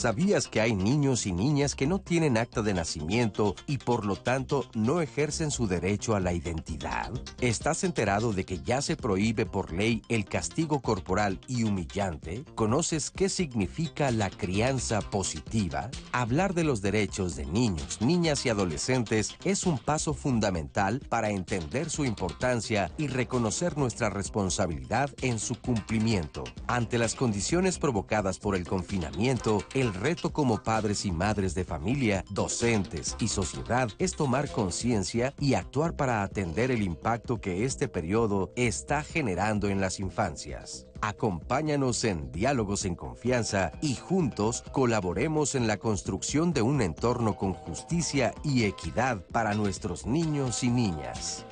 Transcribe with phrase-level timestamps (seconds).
[0.00, 4.16] ¿Sabías que hay niños y niñas que no tienen acta de nacimiento y por lo
[4.16, 7.12] tanto no ejercen su derecho a la identidad?
[7.42, 12.46] ¿Estás enterado de que ya se prohíbe por ley el castigo corporal y humillante?
[12.54, 15.90] ¿Conoces qué significa la crianza positiva?
[16.12, 21.90] Hablar de los derechos de niños, niñas y adolescentes es un paso fundamental para entender
[21.90, 26.44] su importancia y reconocer nuestra responsabilidad en su cumplimiento.
[26.68, 32.24] Ante las condiciones provocadas por el confinamiento, el reto como padres y madres de familia,
[32.30, 38.52] docentes y sociedad es tomar conciencia y actuar para atender el impacto que este periodo
[38.56, 40.86] está generando en las infancias.
[41.00, 47.54] Acompáñanos en Diálogos en Confianza y juntos colaboremos en la construcción de un entorno con
[47.54, 51.46] justicia y equidad para nuestros niños y niñas.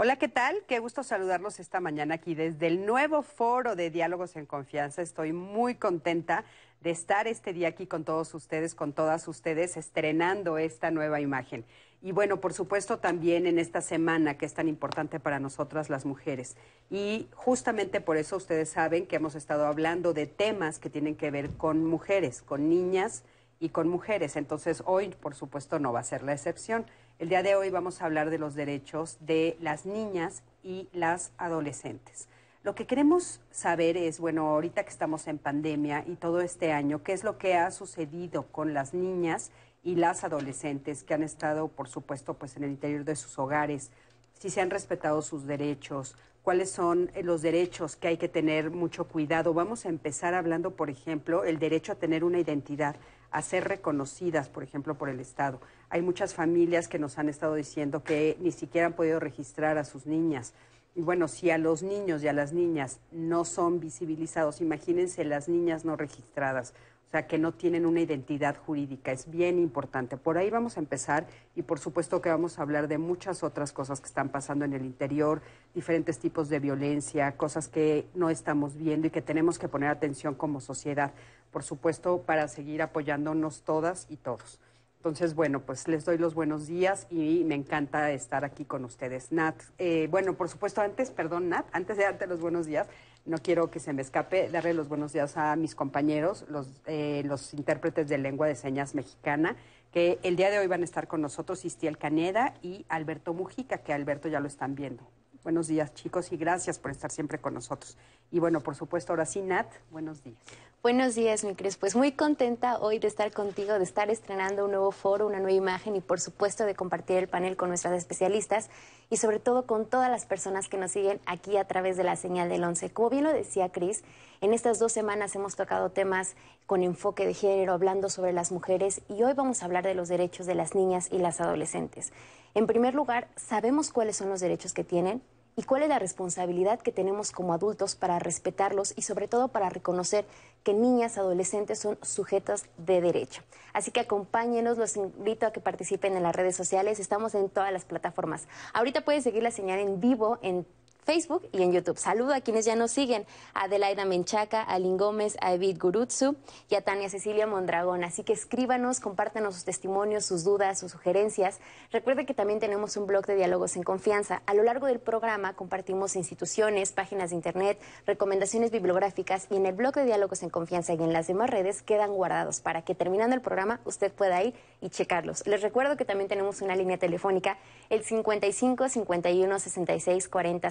[0.00, 0.62] Hola, ¿qué tal?
[0.68, 5.02] Qué gusto saludarlos esta mañana aquí desde el nuevo foro de Diálogos en Confianza.
[5.02, 6.44] Estoy muy contenta
[6.80, 11.64] de estar este día aquí con todos ustedes, con todas ustedes, estrenando esta nueva imagen.
[12.00, 16.06] Y bueno, por supuesto también en esta semana que es tan importante para nosotras las
[16.06, 16.56] mujeres.
[16.90, 21.32] Y justamente por eso ustedes saben que hemos estado hablando de temas que tienen que
[21.32, 23.24] ver con mujeres, con niñas
[23.58, 24.36] y con mujeres.
[24.36, 26.86] Entonces hoy, por supuesto, no va a ser la excepción.
[27.18, 31.32] El día de hoy vamos a hablar de los derechos de las niñas y las
[31.36, 32.28] adolescentes.
[32.68, 37.02] Lo que queremos saber es, bueno, ahorita que estamos en pandemia y todo este año,
[37.02, 41.68] ¿qué es lo que ha sucedido con las niñas y las adolescentes que han estado,
[41.68, 43.90] por supuesto, pues en el interior de sus hogares?
[44.34, 48.70] Si se han respetado sus derechos, cuáles son eh, los derechos que hay que tener
[48.70, 49.54] mucho cuidado.
[49.54, 52.96] Vamos a empezar hablando, por ejemplo, el derecho a tener una identidad,
[53.30, 55.58] a ser reconocidas, por ejemplo, por el Estado.
[55.88, 59.84] Hay muchas familias que nos han estado diciendo que ni siquiera han podido registrar a
[59.84, 60.52] sus niñas.
[60.94, 65.48] Y bueno, si a los niños y a las niñas no son visibilizados, imagínense las
[65.48, 66.74] niñas no registradas,
[67.08, 69.12] o sea, que no tienen una identidad jurídica.
[69.12, 70.16] Es bien importante.
[70.18, 73.72] Por ahí vamos a empezar y por supuesto que vamos a hablar de muchas otras
[73.72, 75.40] cosas que están pasando en el interior,
[75.74, 80.34] diferentes tipos de violencia, cosas que no estamos viendo y que tenemos que poner atención
[80.34, 81.14] como sociedad,
[81.50, 84.60] por supuesto, para seguir apoyándonos todas y todos.
[84.98, 89.30] Entonces, bueno, pues les doy los buenos días y me encanta estar aquí con ustedes.
[89.30, 92.88] Nat, eh, bueno, por supuesto, antes, perdón, Nat, antes de darte los buenos días,
[93.24, 97.22] no quiero que se me escape darle los buenos días a mis compañeros, los, eh,
[97.26, 99.54] los intérpretes de lengua de señas mexicana,
[99.92, 103.78] que el día de hoy van a estar con nosotros, Istiel Caneda y Alberto Mujica,
[103.78, 105.06] que Alberto ya lo están viendo.
[105.44, 107.96] Buenos días, chicos, y gracias por estar siempre con nosotros.
[108.32, 110.38] Y bueno, por supuesto, ahora sí, Nat, buenos días.
[110.80, 111.76] Buenos días, mi Cris.
[111.76, 115.50] Pues muy contenta hoy de estar contigo, de estar estrenando un nuevo foro, una nueva
[115.50, 118.70] imagen y por supuesto de compartir el panel con nuestras especialistas
[119.10, 122.14] y sobre todo con todas las personas que nos siguen aquí a través de la
[122.14, 122.90] señal del 11.
[122.90, 124.04] Como bien lo decía Cris,
[124.40, 129.00] en estas dos semanas hemos tocado temas con enfoque de género, hablando sobre las mujeres
[129.08, 132.12] y hoy vamos a hablar de los derechos de las niñas y las adolescentes.
[132.54, 135.22] En primer lugar, sabemos cuáles son los derechos que tienen,
[135.58, 139.68] y cuál es la responsabilidad que tenemos como adultos para respetarlos y sobre todo para
[139.68, 140.24] reconocer
[140.62, 143.42] que niñas, adolescentes son sujetos de derecho.
[143.72, 147.72] Así que acompáñenos, los invito a que participen en las redes sociales, estamos en todas
[147.72, 148.46] las plataformas.
[148.72, 150.64] Ahorita pueden seguir la señal en vivo en
[151.08, 151.96] Facebook y en YouTube.
[151.96, 153.24] Saludo a quienes ya nos siguen,
[153.54, 156.36] a Adelaida Menchaca, a Lynn Gómez, a Edith Gurutsu
[156.68, 158.04] y a Tania Cecilia Mondragón.
[158.04, 161.60] Así que escríbanos, compártanos sus testimonios, sus dudas, sus sugerencias.
[161.92, 164.42] Recuerde que también tenemos un blog de diálogos en confianza.
[164.44, 169.72] A lo largo del programa compartimos instituciones, páginas de internet, recomendaciones bibliográficas y en el
[169.72, 173.34] blog de diálogos en confianza y en las demás redes quedan guardados para que terminando
[173.34, 174.52] el programa usted pueda ir
[174.82, 175.46] y checarlos.
[175.46, 177.56] Les recuerdo que también tenemos una línea telefónica,
[177.88, 180.70] el 55 51 66 40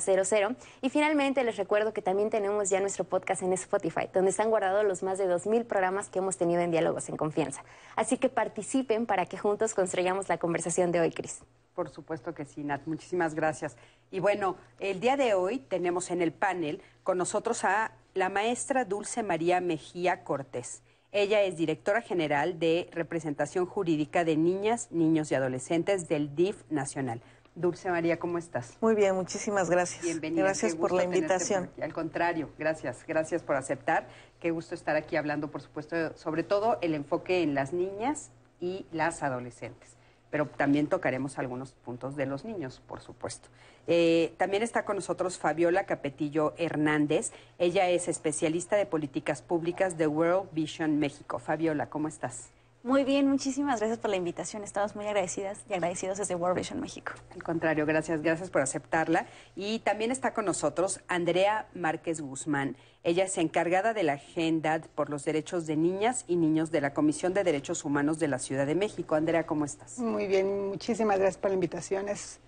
[0.82, 4.86] y finalmente les recuerdo que también tenemos ya nuestro podcast en Spotify, donde están guardados
[4.86, 7.64] los más de 2.000 programas que hemos tenido en Diálogos en Confianza.
[7.96, 11.40] Así que participen para que juntos construyamos la conversación de hoy, Cris.
[11.74, 12.86] Por supuesto que sí, Nat.
[12.88, 13.78] Muchísimas gracias.
[14.12, 18.84] Y bueno, el día de hoy tenemos en el panel con nosotros a la maestra
[18.84, 20.82] Dulce María Mejía Cortés.
[21.12, 27.22] Ella es directora general de representación jurídica de niñas, niños y adolescentes del DIF Nacional.
[27.58, 28.78] Dulce María, ¿cómo estás?
[28.82, 30.04] Muy bien, muchísimas gracias.
[30.04, 30.44] Bienvenida.
[30.44, 31.72] Gracias por la invitación.
[31.82, 34.08] Al contrario, gracias, gracias por aceptar.
[34.40, 38.30] Qué gusto estar aquí hablando, por supuesto, sobre todo el enfoque en las niñas
[38.62, 39.96] y las adolescentes.
[40.30, 43.50] Pero también tocaremos algunos puntos de los niños, por supuesto.
[43.88, 47.32] Eh, también está con nosotros Fabiola Capetillo Hernández.
[47.58, 51.40] Ella es especialista de políticas públicas de World Vision México.
[51.40, 52.52] Fabiola, ¿cómo estás?
[52.88, 54.64] Muy bien, muchísimas gracias por la invitación.
[54.64, 57.12] Estamos muy agradecidas y agradecidos desde World Vision México.
[57.36, 59.26] Al contrario, gracias, gracias por aceptarla.
[59.58, 62.78] Y también está con nosotros Andrea Márquez Guzmán.
[63.04, 66.94] Ella es encargada de la Agenda por los Derechos de Niñas y Niños de la
[66.94, 69.16] Comisión de Derechos Humanos de la Ciudad de México.
[69.16, 70.00] Andrea, ¿cómo estás?
[70.00, 72.08] Muy bien, muchísimas gracias por la invitación.
[72.08, 72.40] Es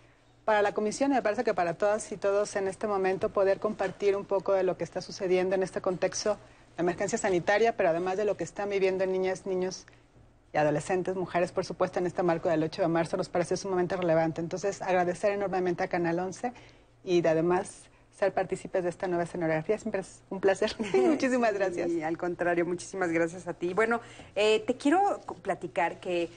[0.46, 3.60] para la comisión y me parece que para todas y todos en este momento poder
[3.60, 6.38] compartir un poco de lo que está sucediendo en este contexto
[6.78, 9.86] de emergencia sanitaria, pero además de lo que están viviendo niñas, niños
[10.54, 13.96] y adolescentes, mujeres, por supuesto, en este marco del 8 de marzo nos parece sumamente
[13.96, 14.42] relevante.
[14.42, 16.54] Entonces, agradecer enormemente a Canal 11
[17.04, 17.84] y además
[18.20, 19.78] ser partícipes de esta nueva escenografía.
[19.78, 20.76] Siempre es un placer.
[20.94, 21.90] muchísimas gracias.
[21.92, 23.74] Y al contrario, muchísimas gracias a ti.
[23.74, 24.02] Bueno,
[24.36, 26.30] eh, te quiero platicar que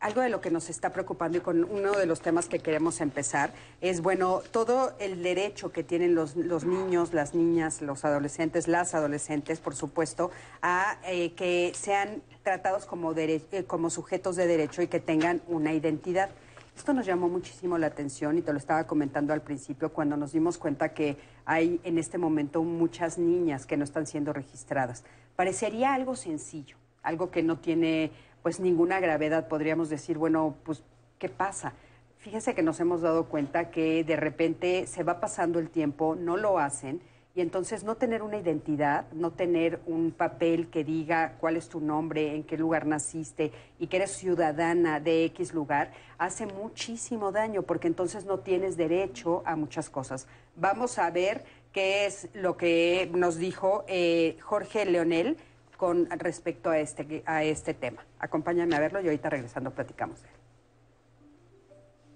[0.00, 3.00] algo de lo que nos está preocupando y con uno de los temas que queremos
[3.00, 8.68] empezar es, bueno, todo el derecho que tienen los, los niños, las niñas, los adolescentes,
[8.68, 10.30] las adolescentes, por supuesto,
[10.60, 15.72] a eh, que sean tratados como, eh, como sujetos de derecho y que tengan una
[15.72, 16.30] identidad.
[16.76, 20.32] Esto nos llamó muchísimo la atención y te lo estaba comentando al principio cuando nos
[20.32, 25.04] dimos cuenta que hay en este momento muchas niñas que no están siendo registradas.
[25.36, 28.10] Parecería algo sencillo, algo que no tiene
[28.44, 30.82] pues ninguna gravedad, podríamos decir, bueno, pues,
[31.18, 31.72] ¿qué pasa?
[32.18, 36.36] Fíjense que nos hemos dado cuenta que de repente se va pasando el tiempo, no
[36.36, 37.00] lo hacen,
[37.34, 41.80] y entonces no tener una identidad, no tener un papel que diga cuál es tu
[41.80, 47.62] nombre, en qué lugar naciste y que eres ciudadana de X lugar, hace muchísimo daño
[47.62, 50.26] porque entonces no tienes derecho a muchas cosas.
[50.54, 55.38] Vamos a ver qué es lo que nos dijo eh, Jorge Leonel
[55.84, 58.06] con respecto a este, a este tema.
[58.18, 60.34] Acompáñame a verlo y ahorita regresando platicamos de él.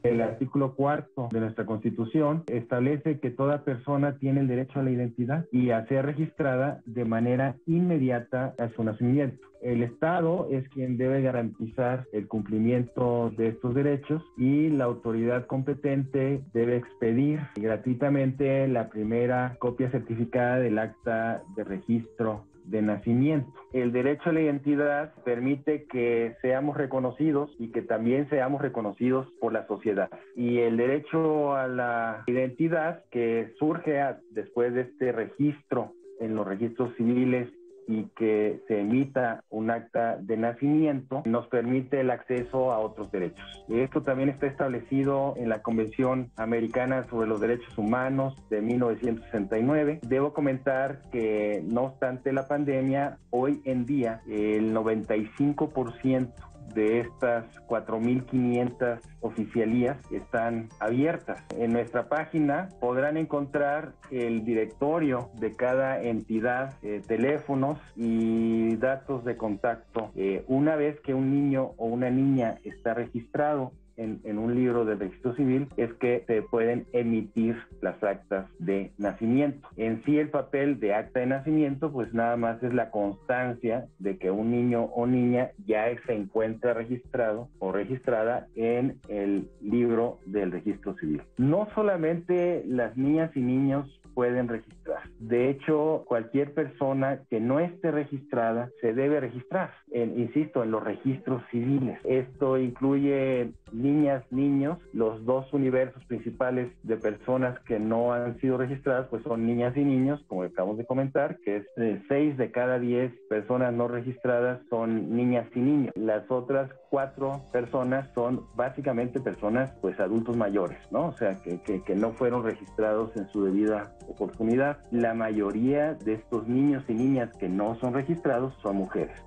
[0.04, 4.90] El artículo cuarto de nuestra Constitución establece que toda persona tiene el derecho a la
[4.90, 9.46] identidad y a ser registrada de manera inmediata a su nacimiento.
[9.60, 16.42] El Estado es quien debe garantizar el cumplimiento de estos derechos y la autoridad competente
[16.54, 23.52] debe expedir gratuitamente la primera copia certificada del acta de registro de nacimiento.
[23.72, 29.52] El derecho a la identidad permite que seamos reconocidos y que también seamos reconocidos por
[29.52, 30.10] la sociedad.
[30.36, 34.00] Y el derecho a la identidad que surge
[34.30, 37.48] después de este registro en los registros civiles
[37.88, 43.64] y que se emita un acta de nacimiento nos permite el acceso a otros derechos.
[43.69, 50.00] Esto también está establecido en la Convención Americana sobre los Derechos Humanos de 1969.
[50.02, 56.29] Debo comentar que no obstante la pandemia, hoy en día el 95%
[56.74, 61.42] de estas 4.500 oficialías están abiertas.
[61.56, 69.36] En nuestra página podrán encontrar el directorio de cada entidad, eh, teléfonos y datos de
[69.36, 70.10] contacto.
[70.16, 74.94] Eh, una vez que un niño o una niña está registrado en, un libro de
[74.94, 79.68] registro civil es que se pueden emitir las actas de nacimiento.
[79.76, 84.18] En sí el papel de acta de nacimiento pues nada más es la constancia de
[84.18, 90.52] que un niño o niña ya se encuentra registrado o registrada en el libro del
[90.52, 91.23] registro civil.
[91.37, 95.02] No solamente las niñas y niños pueden registrar.
[95.20, 101.40] De hecho, cualquier persona que no esté registrada se debe registrar, insisto, en los registros
[101.52, 102.00] civiles.
[102.02, 103.52] Esto incluye
[103.88, 109.47] niñas, niños, los dos universos principales de personas que no han sido registradas, pues son
[109.47, 113.73] niñas y niños, como acabamos de comentar, que es de 6 de cada 10 personas
[113.73, 115.92] no registradas son niñas y niños.
[115.97, 121.07] Las otras cuatro personas son básicamente personas, pues adultos mayores, ¿no?
[121.07, 124.78] O sea, que, que, que no fueron registrados en su debida oportunidad.
[124.90, 129.18] La mayoría de estos niños y niñas que no son registrados son mujeres.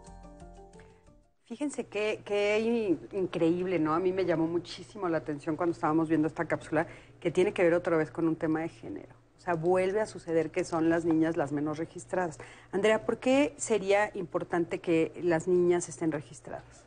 [1.51, 3.93] Fíjense qué, increíble, ¿no?
[3.93, 6.87] A mí me llamó muchísimo la atención cuando estábamos viendo esta cápsula
[7.19, 9.13] que tiene que ver otra vez con un tema de género.
[9.37, 12.37] O sea, vuelve a suceder que son las niñas las menos registradas.
[12.71, 16.85] Andrea, ¿por qué sería importante que las niñas estén registradas?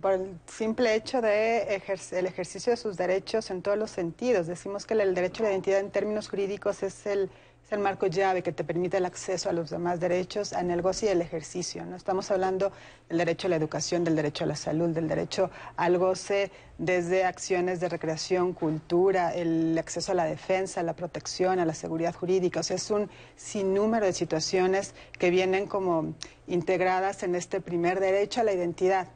[0.00, 1.80] por el simple hecho de
[2.12, 4.48] el ejercicio de sus derechos en todos los sentidos.
[4.48, 7.30] Decimos que el derecho a la identidad en términos jurídicos es el
[7.64, 11.06] es el marco llave que te permite el acceso a los demás derechos el goce
[11.06, 11.86] y el ejercicio.
[11.86, 11.96] ¿no?
[11.96, 12.72] Estamos hablando
[13.08, 17.24] del derecho a la educación, del derecho a la salud, del derecho al goce desde
[17.24, 22.14] acciones de recreación, cultura, el acceso a la defensa, a la protección, a la seguridad
[22.14, 22.60] jurídica.
[22.60, 26.14] O sea, es un sinnúmero de situaciones que vienen como
[26.46, 29.08] integradas en este primer derecho a la identidad.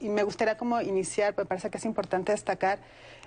[0.00, 2.78] Y me gustaría como iniciar, me parece que es importante destacar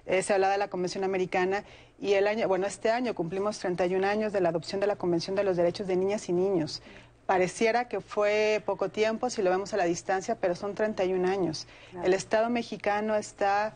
[0.06, 1.64] eh, se habla de la Convención Americana
[2.00, 5.36] y el año, bueno, este año cumplimos 31 años de la adopción de la Convención
[5.36, 6.82] de los Derechos de Niñas y Niños.
[7.26, 11.66] pareciera que fue poco tiempo si lo vemos a la distancia, pero son 31 años.
[12.04, 13.74] El Estado mexicano está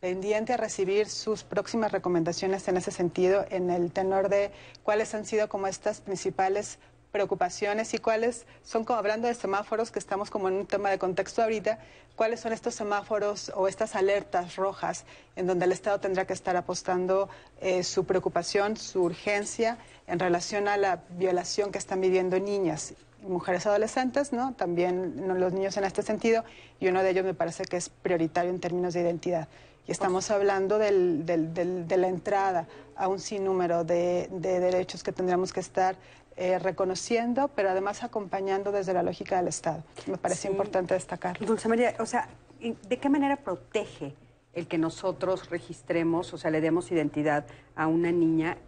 [0.00, 4.52] pendiente a recibir sus próximas recomendaciones en ese sentido, en el tenor de
[4.84, 6.78] cuáles han sido como estas principales
[7.16, 10.98] preocupaciones y cuáles son, como hablando de semáforos, que estamos como en un tema de
[10.98, 11.78] contexto ahorita,
[12.14, 16.54] cuáles son estos semáforos o estas alertas rojas en donde el Estado tendrá que estar
[16.56, 17.30] apostando
[17.62, 22.92] eh, su preocupación, su urgencia en relación a la violación que están viviendo niñas
[23.22, 24.52] y mujeres adolescentes, ¿no?
[24.52, 26.44] También los niños en este sentido,
[26.80, 29.48] y uno de ellos me parece que es prioritario en términos de identidad.
[29.88, 35.12] Y estamos hablando del, del, de la entrada a un sinnúmero de, de derechos que
[35.12, 35.96] tendríamos que estar
[36.38, 39.82] eh, reconociendo, pero además acompañando desde la lógica del Estado.
[40.06, 41.46] Me parece importante destacarlo.
[41.46, 42.28] Dulce María, o sea,
[42.60, 44.14] ¿de qué manera protege
[44.52, 48.58] el que nosotros registremos, o sea, le demos identidad a una niña?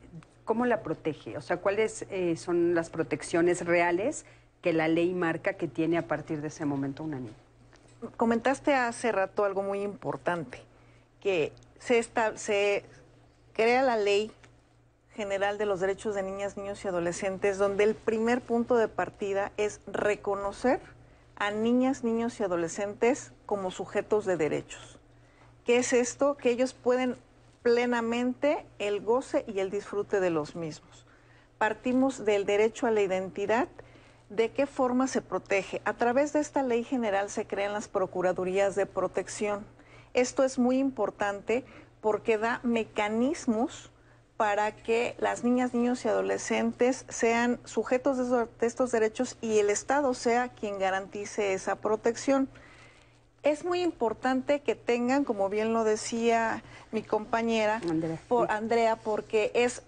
[0.46, 1.36] ¿Cómo la protege?
[1.36, 4.24] O sea, ¿cuáles eh, son las protecciones reales
[4.62, 7.36] que la ley marca que tiene a partir de ese momento una niña?
[8.16, 10.62] Comentaste hace rato algo muy importante,
[11.20, 12.02] que se,
[12.36, 12.84] se
[13.52, 14.32] crea la ley
[15.18, 19.50] General de los Derechos de Niñas, Niños y Adolescentes, donde el primer punto de partida
[19.56, 20.78] es reconocer
[21.34, 25.00] a niñas, niños y adolescentes como sujetos de derechos.
[25.64, 26.36] ¿Qué es esto?
[26.36, 27.16] Que ellos pueden
[27.64, 31.04] plenamente el goce y el disfrute de los mismos.
[31.58, 33.66] Partimos del derecho a la identidad.
[34.30, 35.82] ¿De qué forma se protege?
[35.84, 39.66] A través de esta ley general se crean las Procuradurías de Protección.
[40.14, 41.64] Esto es muy importante
[42.00, 43.90] porque da mecanismos
[44.38, 50.14] para que las niñas, niños y adolescentes sean sujetos de, estos derechos y el Estado
[50.14, 52.48] sea quien garantice esa protección.
[53.42, 57.80] Es muy importante que tengan, como bien lo decía mi compañera
[58.48, 59.82] Andrea, porque es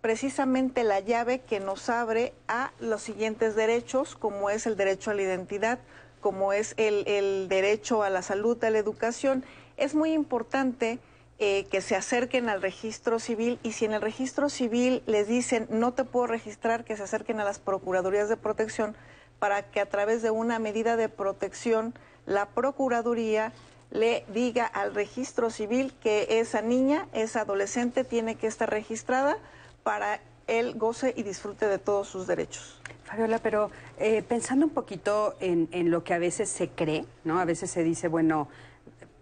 [0.00, 5.14] precisamente la llave que nos abre a los siguientes derechos, como es el derecho a
[5.14, 5.78] la identidad,
[6.22, 9.44] como es el, el derecho a la salud, a la educación.
[9.76, 11.00] Es muy importante
[11.42, 15.66] eh, que se acerquen al registro civil y si en el registro civil les dicen
[15.70, 18.94] no te puedo registrar, que se acerquen a las procuradurías de protección
[19.38, 21.94] para que a través de una medida de protección
[22.26, 23.54] la procuraduría
[23.90, 29.38] le diga al registro civil que esa niña, esa adolescente tiene que estar registrada
[29.82, 32.80] para el goce y disfrute de todos sus derechos.
[33.04, 37.40] Fabiola, pero eh, pensando un poquito en, en, lo que a veces se cree, ¿no?
[37.40, 38.48] A veces se dice, bueno,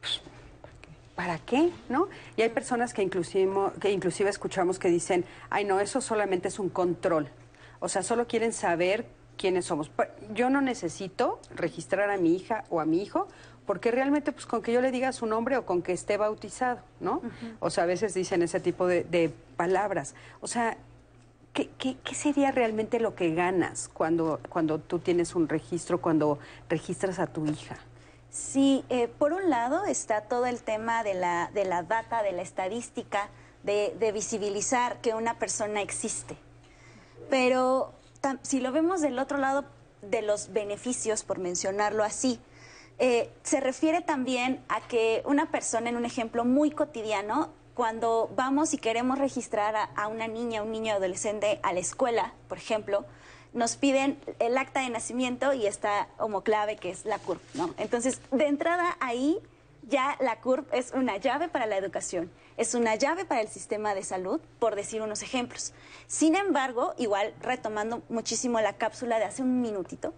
[0.00, 0.20] pues,
[1.18, 1.72] ¿para qué?
[1.88, 2.06] ¿No?
[2.37, 6.60] Y hay personas que inclusive, que inclusive escuchamos que dicen, ay no, eso solamente es
[6.60, 7.28] un control.
[7.80, 9.04] O sea, solo quieren saber
[9.37, 9.90] quiénes somos.
[10.32, 13.26] Yo no necesito registrar a mi hija o a mi hijo
[13.66, 16.82] porque realmente pues con que yo le diga su nombre o con que esté bautizado,
[17.00, 17.20] ¿no?
[17.58, 20.14] O sea, a veces dicen ese tipo de, palabras.
[20.40, 20.76] O sea,
[21.52, 26.38] ¿qué, ¿qué, qué, sería realmente lo que ganas cuando, cuando tú tienes un registro, cuando
[26.68, 27.76] registras a tu hija?
[28.30, 32.32] Sí, eh, por un lado está todo el tema de la, de la data, de
[32.32, 33.30] la estadística,
[33.62, 36.37] de, visibilizar que una persona existe.
[37.28, 37.92] Pero
[38.42, 39.64] si lo vemos del otro lado
[40.02, 42.40] de los beneficios, por mencionarlo así,
[42.99, 48.75] eh, se refiere también a que una persona, en un ejemplo muy cotidiano, cuando vamos
[48.75, 53.04] y queremos registrar a, a una niña, un niño adolescente a la escuela, por ejemplo,
[53.52, 57.75] nos piden el acta de nacimiento y esta homoclave que es la CURP, ¿no?
[57.78, 59.38] Entonces, de entrada ahí
[59.88, 63.95] ya la CURP es una llave para la educación, es una llave para el sistema
[63.95, 65.73] de salud, por decir unos ejemplos.
[66.07, 70.12] Sin embargo, igual retomando muchísimo la cápsula de hace un minutito,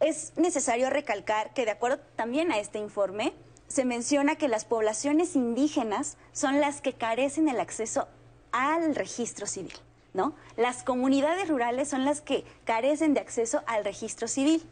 [0.00, 3.34] es necesario recalcar que de acuerdo también a este informe,
[3.68, 8.08] se menciona que las poblaciones indígenas son las que carecen el acceso
[8.52, 9.72] al registro civil.
[10.14, 10.34] ¿No?
[10.56, 14.66] Las comunidades rurales son las que carecen de acceso al registro civil.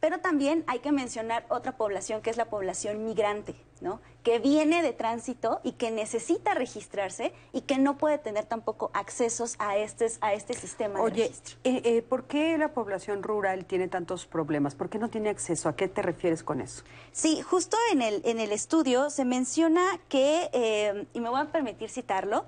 [0.00, 4.00] Pero también hay que mencionar otra población que es la población migrante, ¿no?
[4.24, 9.54] Que viene de tránsito y que necesita registrarse y que no puede tener tampoco accesos
[9.60, 11.56] a este, a este sistema de registro.
[11.62, 14.74] Eh, eh, ¿por qué la población rural tiene tantos problemas?
[14.74, 15.68] ¿Por qué no tiene acceso?
[15.68, 16.82] ¿A qué te refieres con eso?
[17.12, 21.52] Sí, justo en el, en el estudio se menciona que, eh, y me voy a
[21.52, 22.44] permitir citarlo,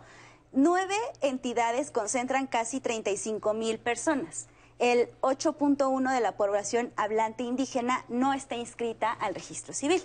[0.56, 4.46] Nueve entidades concentran casi 35 mil personas.
[4.78, 10.04] El 8.1 de la población hablante indígena no está inscrita al registro civil.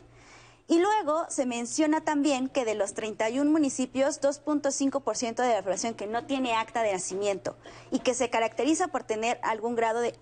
[0.67, 6.07] Y luego se menciona también que de los 31 municipios, 2.5% de la población que
[6.07, 7.55] no tiene acta de nacimiento
[7.91, 10.15] y que se caracteriza por tener algún grado de,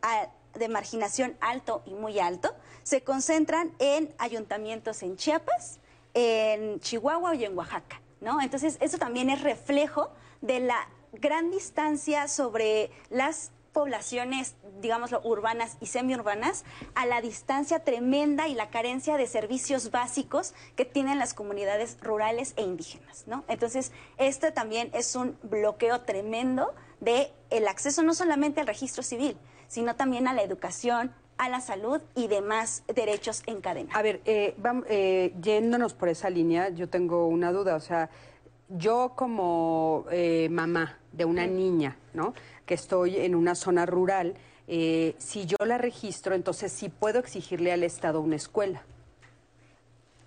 [0.56, 2.54] de marginación alto y muy alto,
[2.84, 5.80] se concentran en ayuntamientos en Chiapas,
[6.14, 8.02] en Chihuahua y en Oaxaca.
[8.22, 8.42] ¿No?
[8.42, 10.10] Entonces, eso también es reflejo
[10.42, 18.48] de la gran distancia sobre las poblaciones, digámoslo, urbanas y semiurbanas, a la distancia tremenda
[18.48, 23.44] y la carencia de servicios básicos que tienen las comunidades rurales e indígenas, ¿no?
[23.48, 29.38] Entonces, este también es un bloqueo tremendo de el acceso no solamente al registro civil,
[29.68, 33.94] sino también a la educación, a la salud y demás derechos en cadena.
[33.94, 38.10] A ver, eh, vamos, eh, yéndonos por esa línea, yo tengo una duda, o sea,
[38.70, 42.34] yo como eh, mamá de una niña, ¿no?
[42.66, 44.36] Que estoy en una zona rural,
[44.68, 48.84] eh, si yo la registro, entonces sí puedo exigirle al Estado una escuela.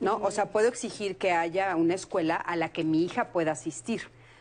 [0.01, 0.17] ¿No?
[0.23, 4.01] O sea, puedo exigir que haya una escuela a la que mi hija pueda asistir.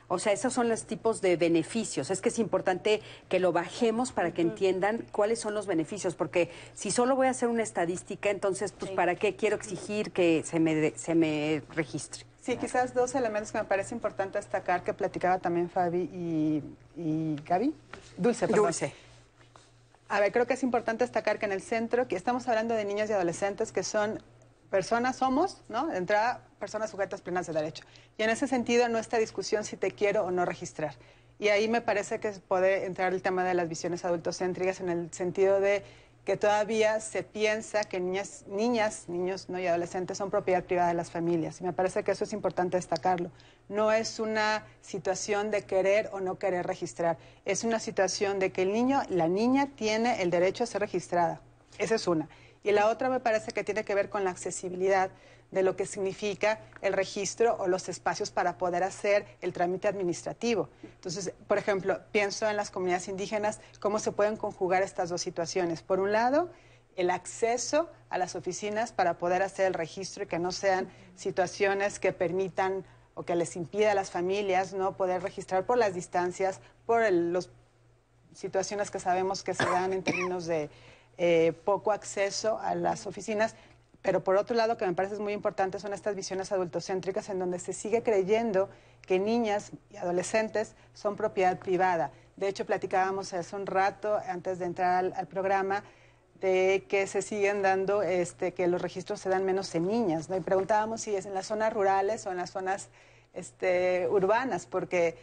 [0.09, 2.09] O sea, esos son los tipos de beneficios.
[2.09, 6.49] Es que es importante que lo bajemos para que entiendan cuáles son los beneficios, porque
[6.73, 10.59] si solo voy a hacer una estadística, entonces, pues, ¿para qué quiero exigir que se
[10.59, 12.25] me, se me registre?
[12.41, 16.63] Sí, quizás dos elementos que me parece importante destacar que platicaba también Fabi y,
[16.97, 17.75] y Gaby.
[18.17, 18.65] Dulce, perdón.
[18.65, 18.93] Dulce.
[20.07, 22.83] A ver, creo que es importante destacar que en el centro, que estamos hablando de
[22.83, 24.19] niños y adolescentes que son
[24.71, 25.85] personas, somos, ¿no?
[25.87, 27.83] De entrada, personas sujetas plenas de derecho.
[28.17, 30.95] Y en ese sentido, no está discusión si te quiero o no registrar.
[31.39, 35.13] Y ahí me parece que puede entrar el tema de las visiones adultocéntricas en el
[35.13, 35.83] sentido de
[36.25, 38.43] que todavía se piensa que niñas,
[39.07, 41.59] niños no y adolescentes son propiedad privada de las familias.
[41.61, 43.31] Y me parece que eso es importante destacarlo.
[43.67, 47.17] No es una situación de querer o no querer registrar.
[47.45, 51.41] Es una situación de que el niño, la niña tiene el derecho a ser registrada.
[51.79, 52.29] Esa es una.
[52.63, 55.09] Y la otra me parece que tiene que ver con la accesibilidad
[55.51, 60.69] de lo que significa el registro o los espacios para poder hacer el trámite administrativo.
[60.83, 65.81] Entonces, por ejemplo, pienso en las comunidades indígenas, cómo se pueden conjugar estas dos situaciones.
[65.81, 66.49] Por un lado,
[66.95, 71.99] el acceso a las oficinas para poder hacer el registro y que no sean situaciones
[71.99, 76.61] que permitan o que les impida a las familias no poder registrar por las distancias,
[76.85, 77.49] por los
[78.33, 80.69] situaciones que sabemos que se dan en términos de
[81.17, 83.55] eh, poco acceso a las oficinas.
[84.01, 87.59] Pero por otro lado, que me parece muy importante, son estas visiones adultocéntricas en donde
[87.59, 88.69] se sigue creyendo
[89.05, 92.11] que niñas y adolescentes son propiedad privada.
[92.37, 95.83] De hecho, platicábamos hace un rato, antes de entrar al, programa,
[96.39, 100.29] de que se siguen dando, este, que los registros se dan menos en niñas.
[100.33, 102.87] Y preguntábamos si es en las zonas rurales o en las zonas
[103.33, 105.17] este, urbanas, porque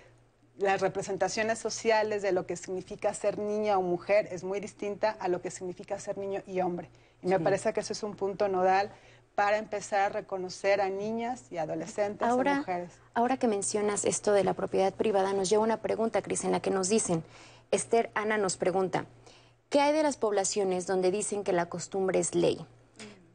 [0.59, 5.29] las representaciones sociales de lo que significa ser niña o mujer es muy distinta a
[5.29, 6.91] lo que significa ser niño y hombre.
[7.23, 7.43] Y me Sí.
[7.45, 8.91] parece que eso es un punto nodal
[9.35, 12.93] para empezar a reconocer a niñas y adolescentes y Ahora, mujeres.
[13.15, 16.61] ahora que mencionas esto de la propiedad privada, nos lleva una pregunta, Cris, en la
[16.61, 17.23] que nos dicen,
[17.71, 19.05] Esther Ana nos pregunta,
[19.69, 22.65] ¿qué hay de las poblaciones donde dicen que la costumbre es ley?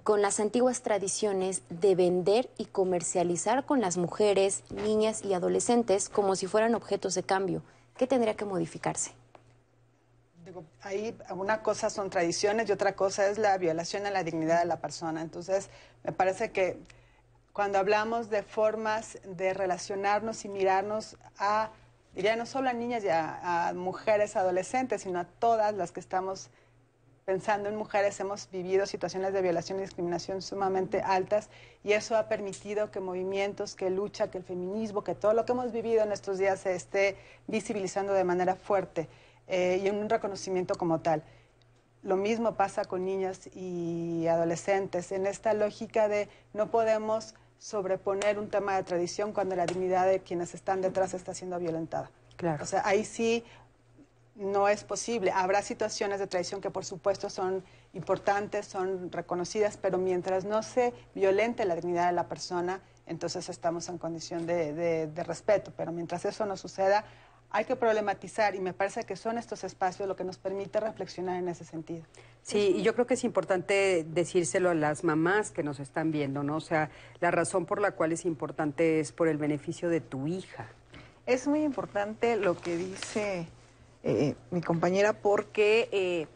[0.04, 6.36] Con las antiguas tradiciones de vender y comercializar con las mujeres, niñas y adolescentes como
[6.36, 7.62] si fueran objetos de cambio.
[7.96, 9.12] ¿Qué tendría que modificarse?
[10.82, 14.66] Ahí una cosa son tradiciones y otra cosa es la violación a la dignidad de
[14.66, 15.22] la persona.
[15.22, 15.70] Entonces,
[16.04, 16.78] me parece que
[17.54, 21.72] cuando hablamos de formas de relacionarnos y mirarnos a,
[22.16, 26.50] diría no solo a niñas y a mujeres adolescentes, sino a todas las que estamos
[27.26, 31.50] pensando en mujeres, hemos vivido situaciones de violación y discriminación sumamente altas
[31.84, 35.52] y eso ha permitido que movimientos, que lucha, que el feminismo, que todo lo que
[35.52, 37.16] hemos vivido en estos días se esté
[37.48, 39.08] visibilizando de manera fuerte
[39.52, 41.22] eh, y un reconocimiento como tal.
[42.02, 48.50] Lo mismo pasa con niñas y adolescentes, en esta lógica de no podemos sobreponer un
[48.50, 52.10] tema de tradición cuando la dignidad de quienes están detrás está siendo violentada.
[52.38, 52.64] Claro.
[52.64, 53.44] O sea, ahí sí
[54.34, 55.30] no es posible.
[55.32, 60.94] Habrá situaciones de traición que por supuesto son importantes, son reconocidas, pero mientras no se
[61.14, 65.72] violente la dignidad de la persona, entonces estamos en condición de, de- de respeto.
[65.78, 67.04] Pero mientras eso no suceda,
[67.54, 71.38] hay que problematizar y me parece que son estos espacios lo que nos permite reflexionar
[71.38, 72.04] en ese sentido.
[72.44, 76.44] Sí, y yo creo que es importante decírselo a las mamás que nos están viendo,
[76.44, 76.56] ¿no?
[76.58, 80.28] O sea, la razón por la cual es importante es por el beneficio de tu
[80.28, 80.70] hija.
[81.26, 83.48] Es muy importante lo que dice
[84.04, 86.28] eh, mi compañera porque eh,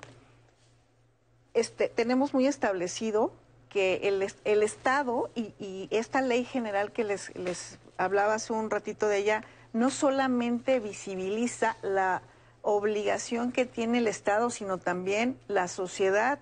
[1.54, 3.32] este, tenemos muy establecido
[3.70, 8.54] que el, es- el Estado y, y esta ley general que les, les hablaba hace
[8.54, 9.44] un ratito de ella,
[9.76, 12.22] no solamente visibiliza la
[12.62, 16.40] obligación que tiene el Estado, sino también la sociedad,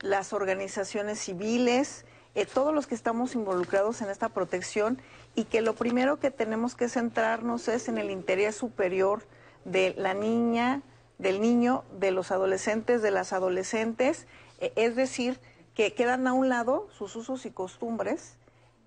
[0.00, 4.98] las organizaciones civiles, eh, todos los que estamos involucrados en esta protección
[5.34, 9.26] y que lo primero que tenemos que centrarnos es en el interés superior
[9.66, 10.80] de la niña,
[11.18, 14.26] del niño, de los adolescentes, de las adolescentes,
[14.58, 15.38] eh, es decir,
[15.74, 18.38] que quedan a un lado sus usos y costumbres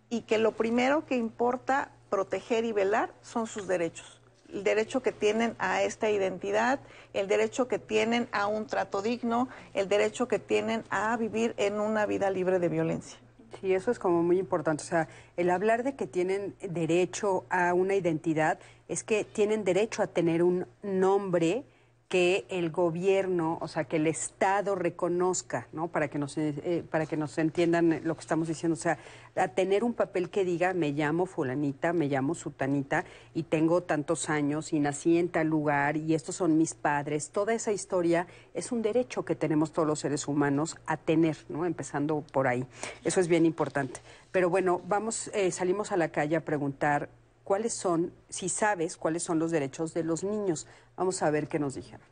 [0.09, 4.21] y que lo primero que importa proteger y velar son sus derechos.
[4.53, 6.79] el derecho que tienen a esta identidad,
[7.13, 11.81] el derecho que tienen a un trato digno, el derecho que tienen a vivir en
[11.81, 13.19] una vida libre de violencia.
[13.59, 14.83] Sí, eso es como muy importante.
[14.83, 20.01] O sea, el hablar de que tienen derecho a una identidad es que tienen derecho
[20.01, 21.65] a tener un nombre
[22.07, 25.89] que el gobierno, o sea, que el Estado reconozca, ¿no?
[25.89, 28.97] Para que nos, eh, para que nos entiendan lo que estamos diciendo, o sea,
[29.35, 34.29] a tener un papel que diga, me llamo fulanita, me llamo sutanita y tengo tantos
[34.29, 37.29] años y nací en tal lugar y estos son mis padres.
[37.31, 41.65] Toda esa historia es un derecho que tenemos todos los seres humanos a tener, ¿no?
[41.65, 42.65] Empezando por ahí.
[43.03, 43.99] Eso es bien importante.
[44.31, 47.09] Pero bueno, vamos, eh, salimos a la calle a preguntar
[47.47, 50.67] cuáles son, si sabes cuáles son los derechos de los niños.
[50.97, 52.05] Vamos a ver qué nos dijeron.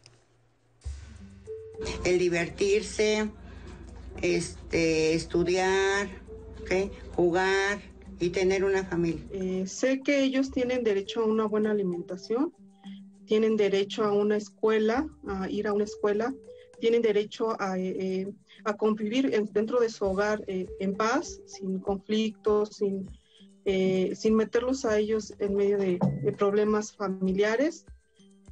[2.06, 3.30] El divertirse,
[4.22, 6.08] este, estudiar,
[7.18, 7.82] jugar
[8.18, 9.26] y tener una familia.
[9.34, 12.54] Eh, sé que ellos tienen derecho a una buena alimentación,
[13.26, 16.34] tienen derecho a una escuela, a ir a una escuela,
[16.80, 18.32] tienen derecho a, eh,
[18.64, 23.10] a convivir dentro de su hogar eh, en paz, sin conflictos, sin
[23.66, 26.00] eh, sin meterlos a ellos en medio de,
[26.38, 27.86] problemas familiares.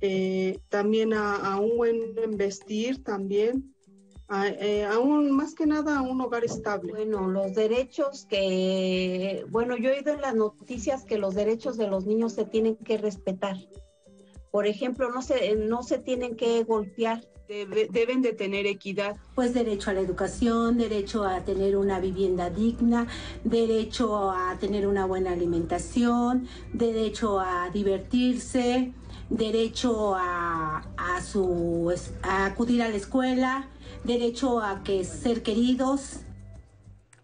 [0.01, 3.73] Eh, también a, un buen vestir, también,
[4.27, 4.87] a, eh,
[5.31, 6.91] más que nada a un hogar estable.
[6.91, 11.87] Bueno, los derechos que, bueno, yo he oído en las noticias que los derechos de
[11.87, 13.55] los niños se tienen que respetar.
[14.51, 19.15] Por ejemplo, no se, no se tienen que golpear deben de tener equidad.
[19.35, 23.07] Pues derecho a la educación, derecho a tener una vivienda digna,
[23.43, 28.91] derecho a tener una buena alimentación, derecho a divertirse,
[29.29, 33.67] derecho a, a, su, a acudir a la escuela,
[34.03, 36.21] derecho a que ser queridos.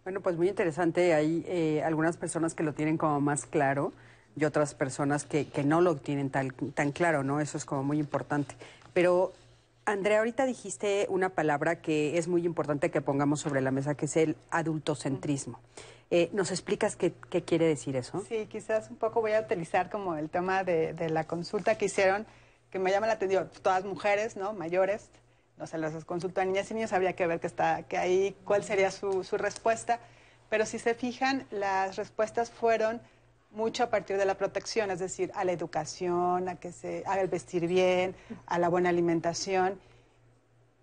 [0.04, 1.14] Bueno, pues muy interesante.
[1.14, 3.94] Hay eh, algunas personas que lo tienen como más claro
[4.36, 7.42] y otras personas que, que no lo tienen tan, tan claro, ¿no?
[7.42, 8.56] Eso es como muy importante.
[8.94, 9.34] Pero
[9.92, 14.06] Andrea, ahorita dijiste una palabra que es muy importante que pongamos sobre la mesa, que
[14.06, 15.60] es el adultocentrismo.
[16.12, 18.24] Eh, ¿Nos explicas qué, quiere decir eso?
[18.30, 22.28] Sí, quizás un poco voy a utilizar como el tema de, la consulta que hicieron,
[22.70, 24.54] que me llama la atención, todas mujeres, ¿no?
[24.54, 25.10] Mayores,
[25.58, 28.36] no se las consultó a niñas y niños, habría que ver que está, que ahí
[28.46, 30.00] cuál sería su, su respuesta.
[30.50, 33.02] Pero si se fijan, las respuestas fueron
[33.52, 37.28] mucho a partir de la protección, es decir, a la educación, a que se el
[37.28, 39.80] vestir bien, a la buena alimentación.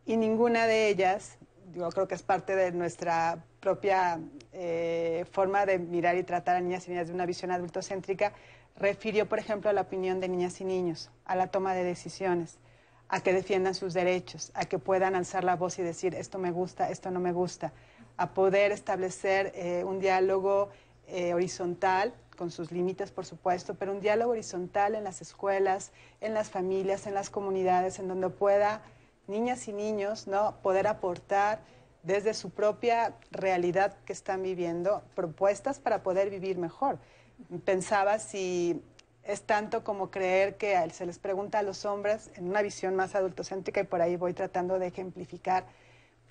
[0.05, 1.39] Y ninguna de ellas,
[1.75, 4.21] yo creo que es parte de nuestra propia
[4.53, 8.33] eh, forma de mirar y tratar a niñas y niñas de una visión adultocéntrica,
[8.77, 12.59] refirió, por ejemplo, a la opinión de niñas y niños, a la toma de decisiones,
[13.09, 16.51] a que defiendan sus derechos, a que puedan alzar la voz y decir esto me
[16.51, 17.73] gusta, esto no me gusta,
[18.17, 20.69] a poder establecer eh, un diálogo
[21.07, 26.35] eh, horizontal con sus límites, por supuesto, pero un diálogo horizontal en las escuelas, en
[26.35, 28.83] las familias, en las comunidades, en donde pueda
[29.27, 30.57] niñas y niños ¿no?
[30.63, 31.61] poder aportar
[32.03, 36.99] desde su propia realidad que están viviendo propuestas para poder vivir mejor.
[37.65, 38.81] Pensaba si
[39.25, 43.17] es tanto como creer que se les pregunta a los hombres en una visión más
[43.17, 45.67] adultocéntrica y por ahí voy tratando de ejemplificar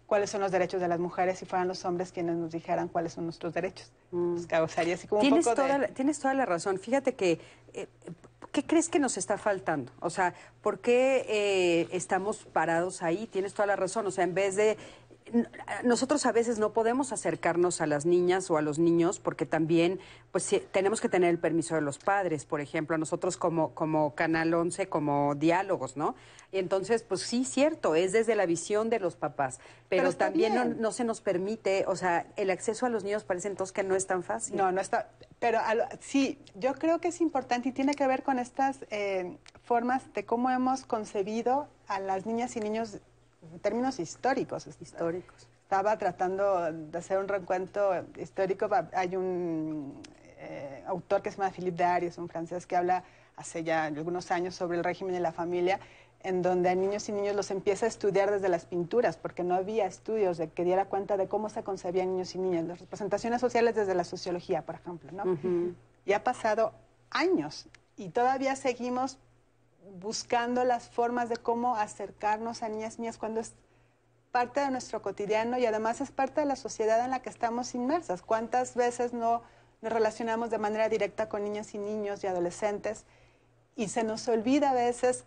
[0.05, 3.13] cuáles son los derechos de las mujeres si fueran los hombres quienes nos dijeran cuáles
[3.13, 3.91] son nuestros derechos.
[4.11, 4.33] Mm.
[4.33, 6.79] Pues causaría así como ¿Tienes un poco toda la, Tienes toda la razón.
[6.79, 7.39] Fíjate que,
[7.73, 7.87] eh,
[8.51, 9.91] ¿qué crees que nos está faltando?
[9.99, 13.27] O sea, ¿por qué eh, estamos parados ahí?
[13.27, 14.05] Tienes toda la razón.
[14.05, 14.77] O sea, en vez de
[15.83, 19.99] nosotros a veces no podemos acercarnos a las niñas o a los niños porque también
[20.31, 24.53] pues tenemos que tener el permiso de los padres, por ejemplo, nosotros como, como Canal
[24.53, 26.15] 11, como diálogos, ¿no?
[26.51, 30.91] Y entonces, pues sí, cierto, es desde la visión de los papás, pero, también no,
[30.91, 34.07] se nos permite, o sea, el acceso a los niños parece entonces que no es
[34.07, 34.55] tan fácil.
[34.55, 35.59] No, no está, pero
[35.99, 40.25] sí, yo creo que es importante y tiene que ver con estas eh, formas de
[40.25, 42.99] cómo hemos concebido a las niñas y niños
[43.51, 44.67] en términos históricos.
[44.67, 45.47] Históricos.
[45.63, 48.69] Estaba tratando de hacer un recuento histórico.
[48.93, 50.01] Hay un
[50.37, 53.03] eh, autor que se llama Philippe Darius, un francés que habla
[53.35, 55.79] hace ya algunos años sobre el régimen de la familia,
[56.21, 59.55] en donde a niños y niños los empieza a estudiar desde las pinturas, porque no
[59.55, 63.41] había estudios de que diera cuenta de cómo se concebían niños y niñas, las representaciones
[63.41, 65.37] sociales desde la sociología, por ejemplo, ¿no?
[66.05, 66.73] Y ha pasado
[67.11, 69.17] años y todavía seguimos
[69.93, 73.53] buscando las formas de cómo acercarnos a niñas niñas cuando es
[74.31, 77.73] parte de nuestro cotidiano y además es parte de la sociedad en la que estamos
[77.73, 78.21] inmersas.
[78.21, 79.43] ¿Cuántas veces no
[79.81, 83.05] nos relacionamos de manera directa con niñas y niños y adolescentes
[83.75, 85.23] y se nos olvida a veces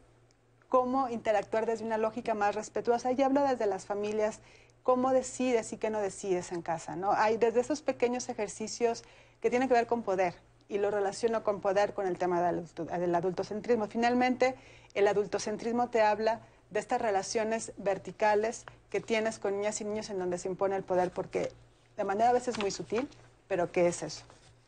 [0.69, 3.13] cómo interactuar desde una lógica más respetuosa?
[3.13, 4.41] Y hablo desde las familias,
[4.83, 7.13] cómo decides y qué no decides en casa, ¿no?
[7.13, 9.05] Hay desde esos pequeños ejercicios
[9.41, 10.35] que tienen que ver con poder,
[10.69, 13.87] y lo relaciono con poder con el tema del, del adultocentrismo.
[13.87, 14.55] Finalmente,
[14.95, 20.19] el adultocentrismo te habla de estas relaciones verticales que tienes con niñas y niños en
[20.19, 21.51] donde se impone el poder, porque
[21.97, 23.09] de manera a veces muy sutil,
[23.49, 24.25] pero ¿qué es eso?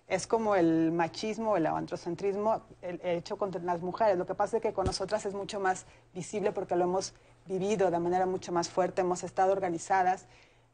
[0.09, 4.19] Es como el machismo, el androcentrismo el, hecho contra las mujeres.
[4.19, 7.15] Lo que pasa es que con nosotras es mucho más visible porque lo hemos
[7.47, 10.27] vivido de manera mucho más fuerte, hemos estado organizadas,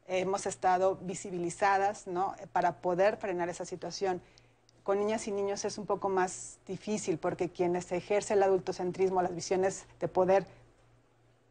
[0.06, 2.34] hemos estado visibilizadas, ¿no?
[2.52, 4.22] Para poder frenar esa situación.
[4.86, 9.34] Con niñas y niños es un poco más difícil porque quienes ejerce el adultocentrismo, las
[9.34, 10.46] visiones de poder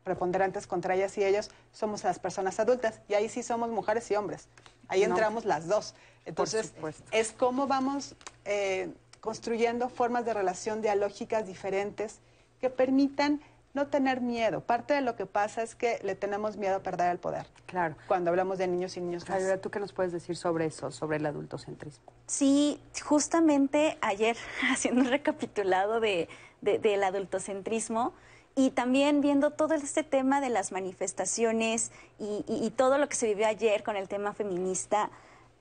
[0.06, 3.02] preponderantes contra ellas y ellos, somos las personas adultas.
[3.10, 4.48] Y ahí sí somos mujeres y hombres.
[4.88, 5.96] Ahí entramos las dos.
[6.24, 6.74] Entonces,
[7.12, 12.20] es cómo vamos eh, construyendo formas de relación dialógicas diferentes
[12.62, 13.42] que permitan
[13.76, 14.62] no tener miedo.
[14.62, 17.46] Parte de lo que pasa es que le tenemos miedo a perder el poder.
[17.66, 17.96] Claro.
[18.08, 19.62] Cuando hablamos de niños y niños más.
[19.62, 22.06] ¿tú qué nos puedes decir sobre eso, sobre el adultocentrismo?
[22.26, 24.38] Sí, justamente ayer,
[24.72, 26.30] haciendo un recapitulado de,
[26.62, 28.14] del adultocentrismo,
[28.56, 33.48] y también viendo todo este tema de las manifestaciones y, todo lo que se vivió
[33.48, 35.10] ayer con el tema feminista,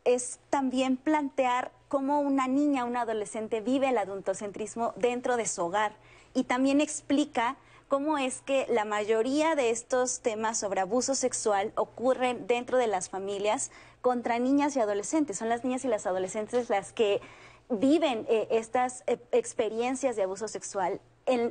[0.04, 5.96] es también plantear cómo una niña, un adolescente vive el adultocentrismo dentro de su hogar
[6.34, 7.56] y también explica
[7.88, 13.08] cómo es que la mayoría de estos temas sobre abuso sexual ocurren dentro de las
[13.08, 13.70] familias
[14.00, 15.38] contra niñas y adolescentes.
[15.38, 17.20] Son las niñas y las adolescentes las que
[17.68, 21.00] viven eh, estas eh, experiencias de abuso sexual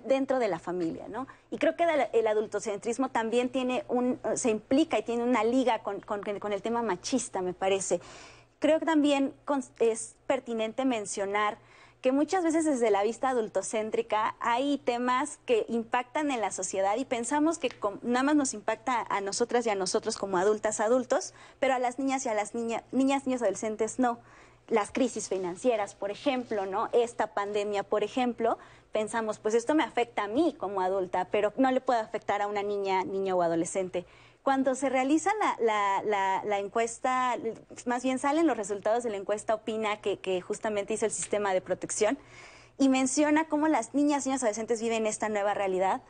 [0.05, 1.27] dentro de la familia, ¿no?
[1.49, 5.99] Y creo que el adultocentrismo también tiene un, se implica y tiene una liga con,
[5.99, 7.99] con, el tema machista, me parece.
[8.59, 9.33] Creo que también
[9.79, 11.57] es pertinente mencionar
[12.03, 17.05] que muchas veces desde la vista adultocéntrica hay temas que impactan en la sociedad y
[17.05, 21.75] pensamos que nada más nos impacta a nosotras y a nosotros como adultas, adultos, pero
[21.75, 24.19] a las niñas y a las niñas, niñas, niños, adolescentes no
[24.67, 26.89] las crisis financieras, por ejemplo, ¿no?
[26.91, 28.57] Esta pandemia, por ejemplo,
[28.91, 32.47] pensamos, pues esto me afecta a mí como adulta, pero no le puede afectar a
[32.47, 34.05] una niña, niño o adolescente.
[34.43, 37.37] Cuando se realiza la, encuesta,
[37.85, 41.61] más bien salen los resultados de la encuesta Opina que, justamente hizo el sistema de
[41.61, 42.17] protección
[42.77, 46.01] y menciona cómo las niñas, niños, adolescentes viven esta nueva realidad,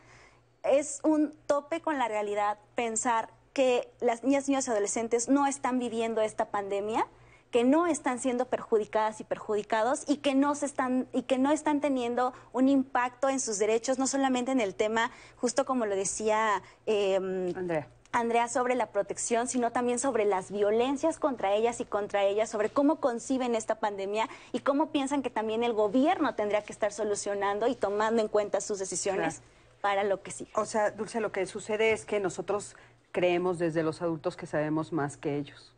[0.64, 6.22] es un tope con la realidad pensar que las niñas, niños, adolescentes no están viviendo
[6.22, 7.06] esta pandemia,
[7.52, 11.52] que no están siendo perjudicadas y perjudicados y que no se están y que no
[11.52, 15.96] están teniendo un impacto en sus derechos, no solamente en el tema, justo como lo
[15.96, 17.88] decía em, Andrea.
[18.14, 22.70] Andrea, sobre la protección, sino también sobre las violencias contra ellas y contra ellas, sobre
[22.70, 27.68] cómo conciben esta pandemia y cómo piensan que también el gobierno tendría que estar solucionando
[27.68, 29.42] y tomando en cuenta sus decisiones
[29.82, 30.48] para lo que sí.
[30.56, 32.78] O sea, Dulce, lo que sucede es que nosotros
[33.12, 35.74] creemos desde los adultos que sabemos más que ellos.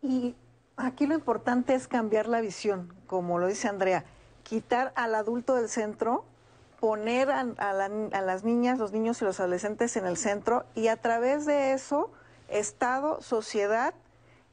[0.00, 0.36] Y
[0.76, 4.04] Aquí lo importante es cambiar la visión, como lo dice Andrea,
[4.42, 6.24] quitar al adulto del centro,
[6.80, 11.46] poner a, las niñas, los niños y los adolescentes en el centro y a través
[11.46, 12.10] de eso,
[12.48, 13.94] Estado, sociedad,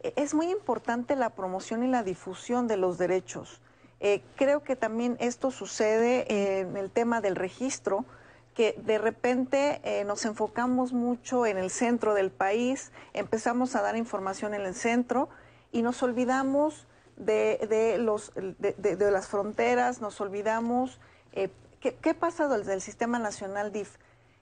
[0.02, 3.62] e, es muy importante la promoción y la difusión de los derechos.
[4.00, 8.06] Eh, creo que también esto sucede en el tema del registro,
[8.54, 13.96] que de repente eh, nos enfocamos mucho en el centro del país, empezamos a dar
[13.96, 15.30] información en el centro,
[15.72, 21.00] y nos olvidamos de, los, de, las fronteras, nos olvidamos.
[21.34, 21.50] Eh,
[21.84, 23.98] ¿qué, ¿qué, pasa desde el Sistema Nacional DIF?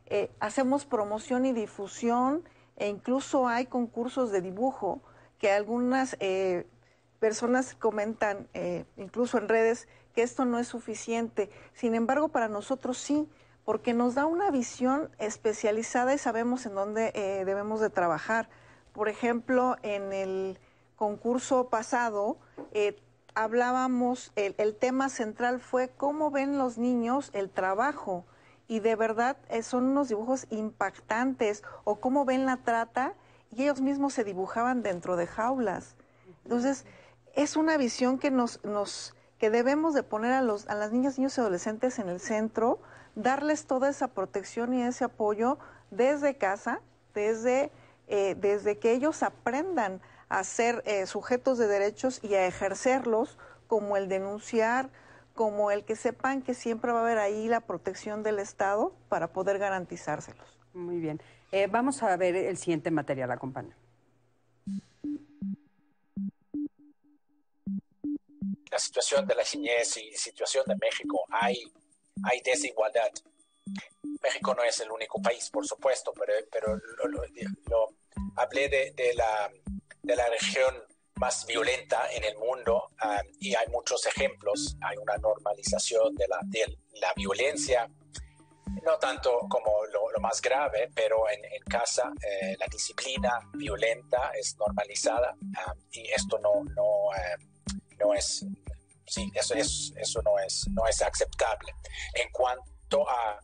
[0.05, 2.43] Eh, hacemos promoción y difusión
[2.77, 5.01] e incluso hay concursos de dibujo
[5.39, 6.67] que algunas eh,
[7.19, 8.47] personas comentan,
[8.95, 11.49] incluso en redes, que esto no es suficiente.
[11.73, 13.27] Sin embargo, para nosotros sí,
[13.65, 17.11] porque nos da una visión especializada y sabemos en dónde
[17.45, 18.49] debemos de trabajar.
[18.93, 20.59] Por ejemplo, en el
[21.01, 22.37] concurso pasado,
[22.73, 22.95] eh,
[23.33, 28.25] hablábamos, el, tema central fue cómo ven los niños el trabajo
[28.67, 33.13] y de verdad eh, son unos dibujos impactantes o cómo ven la trata
[33.51, 35.95] y ellos mismos se dibujaban dentro de jaulas.
[36.43, 36.85] Entonces,
[37.35, 41.17] es una visión que nos, nos que debemos de poner a los a las niñas,
[41.17, 42.79] niños y adolescentes en el centro,
[43.15, 45.57] darles toda esa protección y ese apoyo
[45.89, 46.81] desde casa,
[47.13, 47.71] desde,
[48.07, 53.97] eh, desde que ellos aprendan a ser eh, sujetos de derechos y a ejercerlos, como
[53.97, 54.89] el denunciar,
[55.35, 59.33] como el que sepan que siempre va a haber ahí la protección del Estado para
[59.33, 60.47] poder garantizárselos.
[60.73, 61.21] Muy bien.
[61.51, 63.75] Eh, vamos a ver el siguiente material, acompaña.
[68.71, 71.61] La situación de la niñez y situación de México, hay,
[72.23, 73.11] hay desigualdad.
[74.23, 77.97] México no es el único país, por supuesto, pero, pero lo,
[78.37, 79.51] hablé de, de la
[80.01, 80.75] de la región
[81.15, 84.75] más violenta en el mundo um, y hay muchos ejemplos.
[84.81, 87.87] Hay una normalización de la, de la violencia,
[88.83, 95.33] no tanto como lo, más grave, pero en, casa eh, la disciplina violenta es normalizada
[95.41, 98.45] um, y esto no, no, um, no es,
[99.05, 101.73] sí, eso, es, eso no, es, no es aceptable.
[102.15, 103.39] En cuanto a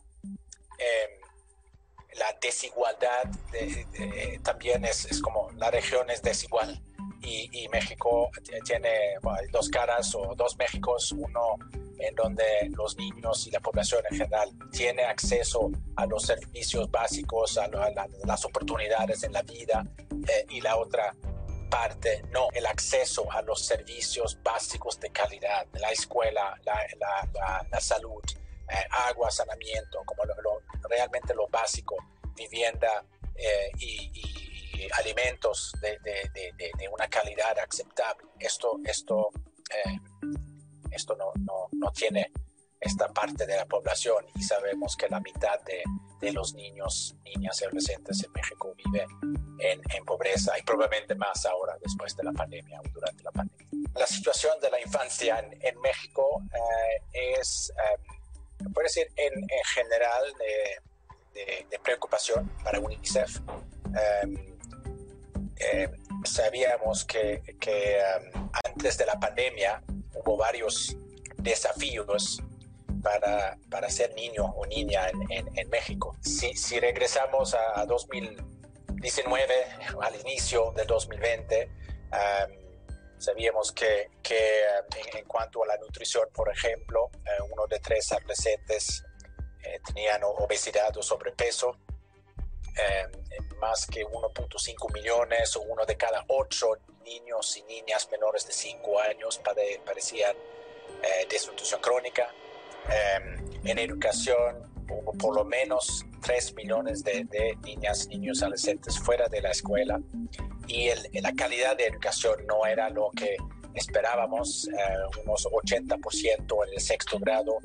[2.18, 3.24] la desigualdad,
[4.42, 6.82] también es, es como la región es desigual.
[7.22, 8.30] Y, México
[8.64, 9.16] tiene
[9.50, 11.56] dos caras o dos Méxicos, uno
[11.98, 17.58] en donde los niños y la población en general tiene acceso a los servicios básicos,
[17.58, 17.68] a,
[18.24, 19.84] las oportunidades en la vida,
[20.28, 21.14] eh, y la otra
[21.68, 28.22] parte no, el acceso a los servicios básicos de calidad, la escuela, la, salud,
[28.70, 28.74] eh,
[29.08, 30.24] agua, saneamiento, como
[30.88, 31.96] realmente lo básico,
[32.34, 34.58] vivienda eh, y
[34.98, 38.28] alimentos de, una calidad aceptable.
[38.38, 39.30] Esto, esto,
[39.74, 39.98] eh,
[40.90, 41.32] esto no,
[41.72, 42.30] no, tiene
[42.80, 45.82] esta parte de la población y sabemos que la mitad de,
[46.32, 49.06] los niños, niñas y adolescentes en México vive
[49.60, 53.66] en, pobreza y probablemente más ahora después de la pandemia o durante la pandemia.
[53.94, 58.17] La situación de la infancia en, México eh, es, eh,
[58.72, 63.40] puede decir, en, en general de, preocupación para UNICEF.
[65.60, 65.88] Eh,
[66.24, 67.42] sabíamos que,
[68.34, 69.82] um, antes de la pandemia
[70.14, 70.96] hubo varios
[71.36, 72.42] desafíos
[73.02, 76.16] para, para ser niño o niña en, México.
[76.20, 79.54] Si, regresamos a, 2019,
[80.00, 81.70] al inicio del 2020,
[82.12, 82.57] um,
[83.18, 88.12] sabíamos que, que um, en, cuanto a la nutrición, por ejemplo, eh, uno de tres
[88.12, 89.04] adolescentes
[89.62, 91.76] eh, tenían obesidad o sobrepeso
[92.78, 93.08] eh,
[93.60, 99.00] más que 1.5 millones o uno de cada ocho niños y niñas menores de 5
[99.00, 99.40] años
[99.84, 100.36] padecían
[101.02, 102.28] eh, desnutrición crónica.
[102.88, 109.26] Eh, en educación hubo por lo menos 3 millones de, niñas y niños adolescentes fuera
[109.28, 110.00] de la escuela
[110.68, 113.36] y la calidad de educación no era lo que
[113.74, 114.68] esperábamos.
[115.24, 117.58] unos 80% en el sexto grado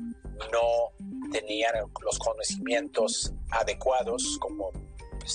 [0.50, 4.72] no tenían los conocimientos adecuados como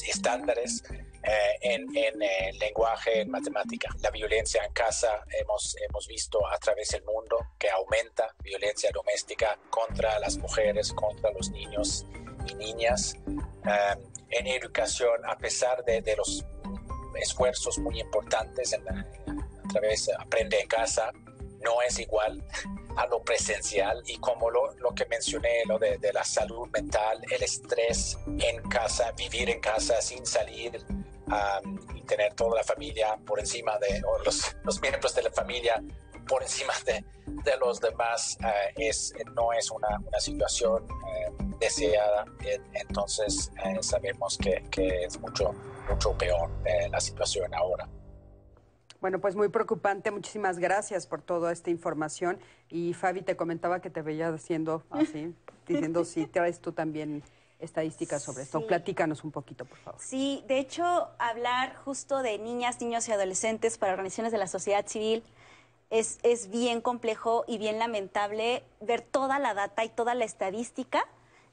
[0.07, 0.83] estándares
[1.23, 3.89] eh, en, en eh, lenguaje, en matemática.
[4.01, 9.59] La violencia en casa hemos, hemos visto a través del mundo que aumenta violencia doméstica
[9.69, 12.05] contra las mujeres, contra los niños
[12.47, 13.15] y niñas.
[13.27, 13.95] Eh,
[14.31, 16.45] en educación, a pesar de, de los
[17.19, 21.11] esfuerzos muy importantes en a través de Aprende en Casa,
[21.63, 22.43] no es igual
[22.95, 27.21] a lo presencial y como lo, lo que mencioné, lo de, de, la salud mental,
[27.29, 30.83] el estrés en casa, vivir en casa sin salir
[31.95, 35.83] y tener toda la familia por encima de, los, los, miembros de la familia
[36.27, 42.25] por encima de, de los demás, uh, es, no es una, una situación eh, deseada.
[42.73, 45.53] Entonces eh, sabemos que, que, es mucho,
[45.89, 47.87] mucho peor eh, la situación ahora.
[49.01, 50.11] Bueno, pues muy preocupante.
[50.11, 52.39] Muchísimas gracias por toda esta información.
[52.69, 55.33] Y Fabi te comentaba que te veía haciendo así,
[55.67, 57.23] diciendo si traes tú también
[57.59, 58.65] estadísticas sobre esto.
[58.65, 60.01] Platícanos un poquito, por favor.
[60.01, 64.85] Sí, de hecho, hablar justo de niñas, niños y adolescentes para organizaciones de la sociedad
[64.85, 65.23] civil
[65.89, 71.05] es, es bien complejo y bien lamentable ver toda la data y toda la estadística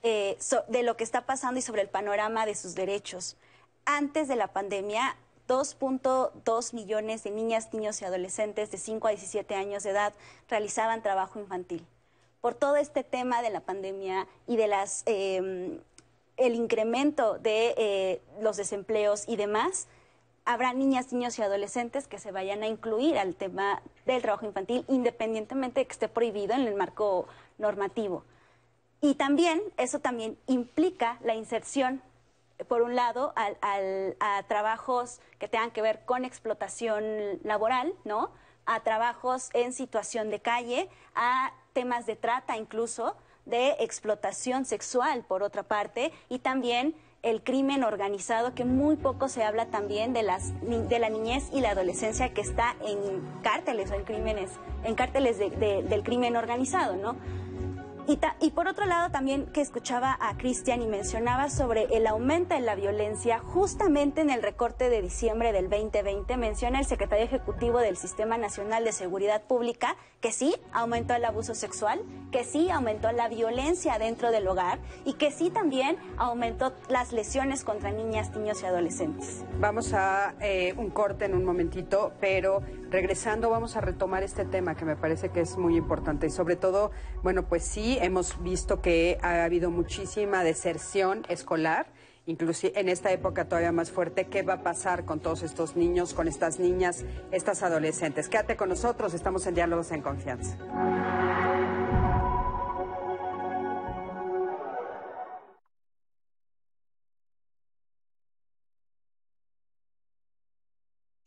[0.03, 0.37] eh,
[0.69, 3.37] de lo que está pasando y sobre el panorama de sus derechos.
[3.89, 9.55] Antes de la pandemia, 2.2 millones de niñas, niños y adolescentes de 5 a 17
[9.55, 10.13] años de edad
[10.49, 11.87] realizaban trabajo infantil.
[12.41, 15.79] Por todo este tema de la pandemia y de las em,
[16.37, 19.87] el incremento de eh, los desempleos y demás,
[20.45, 24.85] habrá niñas, niños y adolescentes que se vayan a incluir al tema del trabajo infantil,
[24.89, 28.25] independientemente de que esté prohibido en el marco normativo.
[29.01, 32.03] Y también, eso también implica la inserción
[32.69, 37.05] por un lado, a trabajos que tengan que ver con explotación
[37.43, 38.31] laboral, ¿no?
[38.65, 45.43] A trabajos en situación de calle, a temas de trata incluso, de explotación sexual, por
[45.43, 50.53] otra parte, y también el crimen organizado, que muy poco se habla también de, las,
[50.63, 54.53] de la niñez y la adolescencia que está en cárteles o en crímenes,
[54.85, 57.17] en cárteles del crimen organizado, ¿no?
[58.09, 62.55] Y, y por otro lado, también que escuchaba a Cristian y mencionaba sobre el aumento
[62.55, 67.81] en la violencia, justamente en el recorte de diciembre del 2020, menciona el secretario ejecutivo
[67.81, 72.01] del Sistema Nacional de Seguridad Pública que sí aumentó el abuso sexual,
[72.33, 77.65] que sí aumentó la violencia dentro del hogar y que sí también aumentó las lesiones
[77.65, 79.45] contra niñas, niños y adolescentes.
[79.61, 84.75] Vamos a eh, un corte en un momentito, pero regresando vamos a retomar este tema
[84.75, 86.91] que me parece que es muy importante y sobre todo,
[87.23, 91.87] bueno, pues sí, hemos visto que ha habido muchísima deserción escolar
[92.27, 96.13] inclusive en esta época todavía más fuerte, qué va a pasar con todos estos niños,
[96.13, 98.29] con estas niñas, estas adolescentes.
[98.29, 100.57] Quédate con nosotros, estamos en Diálogos en Confianza.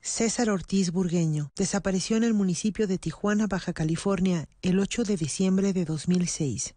[0.01, 5.73] César Ortiz Burgueño desapareció en el municipio de Tijuana, Baja California, el 8 de diciembre
[5.73, 6.75] de 2006.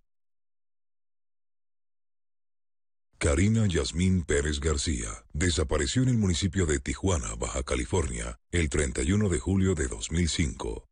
[3.18, 9.38] Karina Yasmín Pérez García desapareció en el municipio de Tijuana, Baja California, el 31 de
[9.38, 10.91] julio de 2005.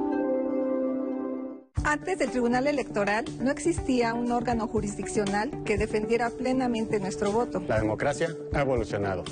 [1.83, 7.61] Antes del Tribunal Electoral no existía un órgano jurisdiccional que defendiera plenamente nuestro voto.
[7.67, 9.23] La democracia ha evolucionado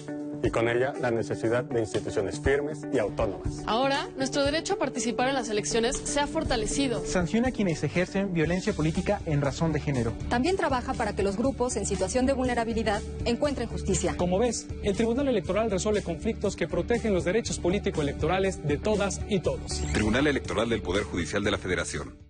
[0.41, 3.61] y con ella la necesidad de instituciones firmes y autónomas.
[3.67, 7.05] Ahora, nuestro derecho a participar en las elecciones se ha fortalecido.
[7.05, 10.13] Sanciona a quienes ejercen violencia política en razón de género.
[10.29, 14.15] También trabaja para que los grupos en situación de vulnerabilidad encuentren justicia.
[14.17, 19.41] Como ves, el Tribunal Electoral resuelve conflictos que protegen los derechos político-electorales de todas y
[19.41, 19.81] todos.
[19.93, 22.29] Tribunal Electoral del Poder Judicial de la Federación.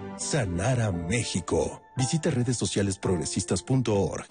[0.21, 1.81] sanar a México.
[1.97, 4.25] Visita redes sociales progresistas.org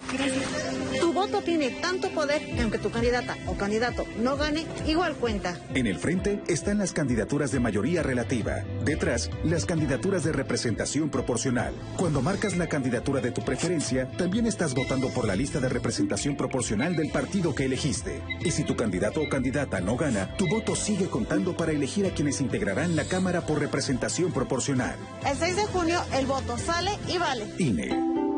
[1.21, 5.55] voto tiene tanto poder que aunque tu candidata o candidato no gane, igual cuenta.
[5.75, 8.63] En el frente están las candidaturas de mayoría relativa.
[8.83, 11.75] Detrás, las candidaturas de representación proporcional.
[11.95, 16.35] Cuando marcas la candidatura de tu preferencia, también estás votando por la lista de representación
[16.35, 18.23] proporcional del partido que elegiste.
[18.43, 22.15] Y si tu candidato o candidata no gana, tu voto sigue contando para elegir a
[22.15, 24.95] quienes integrarán la Cámara por representación proporcional.
[25.29, 27.45] El 6 de junio, el voto sale y vale.
[27.59, 28.30] INE.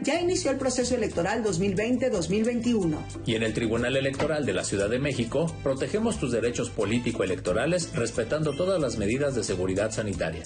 [0.00, 2.98] Ya inició el proceso electoral 2020-2021.
[3.24, 8.52] Y en el Tribunal Electoral de la Ciudad de México, protegemos tus derechos político-electorales respetando
[8.52, 10.42] todas las medidas de seguridad sanitaria.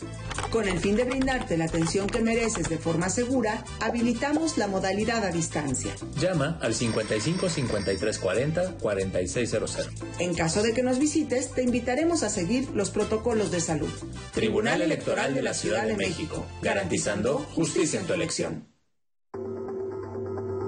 [0.51, 5.24] Con el fin de brindarte la atención que mereces de forma segura, habilitamos la modalidad
[5.24, 5.92] a distancia.
[6.18, 9.88] Llama al 55 53 40 4600.
[10.18, 13.90] En caso de que nos visites, te invitaremos a seguir los protocolos de salud.
[14.32, 18.70] Tribunal Electoral de la Ciudad de México, garantizando justicia en tu elección.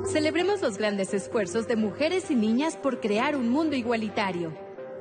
[0.05, 4.53] Celebremos los grandes esfuerzos de mujeres y niñas por crear un mundo igualitario.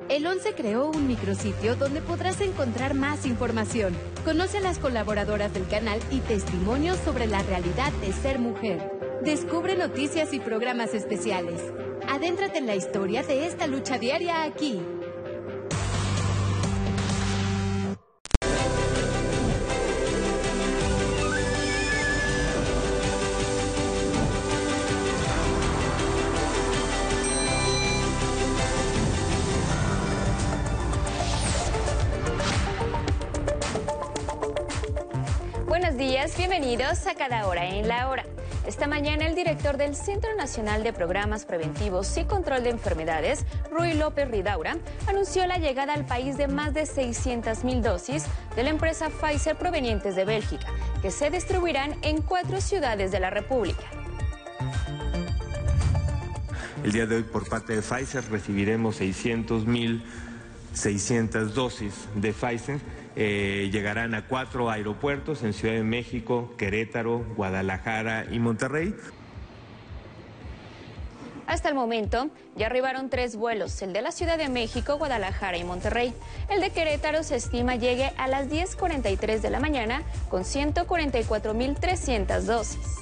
[0.08, 3.96] El 11 creó un micrositio donde podrás encontrar más información.
[4.24, 8.90] Conoce a las colaboradoras del canal y testimonios sobre la realidad de ser mujer.
[9.24, 11.60] Descubre noticias y programas especiales.
[12.08, 14.80] Adéntrate en la historia de esta lucha diaria aquí.
[36.36, 38.24] Bienvenidos a Cada Hora en la Hora.
[38.66, 43.92] Esta mañana el director del Centro Nacional de Programas Preventivos y Control de Enfermedades, Rui
[43.94, 48.24] López Ridaura, anunció la llegada al país de más de 600 mil dosis
[48.56, 50.66] de la empresa Pfizer provenientes de Bélgica,
[51.02, 53.84] que se distribuirán en cuatro ciudades de la República.
[56.82, 60.02] El día de hoy por parte de Pfizer recibiremos 600 mil
[60.72, 62.80] 600 dosis de Pfizer
[63.14, 68.94] eh, llegarán a cuatro aeropuertos en Ciudad de México, Querétaro, Guadalajara y Monterrey.
[71.46, 75.64] Hasta el momento ya arribaron tres vuelos, el de la Ciudad de México, Guadalajara y
[75.64, 76.14] Monterrey.
[76.48, 83.01] El de Querétaro se estima llegue a las 10.43 de la mañana con 144.300 dosis.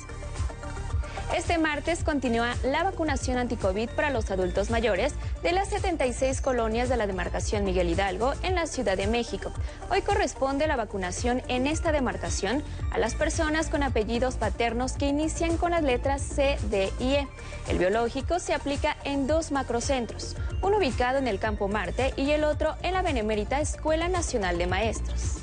[1.34, 5.14] Este martes continúa la vacunación anticovid para los adultos mayores
[5.44, 9.52] de las 76 colonias de la demarcación Miguel Hidalgo en la Ciudad de México.
[9.90, 15.56] Hoy corresponde la vacunación en esta demarcación a las personas con apellidos paternos que inician
[15.56, 17.28] con las letras C, D y E.
[17.68, 22.42] El biológico se aplica en dos macrocentros, uno ubicado en el Campo Marte y el
[22.42, 25.36] otro en la Benemérita Escuela Nacional de Maestros.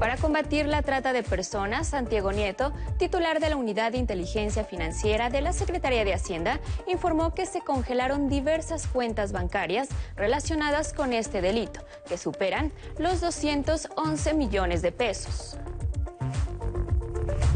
[0.00, 5.28] Para combatir la trata de personas, Santiago Nieto, titular de la Unidad de Inteligencia Financiera
[5.28, 11.42] de la Secretaría de Hacienda, informó que se congelaron diversas cuentas bancarias relacionadas con este
[11.42, 15.58] delito, que superan los 211 millones de pesos.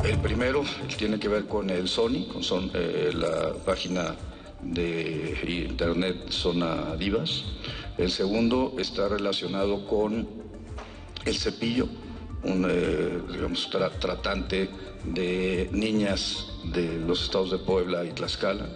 [0.05, 0.65] El primero
[0.99, 2.43] tiene que ver con el Sony, con
[2.75, 4.17] eh, la página
[4.61, 7.43] de internet Zona Divas.
[7.97, 10.29] El segundo está relacionado con
[11.25, 11.89] el cepillo
[12.45, 13.71] un eh, digamos,
[14.01, 14.69] tratante
[15.05, 18.67] de niñas de los estados de Puebla y Tlaxcala.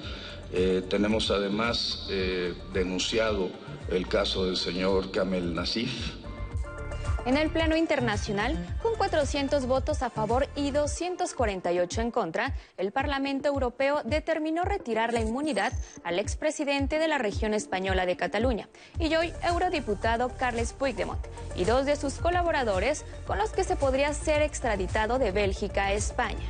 [0.53, 3.51] Eh, tenemos además eh, denunciado
[3.91, 6.15] el caso del señor Kamel Nasif,
[7.27, 13.49] en el plano internacional, con 400 votos a favor y 248 en contra, el Parlamento
[13.49, 15.73] Europeo determinó retirar la inmunidad
[16.05, 21.87] al expresidente de la región española de Cataluña y hoy eurodiputado Carles Puigdemont y dos
[21.87, 26.49] de sus colaboradores con los que se podría ser extraditado de Bélgica a España.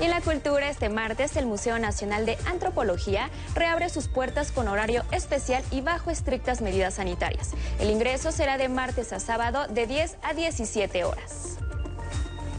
[0.00, 4.68] Y en la cultura, este martes, el Museo Nacional de Antropología reabre sus puertas con
[4.68, 7.50] horario especial y bajo estrictas medidas sanitarias.
[7.80, 11.56] El ingreso será de martes a sábado de 10 a 17 horas.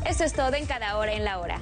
[0.06, 1.60] Eso es todo en cada hora en la hora.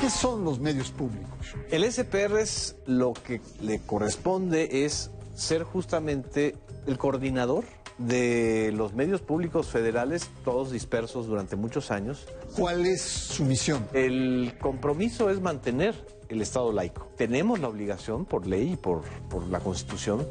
[0.00, 1.54] ¿Qué son los medios públicos?
[1.70, 6.56] El SPR es lo que le corresponde es ser justamente
[6.86, 7.64] el coordinador
[7.98, 12.26] de los medios públicos federales, todos dispersos durante muchos años.
[12.56, 13.86] ¿Cuál es su misión?
[13.92, 15.94] El compromiso es mantener
[16.28, 17.08] el Estado laico.
[17.16, 20.26] Tenemos la obligación por ley y por, por la Constitución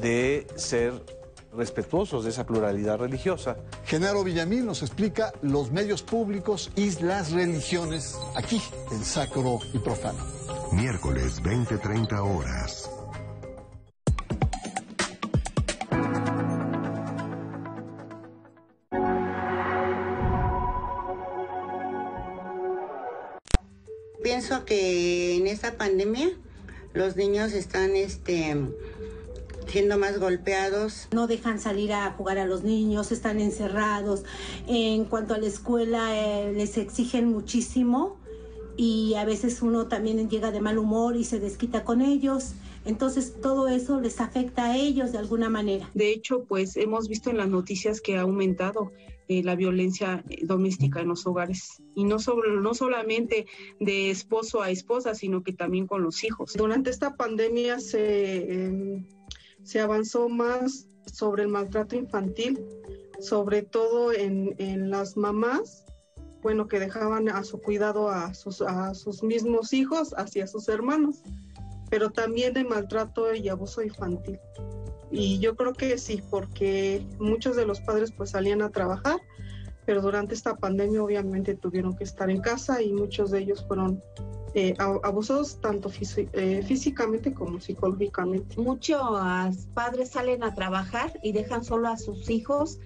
[0.00, 0.92] de ser
[1.56, 3.56] respetuosos de esa pluralidad religiosa.
[3.86, 10.24] Genaro Villamil nos explica los medios públicos y las religiones aquí en Sacro y Profano.
[10.72, 12.95] Miércoles 20-30 horas.
[24.36, 26.28] Pienso que en esta pandemia
[26.92, 28.54] los niños están este
[29.66, 31.08] siendo más golpeados.
[31.10, 34.24] No dejan salir a jugar a los niños, están encerrados.
[34.68, 38.18] En cuanto a la escuela, eh, les exigen muchísimo
[38.76, 42.52] y a veces uno también llega de mal humor y se desquita con ellos.
[42.84, 45.88] Entonces todo eso les afecta a ellos de alguna manera.
[45.94, 48.92] De hecho, pues hemos visto en las noticias que ha aumentado
[49.28, 52.16] la violencia eh, doméstica en los hogares y no,
[52.60, 53.46] no solamente
[53.80, 56.54] de esposo a esposa, sino que también con los hijos.
[56.54, 59.06] Durante esta pandemia se, em,
[59.62, 62.64] se avanzó más sobre el maltrato infantil,
[63.20, 65.84] sobre todo en, en, las mamás,
[66.42, 71.22] bueno, que dejaban a su cuidado a sus, a sus mismos hijos hacia sus hermanos,
[71.90, 74.38] pero también de maltrato y abuso infantil.
[75.10, 79.20] Y yo creo que sí, porque muchos de los padres pues salían a trabajar,
[79.84, 84.02] pero durante esta pandemia obviamente tuvieron que estar en casa y muchos de ellos fueron
[84.54, 85.90] eh, abusados tanto
[86.32, 88.60] eh, físicamente como psicológicamente.
[88.60, 89.00] Muchos
[89.74, 92.80] padres salen a trabajar y dejan solo a sus hijos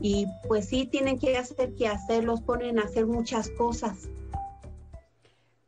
[0.00, 4.08] y pues sí tienen que hacer que hacer, los ponen a hacer muchas cosas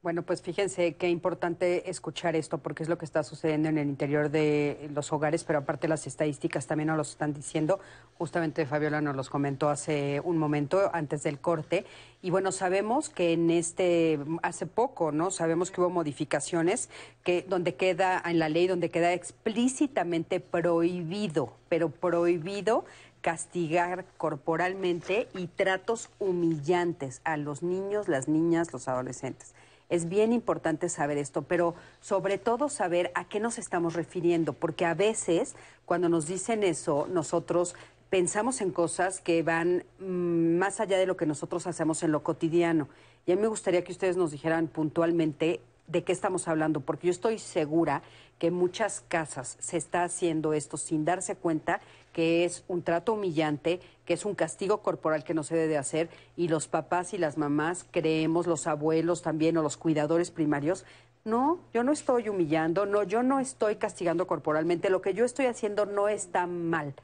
[0.05, 3.89] Bueno, pues fíjense qué importante escuchar esto porque es lo que está sucediendo en el
[3.89, 7.81] interior de los hogares, pero aparte las estadísticas también nos lo están diciendo.
[8.19, 11.87] Justamente Fabiola nos los comentó hace un momento antes del corte.
[12.21, 15.31] Y bueno, sabemos que en este, hace poco, ¿no?
[15.31, 16.91] Sabemos que hubo modificaciones
[17.23, 22.85] que donde queda en la ley, donde queda explícitamente prohibido, pero prohibido
[23.23, 29.55] castigar corporalmente y tratos humillantes a los niños, las niñas, los adolescentes.
[29.95, 34.87] Es bien importante saber esto, pero sobre todo saber a qué nos estamos refiriendo, porque
[34.87, 35.55] a veces
[35.87, 37.77] cuando nos dicen eso, nosotros
[38.11, 42.25] pensamos en cosas que van mm, más allá de lo que nosotros hacemos en lo
[42.25, 42.89] cotidiano.
[43.25, 47.07] Y a mí me gustaría que ustedes nos dijeran puntualmente de qué estamos hablando, porque
[47.07, 48.03] yo estoy segura
[48.41, 51.81] que en muchas casas se está haciendo esto sin darse cuenta
[52.15, 56.09] que es un trato humillante, que es un castigo corporal que no se debe hacer
[56.37, 60.87] y los papás y las mamás creemos, los abuelos también o los cuidadores primarios,
[61.25, 65.47] no, yo no estoy humillando, no, yo no estoy castigando corporalmente, lo que yo estoy
[65.47, 66.95] haciendo no está mal,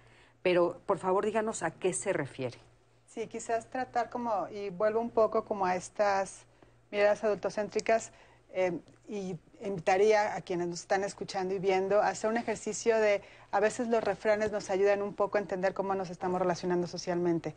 [0.43, 2.59] pero por favor díganos a qué se refiere.
[3.07, 6.45] Sí, quizás tratar como, y vuelvo un poco como a estas
[6.93, 8.13] miradas adultocéntricas,
[8.53, 8.79] eh,
[9.09, 13.61] y invitaría a quienes nos están escuchando y viendo a hacer un ejercicio de, a
[13.61, 17.55] veces los refranes nos ayudan un poco a entender cómo nos estamos relacionando socialmente.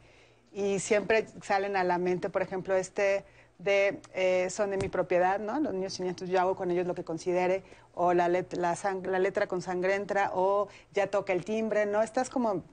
[0.52, 3.24] Y siempre salen a la mente, por ejemplo, este
[3.60, 5.60] de eh, son de mi propiedad, ¿no?
[5.60, 7.64] Los niños niñas, yo hago con ellos lo que considere,
[7.94, 12.02] o la, la, letra con sangre entra, o ya toca el timbre, ¿no?
[12.02, 12.64] Estas como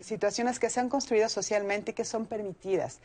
[0.00, 3.00] situaciones que se han construido socialmente y que son permitidas.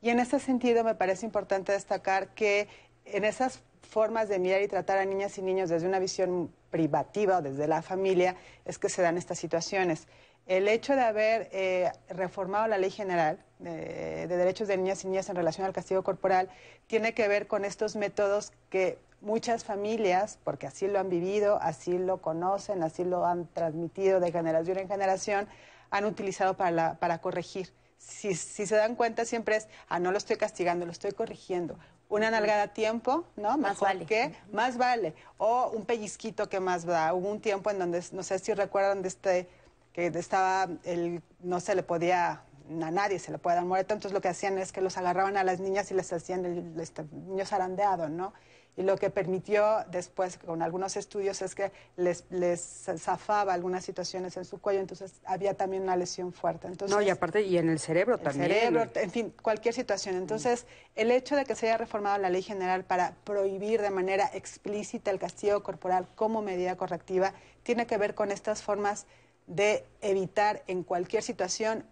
[0.00, 2.68] Y en ese sentido me parece importante destacar que
[3.12, 7.38] en esas formas de mirar y tratar a niñas y niños desde una visión privativa
[7.38, 10.06] o desde la familia es que se dan estas situaciones.
[10.46, 15.28] El hecho de haber eh, reformado la ley general de, derechos de niñas y niñas
[15.28, 16.48] en relación al castigo corporal
[16.86, 21.98] tiene que ver con estos métodos que muchas familias, porque así lo han vivido, así
[21.98, 25.48] lo conocen, así lo han transmitido de generación en generación,
[25.90, 27.70] han utilizado para, para corregir.
[27.98, 31.76] Si, si, se dan cuenta siempre es, ah, no lo estoy castigando, lo estoy corrigiendo
[32.08, 33.58] una nalgada a tiempo, ¿no?
[33.58, 34.06] más vale.
[34.06, 35.14] que más vale.
[35.36, 37.12] O un pellizquito que más da.
[37.14, 39.48] Hubo un tiempo en donde, no sé si recuerdan de este,
[39.92, 42.42] que estaba, el, no se le podía,
[42.82, 45.36] a nadie se le puede dar muerto, entonces lo que hacían es que los agarraban
[45.36, 48.32] a las niñas y les hacían el este, niño zarandeado, ¿no?
[48.76, 52.60] Y lo que permitió después con algunos estudios es que les, les
[52.98, 56.68] zafaba algunas situaciones en su cuello, entonces había también una lesión fuerte.
[56.68, 58.50] Entonces, no, y aparte, y en el cerebro el también.
[58.50, 60.14] cerebro, en fin, cualquier situación.
[60.14, 64.30] Entonces, el hecho de que se haya reformado la ley general para prohibir de manera
[64.32, 67.32] explícita el castigo corporal como medida correctiva
[67.64, 69.06] tiene que ver con estas formas
[69.48, 71.84] de evitar en cualquier situación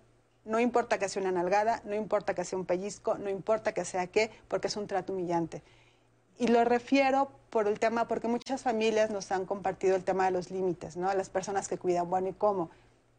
[0.47, 3.85] no importa que sea una nalgada, no importa que sea un pellizco, no importa que
[3.85, 5.63] sea qué, porque es un trato humillante.
[6.39, 10.31] Y lo refiero por el tema, porque muchas familias nos han compartido el tema de
[10.31, 11.13] los límites, ¿no?
[11.15, 12.71] Las personas que cuidan, bueno, ¿y cómo?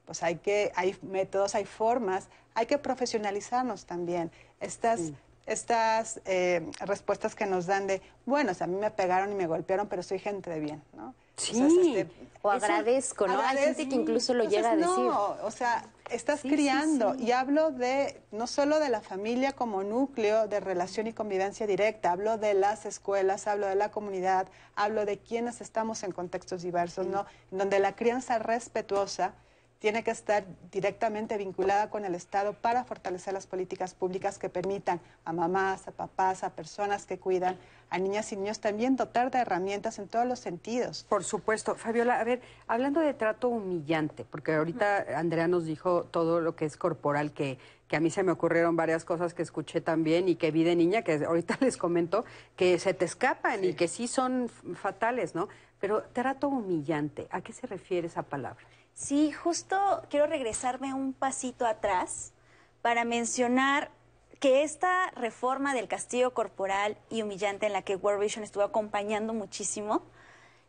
[0.06, 4.32] Pues hay que, hay métodos, hay formas, hay que profesionalizarnos también.
[4.60, 5.12] Estas,
[5.46, 9.88] estas eh, respuestas que nos dan de, bueno, a mí me pegaron y me golpearon,
[9.88, 11.14] pero soy gente de bien, ¿no?
[11.38, 12.12] Sí, este,
[12.42, 13.40] o agradezco, ¿no?
[13.40, 14.90] Hay gente que incluso lo llega a decir.
[14.90, 20.48] No, o sea, estás criando y hablo de no solo de la familia como núcleo
[20.48, 25.20] de relación y convivencia directa, hablo de las escuelas, hablo de la comunidad, hablo de
[25.20, 27.26] quienes estamos en contextos diversos, ¿no?
[27.52, 29.34] Donde la crianza respetuosa
[29.80, 35.00] tiene que estar directamente vinculada con el Estado para fortalecer las políticas públicas que permitan
[35.24, 37.58] a mamás, a papás, a personas que cuidan,
[37.90, 41.06] a niñas y niños también dotar de herramientas en todos los sentidos.
[41.08, 41.76] Por supuesto.
[41.76, 46.66] Fabiola, a ver, hablando de trato humillante, porque ahorita Andrea nos dijo todo lo que
[46.66, 50.36] es corporal, que, que a mí se me ocurrieron varias cosas que escuché también y
[50.36, 52.26] que vi de niña, que ahorita les comento,
[52.56, 55.48] que se te escapan y que sí son fatales, ¿no?
[55.80, 58.66] Pero trato humillante, ¿a qué se refiere esa palabra?
[58.98, 59.78] Sí, justo
[60.10, 62.34] quiero regresarme un pasito atrás
[62.82, 63.92] para mencionar
[64.40, 69.36] que esta reforma del castigo corporal y humillante en la que World Vision estuvo acompañando
[69.36, 70.02] muchísimo,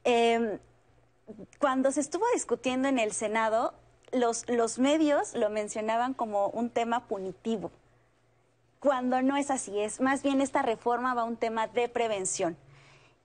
[0.05, 0.59] em,
[1.59, 3.73] cuando se estuvo discutiendo en el Senado,
[4.13, 7.73] los, los medios lo mencionaban como un tema punitivo,
[8.79, 12.59] cuando no es así, es más bien esta reforma va a un tema de prevención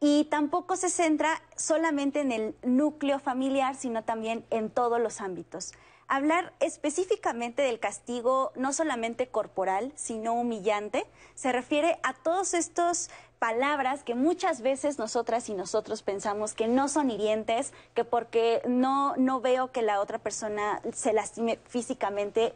[0.06, 5.72] y tampoco se centra solamente en el núcleo familiar, sino también en todos los ámbitos.
[6.10, 13.10] Hablar específicamente del castigo no solamente corporal, sino humillante, se refiere a todos estos
[13.43, 19.17] palabras que muchas veces nosotras y nosotros pensamos que no son hirientes, que porque no,
[19.17, 22.53] no veo que la otra persona se lastime físicamente,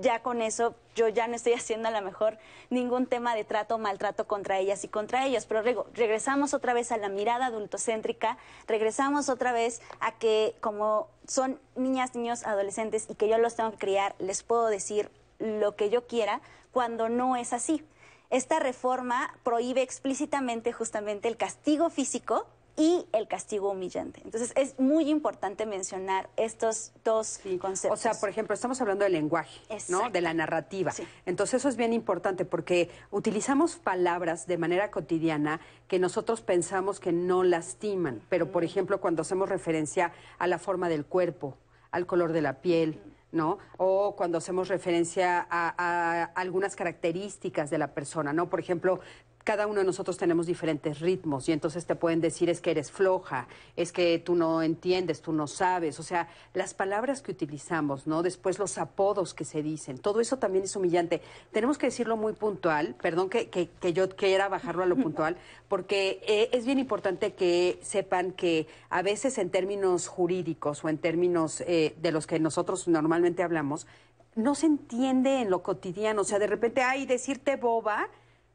[0.00, 2.38] ya con eso yo ya no estoy haciendo a lo mejor
[2.70, 5.44] ningún tema de trato o maltrato contra ellas y contra ellos.
[5.44, 11.58] Pero regresamos otra vez a la mirada adultocéntrica, regresamos otra vez a que como son
[11.74, 15.10] niñas, niños, adolescentes y que yo los tengo que criar, les puedo decir
[15.40, 17.84] lo que yo quiera cuando no es así.
[18.30, 22.46] Esta reforma prohíbe explícitamente justamente el castigo físico
[22.78, 24.20] y el castigo humillante.
[24.24, 27.98] Entonces es muy importante mencionar estos dos conceptos.
[27.98, 30.10] O sea, por ejemplo, estamos hablando del lenguaje, ¿no?
[30.10, 30.92] De la narrativa.
[31.26, 37.12] Entonces eso es bien importante porque utilizamos palabras de manera cotidiana que nosotros pensamos que
[37.12, 41.56] no lastiman, pero por ejemplo, cuando hacemos referencia a la forma del cuerpo,
[41.90, 43.00] al color de la piel,
[43.32, 43.58] ¿no?
[43.76, 48.48] O cuando hacemos referencia a, algunas características de la persona, ¿no?
[48.48, 49.00] Por ejemplo,
[49.44, 52.90] cada uno de nosotros tenemos diferentes ritmos y entonces te pueden decir es que eres
[52.90, 58.06] floja, es que tú no entiendes, tú no sabes, o sea, las palabras que utilizamos,
[58.06, 58.22] ¿no?
[58.22, 61.22] Después los apodos que se dicen, todo eso también es humillante.
[61.50, 65.36] Tenemos que decirlo muy puntual, perdón que, que, yo quiera bajarlo a lo puntual,
[65.68, 70.98] porque eh, es bien importante que sepan que a veces en términos jurídicos o en
[70.98, 73.86] términos eh, de los que nosotros normalmente hablamos,
[74.34, 78.08] no se entiende en lo cotidiano, o sea, de repente, ay, decirte boba,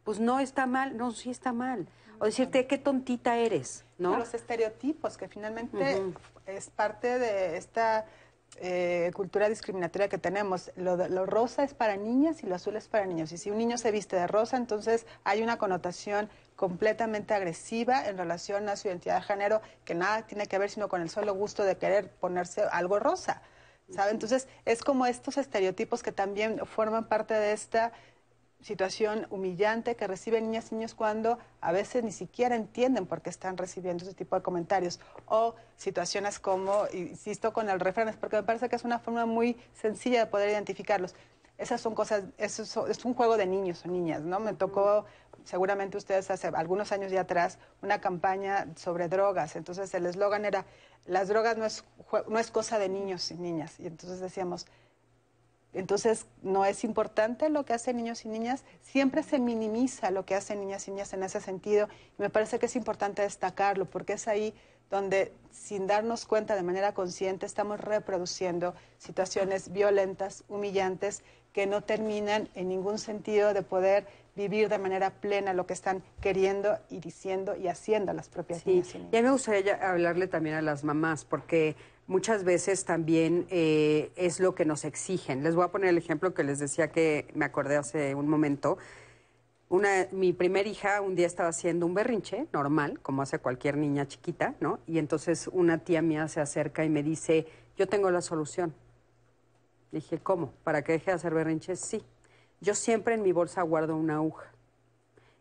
[0.04, 1.88] pues no está mal, no, sí está mal.
[2.20, 4.18] O decirte, qué tontita eres, ¿no?
[4.18, 6.02] Los estereotipos, que finalmente
[6.46, 8.06] es parte de esta
[8.62, 10.72] eh, cultura discriminatoria que tenemos.
[10.76, 13.32] Lo, lo, rosa es para niñas y lo azul es para niños.
[13.32, 18.18] Y si un niño se viste de rosa, entonces hay una connotación completamente agresiva en
[18.18, 21.34] relación a su identidad de género que nada tiene que ver sino con el solo
[21.34, 23.42] gusto de querer ponerse algo rosa.
[23.90, 24.12] ¿Sabe?
[24.12, 27.92] Entonces es como estos estereotipos que también forman parte de esta
[28.64, 33.30] situación humillante que reciben niñas y niños cuando a veces ni siquiera entienden por qué
[33.30, 35.00] están recibiendo ese tipo de comentarios.
[35.28, 39.58] O situaciones como, insisto con el refrán, porque me parece que es una forma muy
[39.74, 41.14] sencilla de poder identificarlos.
[41.58, 44.40] Esas son cosas, eso es un juego de niños o niñas, ¿no?
[44.40, 45.06] Me tocó,
[45.44, 49.56] seguramente ustedes hace algunos años ya atrás, una campaña sobre drogas.
[49.56, 50.66] Entonces el eslogan era,
[51.06, 51.84] las drogas no es,
[52.28, 53.80] no es cosa de niños y niñas.
[53.80, 54.66] Y entonces decíamos,
[55.74, 60.36] entonces, no es importante lo que hacen niños y niñas, siempre se minimiza lo que
[60.36, 61.88] hacen niñas y niñas en ese sentido.
[62.18, 64.54] Y me parece que es importante destacarlo, porque es ahí
[64.92, 72.50] donde, sin darnos cuenta de manera consciente, estamos reproduciendo situaciones violentas, humillantes, que no terminan
[72.56, 77.56] en ningún sentido de poder vivir de manera plena lo que están queriendo y diciendo
[77.56, 79.14] y haciendo las propias niñas y niños.
[79.14, 81.76] Y a mí me gustaría hablarle también a las mamás, porque
[82.08, 85.44] muchas veces también eh, es lo que nos exigen.
[85.44, 88.78] Les voy a poner el ejemplo que les decía que me acordé hace un momento.
[89.70, 94.08] Una, mi primer hija un día estaba haciendo un berrinche normal, como hace cualquier niña
[94.08, 94.80] chiquita, ¿no?
[94.86, 97.48] Y entonces una tía mía se acerca y me dice,
[97.78, 98.74] yo tengo la solución.
[99.92, 100.54] Dije, ¿cómo?
[100.64, 101.80] ¿Para que deje de hacer berrinches?
[101.80, 102.04] Sí.
[102.62, 104.52] Yo siempre en mi bolsa guardo una aguja.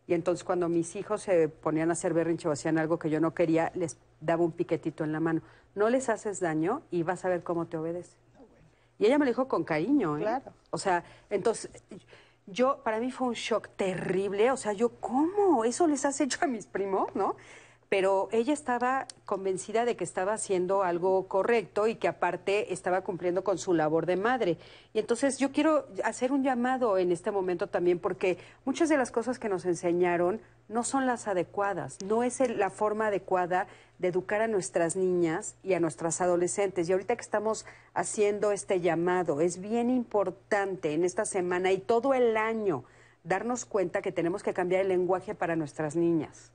[0.07, 3.19] Y entonces cuando mis hijos se ponían a hacer berrinche o hacían algo que yo
[3.19, 5.41] no quería, les daba un piquetito en la mano.
[5.75, 8.15] No les haces daño y vas a ver cómo te obedece.
[8.99, 10.21] Y ella me lo dijo con cariño, ¿eh?
[10.21, 10.53] Claro.
[10.69, 11.71] O sea, entonces,
[12.45, 14.51] yo, para mí fue un shock terrible.
[14.51, 15.65] O sea, yo, ¿cómo?
[15.65, 17.35] ¿Eso les has hecho a mis primos, no?
[17.93, 23.43] pero ella estaba convencida de que estaba haciendo algo correcto y que aparte estaba cumpliendo
[23.43, 24.57] con su labor de madre.
[24.95, 29.11] Y entonces yo quiero hacer un llamado en este momento también porque muchas de las
[29.11, 33.67] cosas que nos enseñaron no son las adecuadas, no es la forma adecuada
[33.99, 36.89] de educar a nuestras niñas y a nuestras adolescentes.
[36.89, 42.13] Y ahorita que estamos haciendo este llamado, es bien importante en esta semana y todo
[42.13, 42.83] el año
[43.23, 46.51] darnos cuenta que tenemos que cambiar el lenguaje para nuestras niñas.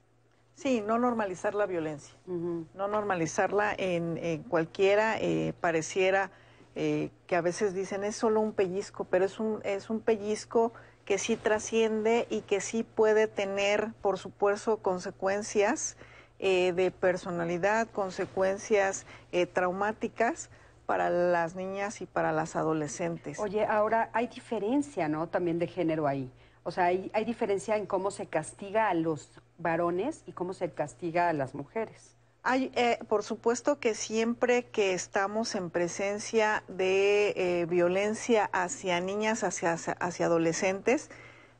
[0.54, 6.32] Sí, no normalizar la violencia, no normalizarla en, cualquiera, eh, pareciera
[6.74, 10.72] eh, que a veces dicen es solo un pellizco, pero es un, es un pellizco
[11.08, 15.96] que sí trasciende y que sí puede tener, por supuesto, consecuencias
[16.38, 19.06] eh, de personalidad, consecuencias
[19.54, 20.50] traumáticas
[20.84, 23.38] para las niñas y para las adolescentes.
[23.38, 25.28] Oye, ahora hay diferencia, ¿no?
[25.28, 26.30] También de género ahí.
[26.62, 30.70] O sea, hay, hay diferencia en cómo se castiga a los varones y cómo se
[30.72, 32.17] castiga a las mujeres.
[32.50, 39.44] Hay, eh, por supuesto que siempre que estamos en presencia de eh, violencia hacia niñas,
[39.44, 41.10] hacia, hacia adolescentes,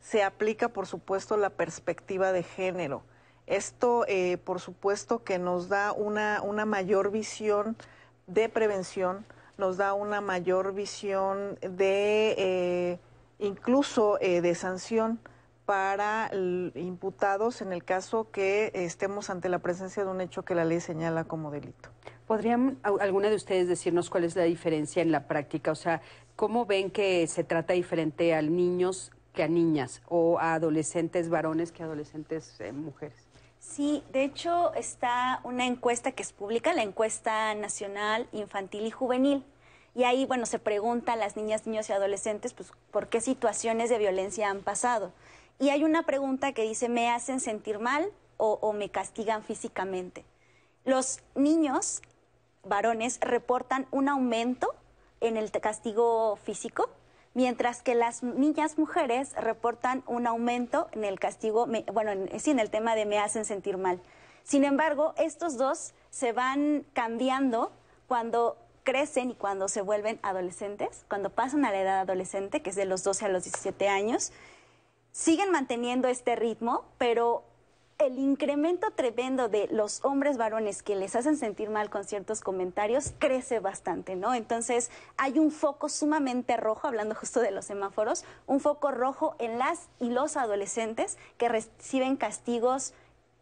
[0.01, 3.03] se aplica, por supuesto, la perspectiva de género.
[3.47, 7.77] Esto, eh, por supuesto, que nos da una, una mayor visión
[8.27, 9.27] de prevención,
[9.59, 12.99] nos da una mayor visión de
[13.39, 15.21] incluso de sanción
[15.69, 16.31] para
[16.77, 20.81] imputados en el caso que estemos ante la presencia de un hecho que la ley
[20.81, 21.91] señala como delito.
[22.27, 25.71] ¿Podrían alguna de ustedes decirnos cuál es la diferencia en la práctica?
[25.71, 26.01] O sea,
[26.37, 31.71] ¿cómo ven que se trata diferente a niños que a niñas o a adolescentes varones
[31.71, 33.29] que a adolescentes eh, mujeres?
[33.59, 39.45] Sí, de hecho está una encuesta que es pública, la encuesta nacional infantil y juvenil.
[39.95, 43.91] Y ahí, bueno, se pregunta a las niñas, niños y adolescentes, pues, por qué situaciones
[43.91, 45.13] de violencia han pasado.
[45.59, 50.25] Y hay una pregunta que dice, ¿me hacen sentir mal o, me castigan físicamente?
[50.85, 52.01] Los niños
[52.65, 54.75] varones reportan un aumento
[55.21, 56.89] en el castigo físico,
[57.35, 62.61] mientras que las niñas mujeres reportan un aumento en el castigo, bueno, en, sí, en
[62.61, 64.01] el tema de me hacen sentir mal.
[64.45, 67.73] Sin embargo, estos dos se van cambiando
[68.07, 72.77] cuando crecen y cuando se vuelven adolescentes, cuando pasan a la edad adolescente, que es
[72.77, 74.33] de los 12 a los 17 años,
[75.13, 77.45] siguen manteniendo este ritmo, pero
[77.99, 83.13] el incremento tremendo de los hombres varones que les hacen sentir mal con ciertos comentarios
[83.19, 84.35] crece bastante, ¿no?
[84.35, 89.59] Entonces hay un foco sumamente rojo, hablando justo de los semáforos, un foco rojo en
[89.59, 92.95] las y los adolescentes que reciben castigos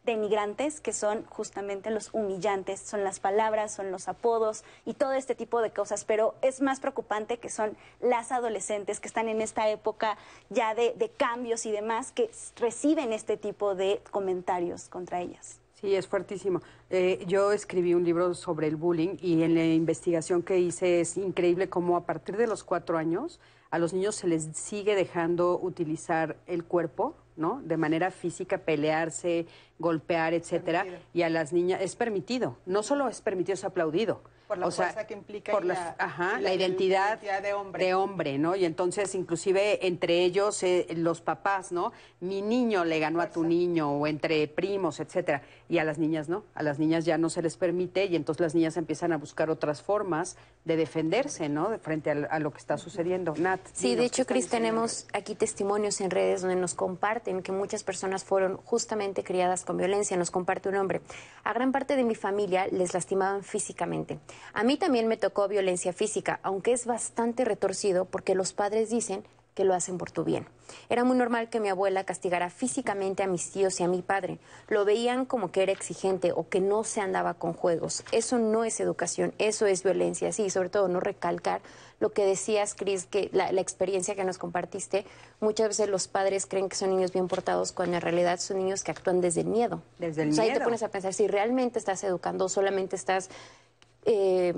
[0.06, 5.34] denigrantes, que son justamente los humillantes, son las palabras, son los apodos y todo este
[5.34, 6.06] tipo de cosas.
[6.06, 10.16] Pero es más preocupante que son las adolescentes que están en esta época
[10.48, 15.60] ya de, de cambios y demás, que reciben este tipo de comentarios contra ellas.
[15.80, 16.62] Sí, es fuertísimo.
[16.88, 21.18] Eh, yo escribí un libro sobre el bullying y en la investigación que hice es
[21.18, 23.40] increíble cómo a partir de los cuatro años
[23.70, 27.60] a los niños se les sigue dejando utilizar el cuerpo, ¿no?
[27.62, 29.46] De manera física, pelearse,
[29.78, 30.82] golpear, etcétera.
[30.82, 31.08] Permitido.
[31.14, 32.58] Y a las niñas es permitido.
[32.66, 34.22] No solo es permitido, es aplaudido.
[34.46, 37.42] Por la O sea, fuerza que implica por la, la- ajá, la, la identidad, identidad
[37.42, 37.84] de hombre.
[37.84, 38.54] de hombre, ¿no?
[38.54, 41.92] Y entonces, inclusive entre ellos, eh, los papás, ¿no?
[42.20, 45.42] Mi niño le ganó a tu niño, o entre primos, etcétera.
[45.68, 46.44] Y a las niñas no.
[46.54, 49.50] A las niñas ya no se les permite, y entonces las niñas empiezan a buscar
[49.50, 51.68] otras formas de defenderse, ¿no?
[51.70, 53.34] De frente a, a lo que está sucediendo.
[53.36, 53.60] Nat.
[53.72, 57.82] Sí, de ¿qué hecho, Cris, tenemos aquí testimonios en redes donde nos comparten que muchas
[57.82, 60.16] personas fueron justamente criadas con violencia.
[60.16, 61.00] Nos comparte un hombre.
[61.42, 64.18] A gran parte de mi familia les lastimaban físicamente.
[64.52, 69.24] A mí también me tocó violencia física, aunque es bastante retorcido porque los padres dicen
[69.56, 70.46] que lo hacen por tu bien.
[70.90, 74.38] Era muy normal que mi abuela castigara físicamente a mis tíos y a mi padre.
[74.68, 78.04] Lo veían como que era exigente o que no se andaba con juegos.
[78.12, 80.30] Eso no es educación, eso es violencia.
[80.32, 81.62] Sí, sobre todo no recalcar
[82.00, 85.06] lo que decías, Cris, que la, la experiencia que nos compartiste,
[85.40, 88.84] muchas veces los padres creen que son niños bien portados cuando en realidad son niños
[88.84, 89.80] que actúan desde el miedo.
[89.98, 90.64] Desde el o sea, ahí te miedo.
[90.64, 93.30] pones a pensar si realmente estás educando o solamente estás
[94.06, 94.54] eh,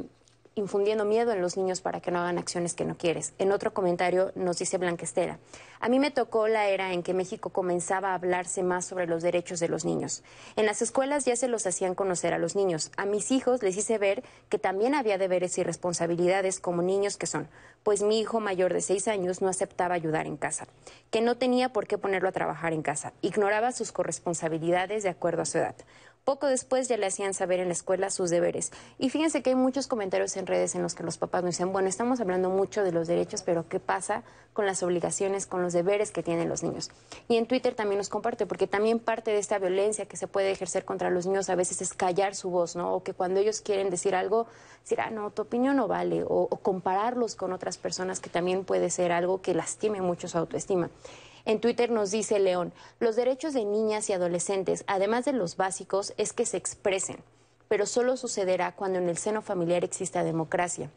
[0.58, 3.32] infundiendo miedo en los niños para que no hagan acciones que no quieres.
[3.38, 5.38] En otro comentario nos dice Blanquestera,
[5.80, 9.22] a mí me tocó la era en que México comenzaba a hablarse más sobre los
[9.22, 10.22] derechos de los niños.
[10.56, 12.90] En las escuelas ya se los hacían conocer a los niños.
[12.96, 17.26] A mis hijos les hice ver que también había deberes y responsabilidades como niños que
[17.26, 17.48] son,
[17.84, 20.66] pues mi hijo mayor de seis años no aceptaba ayudar en casa,
[21.10, 25.42] que no tenía por qué ponerlo a trabajar en casa, ignoraba sus corresponsabilidades de acuerdo
[25.42, 25.76] a su edad.
[26.24, 28.70] Poco después ya le hacían saber en la escuela sus deberes.
[28.98, 31.72] Y fíjense que hay muchos comentarios en redes en los que los papás nos dicen,
[31.72, 35.72] bueno, estamos hablando mucho de los derechos, pero ¿qué pasa con las obligaciones, con los
[35.72, 36.90] deberes que tienen los niños?
[37.28, 40.50] Y en Twitter también nos comparte, porque también parte de esta violencia que se puede
[40.50, 42.94] ejercer contra los niños a veces es callar su voz, ¿no?
[42.94, 44.46] O que cuando ellos quieren decir algo,
[44.82, 48.64] decir, ah, no, tu opinión no vale, o, o compararlos con otras personas que también
[48.64, 50.90] puede ser algo que lastime mucho su autoestima.
[51.48, 56.12] En Twitter nos dice León, los derechos de niñas y adolescentes, además de los básicos,
[56.18, 57.24] es que se expresen,
[57.68, 60.90] pero solo sucederá cuando en el seno familiar exista democracia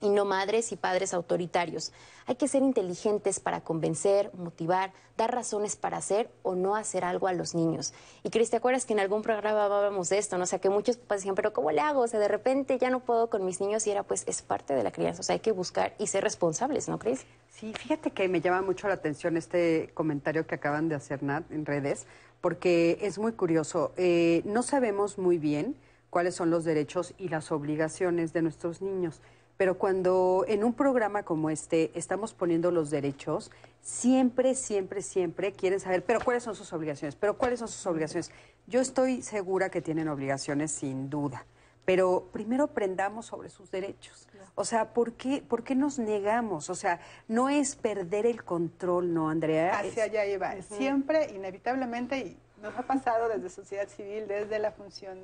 [0.00, 1.92] y no madres y padres autoritarios.
[2.26, 7.26] Hay que ser inteligentes para convencer, motivar, dar razones para hacer o no hacer algo
[7.26, 7.94] a los niños.
[8.22, 10.36] Y Cris, ¿te acuerdas que en algún programa hablábamos de esto?
[10.36, 10.44] ¿no?
[10.44, 12.02] O sea, que muchos papás decían, pero ¿cómo le hago?
[12.02, 14.74] O sea, de repente ya no puedo con mis niños y era pues es parte
[14.74, 15.20] de la crianza.
[15.20, 17.24] O sea, hay que buscar y ser responsables, ¿no, Cris?
[17.58, 21.50] Sí, fíjate que me llama mucho la atención este comentario que acaban de hacer, Nat,
[21.50, 22.06] en redes,
[22.40, 23.92] porque es muy curioso.
[23.96, 25.74] Eh, no sabemos muy bien
[26.08, 29.20] cuáles son los derechos y las obligaciones de nuestros niños,
[29.56, 33.50] pero cuando en un programa como este estamos poniendo los derechos,
[33.82, 38.30] siempre, siempre, siempre quieren saber, pero cuáles son sus obligaciones, pero cuáles son sus obligaciones.
[38.68, 41.44] Yo estoy segura que tienen obligaciones, sin duda
[41.88, 44.28] pero primero aprendamos sobre sus derechos.
[44.56, 46.68] O sea, ¿por qué, ¿por qué nos negamos?
[46.68, 49.78] O sea, no es perder el control, ¿no, Andrea?
[49.78, 50.54] Hacia allá iba.
[50.60, 55.18] Siempre, inevitablemente, y nos ha pasado desde sociedad civil, desde la función,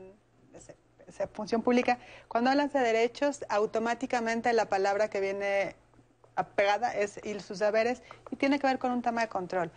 [1.34, 1.98] función pública,
[2.28, 5.76] cuando hablas de derechos, automáticamente la palabra que viene
[6.34, 9.70] apegada es y sus saberes y tiene que ver con un tema de control.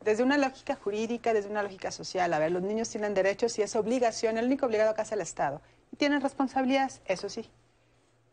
[0.00, 2.34] desde una lógica jurídica, desde una lógica social.
[2.34, 5.20] A ver, los niños tienen derechos y es obligación, el único obligado acá es el
[5.20, 5.62] Estado.
[5.96, 7.48] Tienen responsabilidades, eso sí,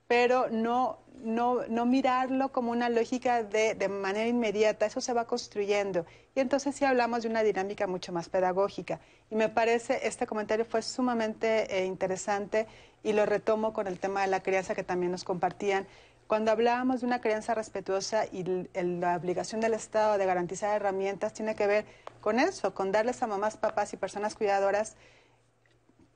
[0.07, 5.25] pero no, no, no mirarlo como una lógica de, de, manera inmediata, eso se va
[5.25, 6.05] construyendo.
[6.35, 8.99] Y entonces sí hablamos de una dinámica mucho más pedagógica.
[9.29, 12.67] Y me parece, este comentario fue sumamente eh, interesante
[13.03, 15.87] y lo retomo con el tema de la crianza que también nos compartían.
[16.27, 18.43] Cuando hablábamos de una crianza respetuosa y
[18.73, 21.85] la obligación del Estado de garantizar herramientas, tiene que ver
[22.21, 24.95] con eso, con darles a mamás, papás y personas cuidadoras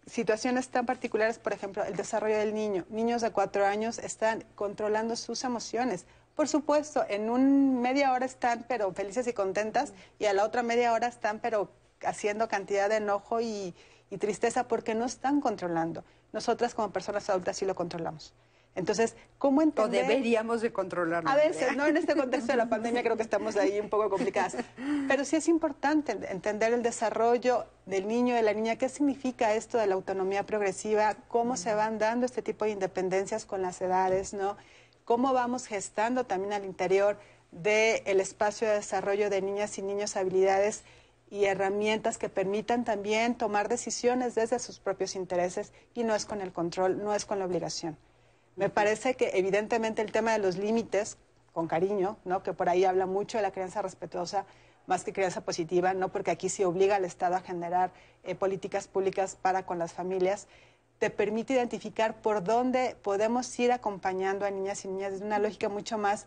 [0.05, 2.85] situaciones tan particulares, por ejemplo, el desarrollo del niño.
[2.89, 6.05] Niños de cuatro años están controlando sus emociones.
[6.35, 10.63] Por supuesto, en un media hora están pero felices y contentas y a la otra
[10.63, 11.71] media hora están pero
[12.05, 13.73] haciendo cantidad de enojo y,
[14.09, 16.03] y tristeza porque no están controlando.
[16.33, 18.33] Nosotras como personas adultas sí lo controlamos.
[18.75, 20.03] Entonces, ¿cómo entender?
[20.03, 21.29] O deberíamos de controlarlo.
[21.29, 21.85] A veces, ¿no?
[21.85, 24.57] En este contexto de la pandemia creo que estamos ahí un poco complicadas.
[25.07, 29.77] Pero sí es importante entender el desarrollo del niño, de la niña, qué significa esto
[29.77, 34.33] de la autonomía progresiva, cómo se van dando este tipo de independencias con las edades,
[34.33, 34.57] ¿no?
[35.05, 37.17] Cómo vamos gestando también al interior
[37.51, 40.83] del espacio de desarrollo de niñas y niños habilidades
[41.29, 46.41] y herramientas que permitan también tomar decisiones desde sus propios intereses y no es con
[46.41, 47.97] el control, no es con la obligación.
[48.55, 51.17] Me parece que evidentemente el tema de los límites,
[51.53, 52.41] con cariño, ¿no?
[52.43, 54.45] que por ahí habla mucho de la crianza respetuosa,
[54.87, 57.91] más que crianza positiva, no porque aquí se obliga al Estado a generar
[58.23, 60.47] eh, políticas públicas para con las familias,
[60.99, 65.67] te permite identificar por dónde podemos ir acompañando a niñas y niñas desde una lógica
[65.67, 66.25] mucho más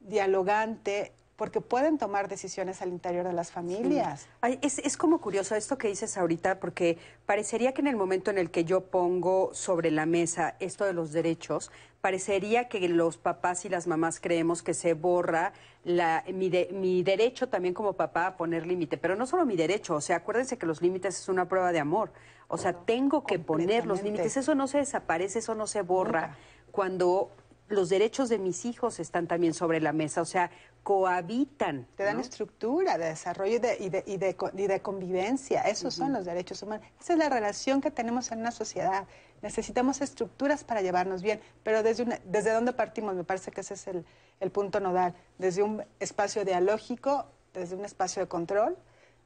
[0.00, 4.26] dialogante, porque pueden tomar decisiones al interior de las familias.
[4.60, 8.38] es, es, como curioso esto que dices ahorita, porque parecería que en el momento en
[8.38, 11.70] el que yo pongo sobre la mesa esto de los derechos,
[12.00, 15.52] parecería que los papás y las mamás creemos que se borra
[15.84, 19.94] la, mi, mi derecho también como papá a poner límite, pero no solo mi derecho,
[19.94, 22.10] o sea, acuérdense que los límites es una prueba de amor,
[22.48, 26.36] o sea, tengo que poner los límites, eso no se desaparece, eso no se borra
[26.72, 27.30] cuando
[27.68, 30.50] los derechos de mis hijos están también sobre la mesa, o sea,
[30.82, 31.86] cohabitan.
[31.96, 35.94] Te dan estructura de desarrollo y de, y de, y de, y de convivencia, esos
[35.94, 36.86] son los derechos humanos.
[37.00, 39.06] Esa es la relación que tenemos en una sociedad.
[39.42, 43.74] Necesitamos estructuras para llevarnos bien, pero desde, una, desde dónde partimos, me parece que ese
[43.74, 44.04] es el,
[44.40, 48.76] el punto nodal, desde un espacio dialógico, desde un espacio de control,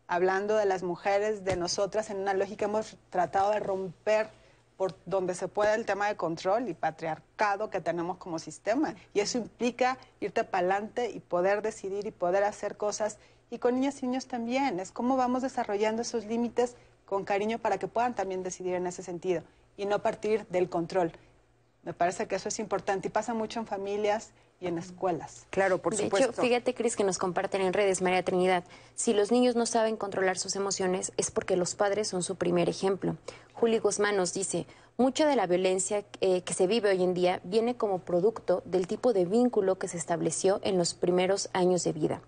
[0.06, 4.30] hablando de las mujeres, de nosotras, en una lógica hemos tratado de romper
[4.82, 8.96] por donde se pueda el tema de control y patriarcado que tenemos como sistema.
[9.14, 13.18] Y eso implica irte para adelante y poder decidir y poder hacer cosas.
[13.48, 14.80] Y con niñas y niños también.
[14.80, 16.74] Es cómo vamos desarrollando esos límites
[17.06, 19.44] con cariño para que puedan también decidir en ese sentido
[19.76, 21.12] y no partir del control.
[21.84, 25.46] Me parece que eso es importante y pasa mucho en familias y en escuelas.
[25.50, 26.30] Claro, por de supuesto.
[26.30, 29.96] hecho, fíjate, Cris, que nos comparten en redes, María Trinidad, si los niños no saben
[29.96, 33.16] controlar sus emociones es porque los padres son su primer ejemplo.
[33.52, 37.40] Juli Guzmán nos dice, mucha de la violencia eh, que se vive hoy en día
[37.42, 41.92] viene como producto del tipo de vínculo que se estableció en los primeros años de
[41.92, 42.22] vida.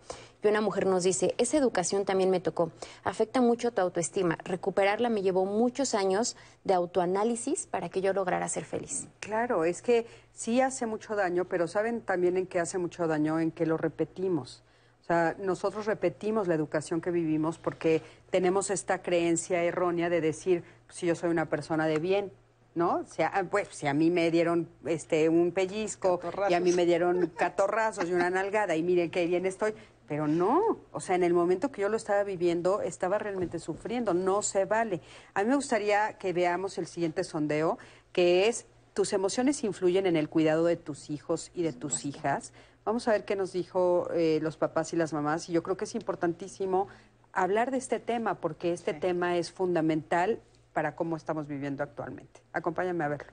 [0.45, 2.71] Y una mujer nos dice, esa educación también me tocó,
[3.03, 8.47] afecta mucho tu autoestima, recuperarla me llevó muchos años de autoanálisis para que yo lograra
[8.51, 9.09] ser feliz.
[9.21, 13.41] Claro, es que sí hace mucho daño, pero ¿saben también en qué hace mucho daño?
[13.41, 14.63] En que lo repetimos.
[15.01, 20.63] O sea, nosotros repetimos la educación que vivimos porque tenemos esta creencia errónea de decir,
[20.91, 22.33] si yo soy una persona de bien,
[22.75, 22.97] ¿no?
[22.97, 26.87] O sea, pues si a mí me dieron este un pellizco y a mí me
[26.87, 29.75] dieron catorrazos y una nalgada y miren qué bien estoy,
[30.07, 34.13] pero no, o sea, en el momento que yo lo estaba viviendo, estaba realmente sufriendo,
[34.13, 35.01] no se vale.
[35.33, 37.79] A mí me gustaría que veamos el siguiente sondeo,
[38.13, 42.53] que es tus emociones influyen en el cuidado de tus hijos y de tus hijas.
[42.85, 45.49] Vamos a ver qué nos dijo eh, los papás y las mamás.
[45.49, 46.89] Y yo creo que es importantísimo
[47.33, 49.01] hablar de este tema, porque este sí.
[49.01, 50.41] tema es fundamental
[50.73, 52.41] para cómo estamos viviendo actualmente.
[52.53, 53.33] Acompáñame a verlo.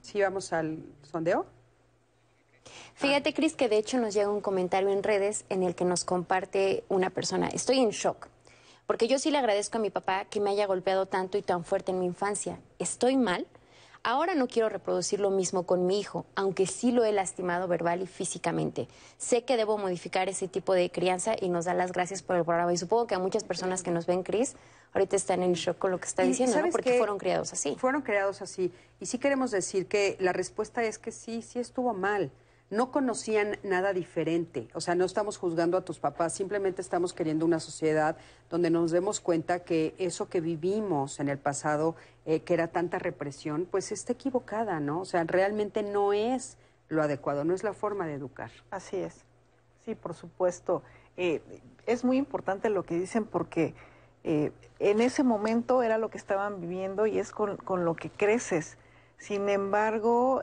[0.00, 1.46] ¿Sí vamos al sondeo?
[2.96, 6.06] Fíjate, Cris, que de hecho nos llega un comentario en redes en el que nos
[6.06, 7.48] comparte una persona.
[7.48, 8.28] Estoy en shock,
[8.86, 11.62] porque yo sí le agradezco a mi papá que me haya golpeado tanto y tan
[11.62, 12.58] fuerte en mi infancia.
[12.78, 13.46] Estoy mal.
[14.02, 18.00] Ahora no quiero reproducir lo mismo con mi hijo, aunque sí lo he lastimado verbal
[18.00, 18.88] y físicamente.
[19.18, 22.44] Sé que debo modificar ese tipo de crianza y nos da las gracias por el
[22.44, 22.72] programa.
[22.72, 24.56] Y supongo que a muchas personas que nos ven, Cris,
[24.94, 26.60] ahorita están en shock con lo que está diciendo, ¿no?
[26.60, 27.76] ¿sabes Porque fueron criados así.
[27.78, 28.72] Fueron creados así.
[29.00, 32.30] Y sí queremos decir que la respuesta es que sí, sí estuvo mal.
[32.68, 34.66] No conocían nada diferente.
[34.74, 38.16] O sea, no estamos juzgando a tus papás, simplemente estamos queriendo una sociedad
[38.50, 41.94] donde nos demos cuenta que eso que vivimos en el pasado,
[42.24, 45.00] eh, que era tanta represión, pues está equivocada, ¿no?
[45.00, 46.58] O sea, realmente no es
[46.88, 48.50] lo adecuado, no es la forma de educar.
[48.70, 49.24] Así es.
[49.84, 50.82] Sí, por supuesto.
[51.16, 51.42] Eh,
[51.86, 53.74] es muy importante lo que dicen porque
[54.24, 54.50] eh,
[54.80, 58.76] en ese momento era lo que estaban viviendo y es con, con lo que creces.
[59.18, 60.42] Sin embargo,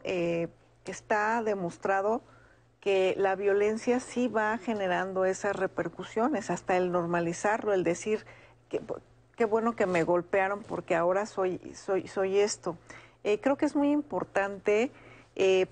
[0.92, 2.22] está demostrado
[2.80, 8.26] que la violencia sí va generando esas repercusiones, hasta el normalizarlo, el decir
[8.68, 8.82] que
[9.36, 12.78] qué bueno que me golpearon porque ahora soy, soy, soy esto.
[13.24, 14.92] Eh, creo que es muy importante
[15.36, 15.68] eh,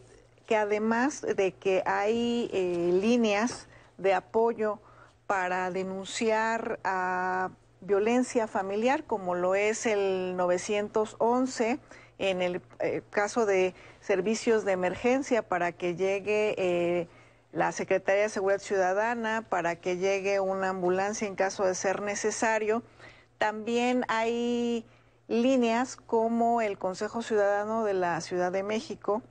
[0.47, 4.80] que además de que hay eh, líneas de apoyo
[5.28, 7.51] para denunciar a
[7.82, 11.80] violencia familiar, como lo es el 911,
[12.20, 12.62] en el
[13.09, 17.07] caso de servicios de emergencia para que llegue
[17.53, 22.83] la Secretaría de Seguridad Ciudadana, para que llegue una ambulancia en caso de ser necesario.
[23.37, 24.85] También hay
[25.27, 29.21] líneas como el Consejo Ciudadano de la Ciudad de México,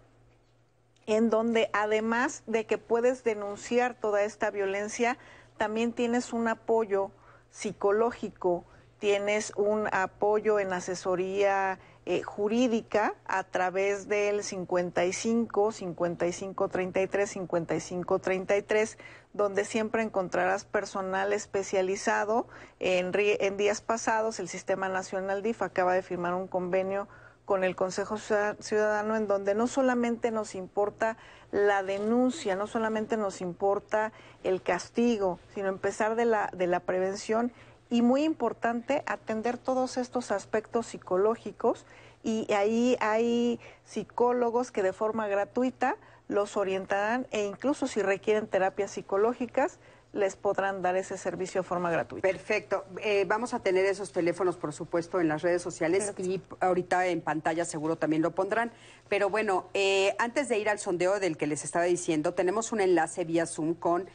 [1.06, 5.18] en donde además de que puedes denunciar toda esta violencia,
[5.56, 7.10] también tienes un apoyo
[7.50, 8.64] psicológico,
[8.98, 11.78] tienes un apoyo en asesoría
[12.10, 18.98] eh, jurídica a través del 55, 55, 33, 55, 33,
[19.32, 22.48] donde siempre encontrarás personal especializado.
[22.80, 27.06] En, en días pasados, el Sistema Nacional DIF acaba de firmar un convenio
[27.44, 31.16] con el Consejo Ciudadano en donde no solamente nos importa
[31.52, 37.52] la denuncia, no solamente nos importa el castigo, sino empezar de la, de la prevención
[37.90, 41.84] y muy importante atender todos estos aspectos psicológicos
[42.22, 45.96] y ahí hay psicólogos que de forma gratuita
[46.28, 49.78] los orientarán e incluso si requieren terapias psicológicas
[50.12, 52.26] les podrán dar ese servicio de forma gratuita.
[52.26, 52.84] Perfecto.
[53.00, 57.20] Eh, vamos a tener esos teléfonos, por supuesto, en las redes sociales y ahorita en
[57.20, 58.72] pantalla seguro también lo pondrán.
[59.08, 62.80] Pero bueno, eh, antes de ir al sondeo del que les estaba diciendo, tenemos un
[62.80, 64.08] enlace vía Zoom con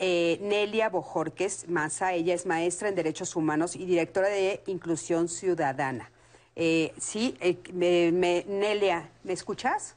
[0.00, 2.14] eh, Nelia Bojorques Maza.
[2.14, 6.10] Ella es maestra en Derechos Humanos y directora de Inclusión Ciudadana.
[6.56, 7.60] Eh, sí, eh,
[8.48, 9.94] Nelia, ¿me escuchas?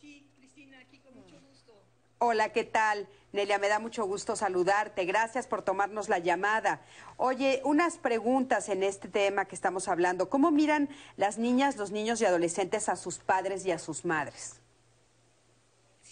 [0.00, 1.72] Sí, Cristina, aquí con mucho gusto.
[2.18, 3.08] Hola, ¿qué tal?
[3.32, 5.04] Nelia, me da mucho gusto saludarte.
[5.04, 6.80] Gracias por tomarnos la llamada.
[7.16, 10.28] Oye, unas preguntas en este tema que estamos hablando.
[10.30, 14.59] ¿Cómo miran las niñas, los niños y adolescentes a sus padres y a sus madres?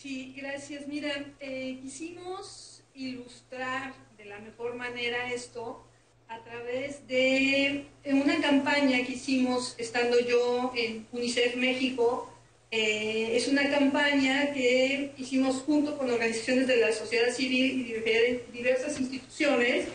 [0.01, 0.87] Sí, gracias.
[0.87, 5.85] Mira, eh, quisimos ilustrar de la mejor manera esto
[6.29, 12.33] a través de una campaña que hicimos estando yo en UNICEF México.
[12.71, 19.01] Eh, es una campaña que hicimos junto con organizaciones de la sociedad civil y diversas
[19.01, 19.89] instituciones,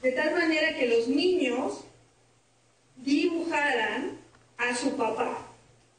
[0.00, 1.84] de tal manera que los niños
[2.96, 4.18] dibujaran
[4.56, 5.51] a su papá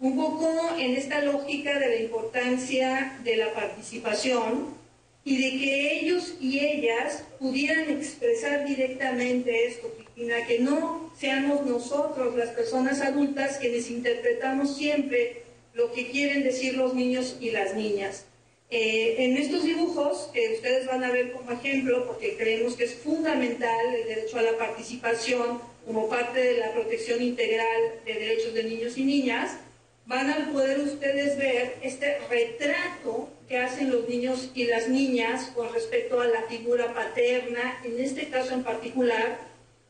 [0.03, 4.75] un poco en esta lógica de la importancia de la participación
[5.23, 12.35] y de que ellos y ellas pudieran expresar directamente esto, Cristina, que no seamos nosotros
[12.35, 15.43] las personas adultas quienes interpretamos siempre
[15.73, 18.25] lo que quieren decir los niños y las niñas.
[18.71, 22.95] Eh, en estos dibujos, que ustedes van a ver como ejemplo, porque creemos que es
[22.95, 28.63] fundamental el derecho a la participación como parte de la protección integral de derechos de
[28.65, 29.59] niños y niñas,
[30.05, 35.71] van a poder ustedes ver este retrato que hacen los niños y las niñas con
[35.73, 39.39] respecto a la figura paterna, en este caso en particular,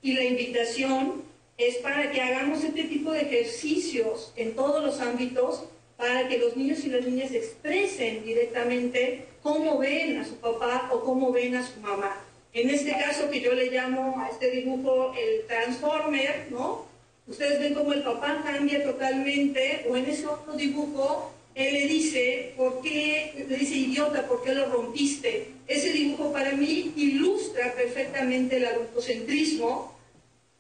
[0.01, 1.23] y la invitación
[1.57, 5.63] es para que hagamos este tipo de ejercicios en todos los ámbitos
[5.97, 11.01] para que los niños y las niñas expresen directamente cómo ven a su papá o
[11.01, 12.17] cómo ven a su mamá.
[12.53, 16.85] En este caso que yo le llamo a este dibujo el transformer, ¿no?
[17.25, 22.53] Ustedes ven cómo el papá cambia totalmente, o en ese otro dibujo, él le dice,
[22.57, 23.45] ¿por qué?
[23.47, 25.47] Le dice, idiota, ¿por qué lo rompiste?
[25.67, 29.93] Ese dibujo para mí ilustra perfectamente el adultocentrismo.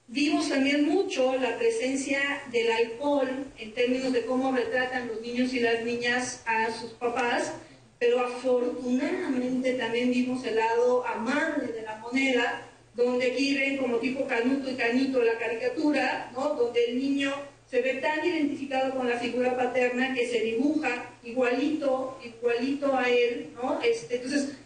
[0.07, 5.59] Vimos también mucho la presencia del alcohol en términos de cómo retratan los niños y
[5.59, 7.53] las niñas a sus papás,
[7.97, 14.27] pero afortunadamente también vimos el lado amable de la moneda, donde aquí ven como tipo
[14.27, 16.53] Canuto y Canito la caricatura, ¿no?
[16.55, 17.33] donde el niño
[17.69, 23.49] se ve tan identificado con la figura paterna que se dibuja igualito, igualito a él,
[23.55, 23.81] ¿no?
[23.81, 24.57] Este, entonces,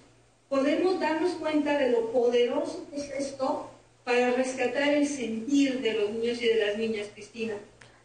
[0.50, 3.70] podemos darnos cuenta de lo poderoso que es esto
[4.04, 7.54] para rescatar el sentir de los niños y de las niñas, Cristina.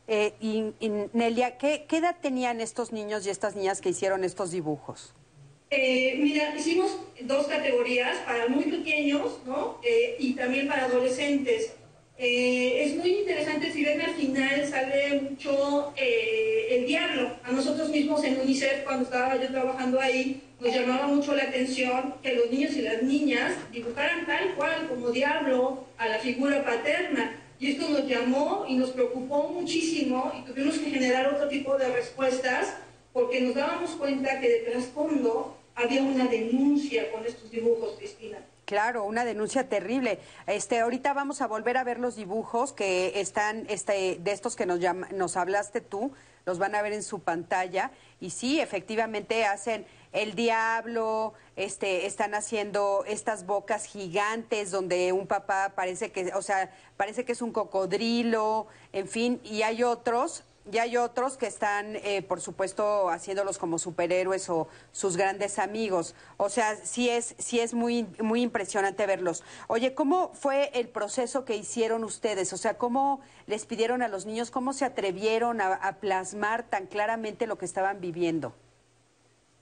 [0.07, 0.73] Eh, y,
[1.13, 5.15] Nelia, ¿qué, ¿qué edad tenían estos niños y estas niñas que hicieron estos dibujos?
[5.75, 9.81] Eh, mira, hicimos dos categorías, para muy pequeños ¿no?
[9.83, 11.73] Eh, y también para adolescentes.
[12.19, 17.37] Eh, es muy interesante, si ven al final sale mucho eh, el diablo.
[17.43, 22.17] A nosotros mismos en UNICEF, cuando estaba yo trabajando ahí, nos llamaba mucho la atención
[22.23, 27.35] que los niños y las niñas dibujaran tal cual como diablo a la figura paterna.
[27.59, 31.89] Y esto nos llamó y nos preocupó muchísimo y tuvimos que generar otro tipo de
[31.89, 32.75] respuestas
[33.15, 38.39] porque nos dábamos cuenta que de trasfondo había una denuncia con estos dibujos, Cristina.
[38.65, 40.19] Claro, una denuncia terrible.
[40.47, 44.67] Este, ahorita vamos a volver a ver los dibujos que están, este, de estos que
[44.67, 44.81] nos,
[45.13, 46.13] nos hablaste tú,
[46.47, 47.91] los van a ver en su pantalla.
[48.21, 55.73] Y sí, efectivamente hacen el diablo, este, están haciendo estas bocas gigantes donde un papá
[55.75, 60.79] parece que, o sea, parece que es un cocodrilo, en fin, y hay otros y
[60.79, 66.15] hay otros que están, eh, por supuesto, haciéndolos como superhéroes o sus grandes amigos.
[66.37, 69.43] O sea, sí es, sí es muy, muy impresionante verlos.
[69.67, 72.53] Oye, ¿cómo fue el proceso que hicieron ustedes?
[72.53, 77.47] O sea, ¿cómo les pidieron a los niños, cómo se atrevieron a plasmar tan claramente
[77.47, 78.55] lo que estaban viviendo?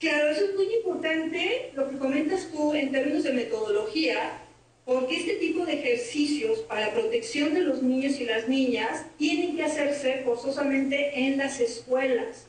[0.01, 4.41] Claro, eso es muy importante, lo que comentas tú en términos de metodología,
[4.85, 9.63] porque este tipo de ejercicios para protección de los niños y las niñas tienen que
[9.63, 12.47] hacerse forzosamente en las escuelas.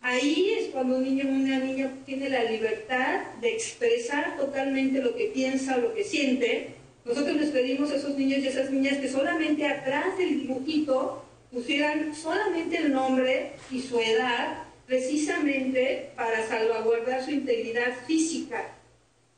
[0.00, 5.14] Ahí es cuando un niño o una niña tiene la libertad de expresar totalmente lo
[5.14, 6.74] que piensa, lo que siente.
[7.04, 11.24] Nosotros les pedimos a esos niños y a esas niñas que solamente atrás del dibujito
[11.52, 18.74] pusieran solamente el nombre y su edad, precisamente para salvaguardar su integridad física.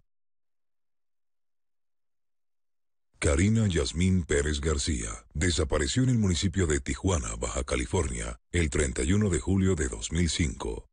[3.18, 9.40] Karina Yasmín Pérez García desapareció en el municipio de Tijuana, Baja California, el 31 de
[9.40, 10.86] julio de 2005.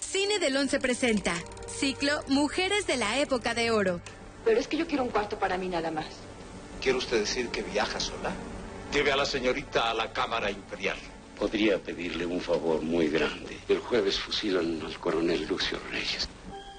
[0.00, 1.34] Cine del Once presenta
[1.68, 4.00] Ciclo Mujeres de la Época de Oro
[4.48, 6.06] pero es que yo quiero un cuarto para mí nada más.
[6.80, 8.32] ¿Quiere usted decir que viaja sola?
[8.90, 10.96] Lleve a la señorita a la Cámara Imperial.
[11.38, 13.58] Podría pedirle un favor muy grande.
[13.68, 16.30] El jueves fusilan al coronel Lucio Reyes.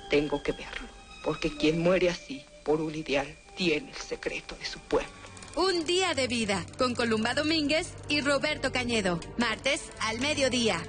[0.10, 0.88] Tengo que verlo,
[1.24, 5.08] porque quien muere así, por un ideal, tiene el secreto de su pueblo.
[5.56, 9.20] Un día de vida, con Columba Domínguez y Roberto Cañedo.
[9.38, 10.82] Martes al mediodía.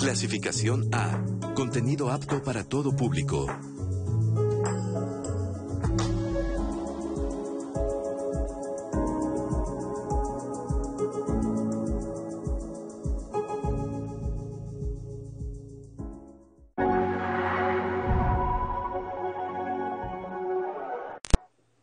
[0.00, 1.20] Clasificación A.
[1.54, 3.46] Contenido apto para todo público.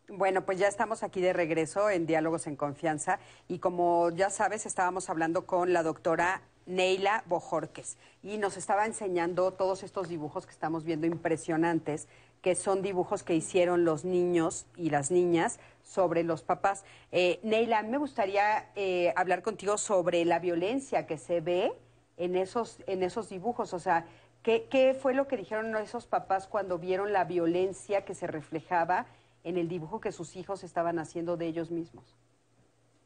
[0.09, 4.65] Bueno, pues ya estamos aquí de regreso en Diálogos en Confianza y como ya sabes,
[4.65, 10.51] estábamos hablando con la doctora Neila Bojorques y nos estaba enseñando todos estos dibujos que
[10.51, 12.07] estamos viendo impresionantes,
[12.41, 16.83] que son dibujos que hicieron los niños y las niñas sobre los papás.
[17.11, 21.71] Eh, Neila, me gustaría eh, hablar contigo sobre la violencia que se ve
[22.17, 24.05] en esos, en esos dibujos, o sea,
[24.43, 29.05] ¿Qué, ¿Qué fue lo que dijeron esos papás cuando vieron la violencia que se reflejaba
[29.43, 32.15] en el dibujo que sus hijos estaban haciendo de ellos mismos?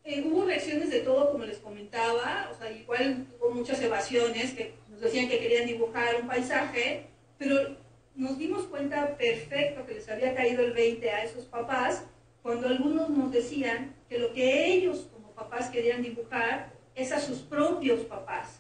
[0.03, 4.73] Eh, hubo reacciones de todo, como les comentaba, o sea, igual hubo muchas evasiones que
[4.89, 7.05] nos decían que querían dibujar un paisaje,
[7.37, 7.75] pero
[8.15, 12.03] nos dimos cuenta perfecto que les había caído el 20 a esos papás
[12.41, 17.39] cuando algunos nos decían que lo que ellos como papás querían dibujar es a sus
[17.39, 18.59] propios papás.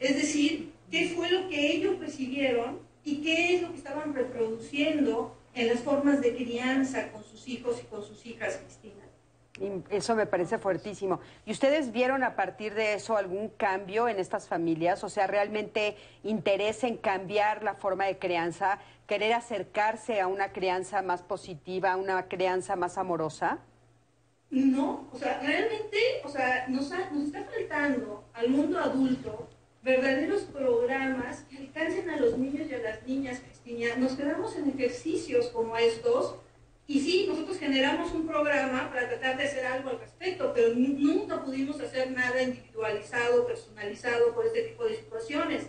[0.00, 5.36] Es decir, qué fue lo que ellos recibieron y qué es lo que estaban reproduciendo
[5.54, 9.01] en las formas de crianza con sus hijos y con sus hijas, Cristina.
[9.90, 11.20] Eso me parece fuertísimo.
[11.44, 15.04] ¿Y ustedes vieron a partir de eso algún cambio en estas familias?
[15.04, 21.02] O sea, realmente interés en cambiar la forma de crianza, querer acercarse a una crianza
[21.02, 23.58] más positiva, a una crianza más amorosa?
[24.50, 29.48] No, o sea, realmente, o sea, nos, nos está faltando al mundo adulto
[29.82, 33.96] verdaderos programas que alcancen a los niños y a las niñas, Cristina.
[33.96, 36.36] Nos quedamos en ejercicios como estos
[36.86, 41.42] y sí, nosotros generamos un programa para tratar de hacer algo al respecto, pero nunca
[41.42, 45.66] pudimos hacer nada individualizado, personalizado por este tipo de situaciones.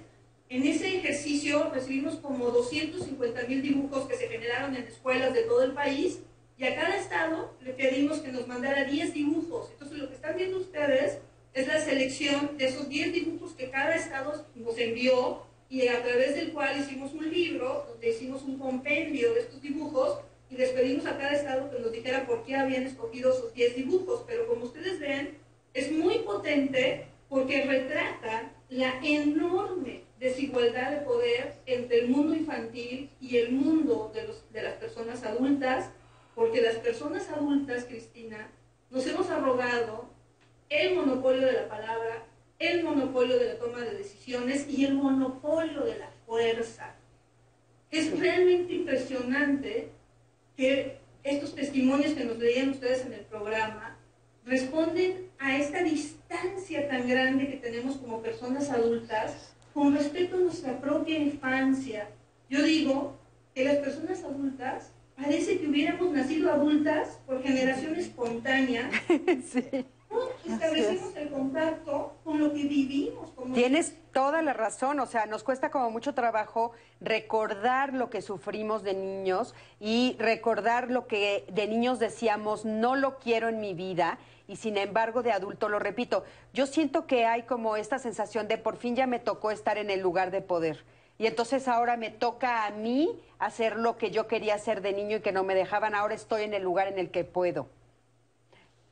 [0.49, 5.63] En ese ejercicio recibimos como 250 mil dibujos que se generaron en escuelas de todo
[5.63, 6.19] el país
[6.57, 9.69] y a cada estado le pedimos que nos mandara 10 dibujos.
[9.71, 11.19] Entonces lo que están viendo ustedes
[11.53, 16.35] es la selección de esos 10 dibujos que cada estado nos envió y a través
[16.35, 20.19] del cual hicimos un libro donde hicimos un compendio de estos dibujos
[20.53, 23.75] y les pedimos a cada estado que nos dijera por qué habían escogido esos 10
[23.75, 24.23] dibujos.
[24.27, 25.37] Pero como ustedes ven,
[25.73, 33.37] es muy potente porque retrata la enorme desigualdad de poder entre el mundo infantil y
[33.37, 35.89] el mundo de, los, de las personas adultas,
[36.35, 38.51] porque las personas adultas, Cristina,
[38.91, 40.05] nos hemos arrogado
[40.69, 42.25] el monopolio de la palabra,
[42.59, 46.95] el monopolio de la toma de decisiones y el monopolio de la fuerza.
[47.89, 49.89] Es realmente impresionante
[50.55, 53.97] que estos testimonios que nos leían ustedes en el programa
[54.45, 60.79] responden a esta distancia tan grande que tenemos como personas adultas con respecto a nuestra
[60.79, 62.09] propia infancia.
[62.49, 63.17] Yo digo
[63.55, 68.89] que las personas adultas parece que hubiéramos nacido adultas por generación espontánea.
[69.51, 69.85] sí
[70.45, 73.31] establecemos el contacto con lo que vivimos.
[73.53, 76.71] Tienes toda la razón, o sea, nos cuesta como mucho trabajo
[77.01, 83.19] recordar lo que sufrimos de niños y recordar lo que de niños decíamos, no lo
[83.19, 86.23] quiero en mi vida, y sin embargo de adulto lo repito.
[86.53, 89.89] Yo siento que hay como esta sensación de por fin ya me tocó estar en
[89.89, 90.83] el lugar de poder.
[91.17, 95.17] Y entonces ahora me toca a mí hacer lo que yo quería hacer de niño
[95.17, 95.95] y que no me dejaban.
[95.95, 97.67] Ahora estoy en el lugar en el que puedo.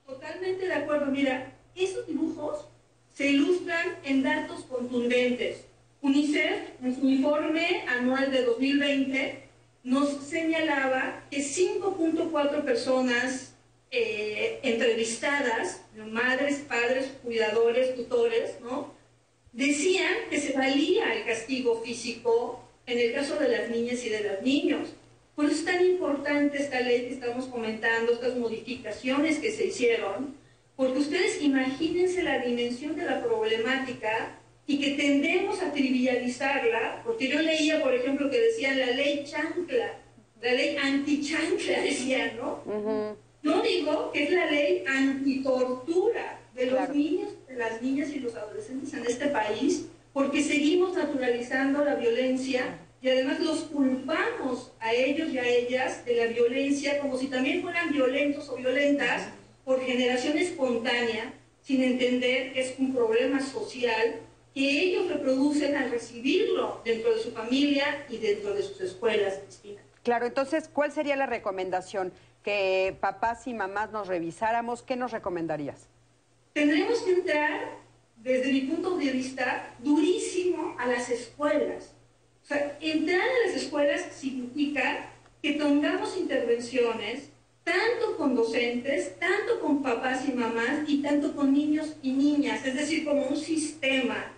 [0.06, 1.08] Totalmente de acuerdo.
[1.08, 2.68] Mira, esos dibujos
[3.14, 5.66] se ilustran en datos contundentes.
[6.02, 9.44] UNICEF, en su informe anual de 2020,
[9.84, 13.54] nos señalaba que 5.4 personas
[13.92, 18.94] eh, entrevistadas, madres, padres, cuidadores, tutores, ¿no?
[19.52, 24.24] decían que se valía el castigo físico en el caso de las niñas y de
[24.24, 24.90] los niños.
[25.36, 30.36] Por eso es tan importante esta ley que estamos comentando, estas modificaciones que se hicieron,
[30.82, 37.40] porque ustedes imagínense la dimensión de la problemática y que tendemos a trivializarla, porque yo
[37.40, 40.00] leía, por ejemplo, que decían la ley chancla,
[40.42, 42.64] la ley anti-chancla, decían, ¿no?
[43.44, 48.34] No digo que es la ley anti-tortura de los niños, de las niñas y los
[48.34, 55.32] adolescentes en este país, porque seguimos naturalizando la violencia y además los culpamos a ellos
[55.32, 59.28] y a ellas de la violencia como si también fueran violentos o violentas
[59.72, 64.20] por generación espontánea, sin entender que es un problema social
[64.54, 69.82] que ellos reproducen al recibirlo dentro de su familia y dentro de sus escuelas, Cristina.
[70.04, 72.12] Claro, entonces, ¿cuál sería la recomendación?
[72.44, 75.88] Que papás y mamás nos revisáramos, ¿qué nos recomendarías?
[76.52, 77.78] Tendremos que entrar,
[78.18, 81.94] desde mi punto de vista, durísimo a las escuelas
[82.44, 85.12] o sea, entrar a las escuelas significa
[85.42, 87.30] que tengamos intervenciones
[87.72, 92.76] tanto con docentes, tanto con papás y mamás y tanto con niños y niñas, es
[92.76, 94.34] decir, como un sistema.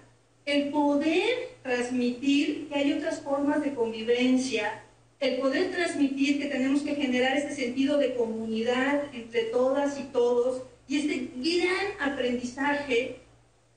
[0.45, 4.84] El poder transmitir que hay otras formas de convivencia,
[5.19, 10.64] el poder transmitir que tenemos que generar este sentido de comunidad entre todas y todos
[10.88, 13.19] y este gran aprendizaje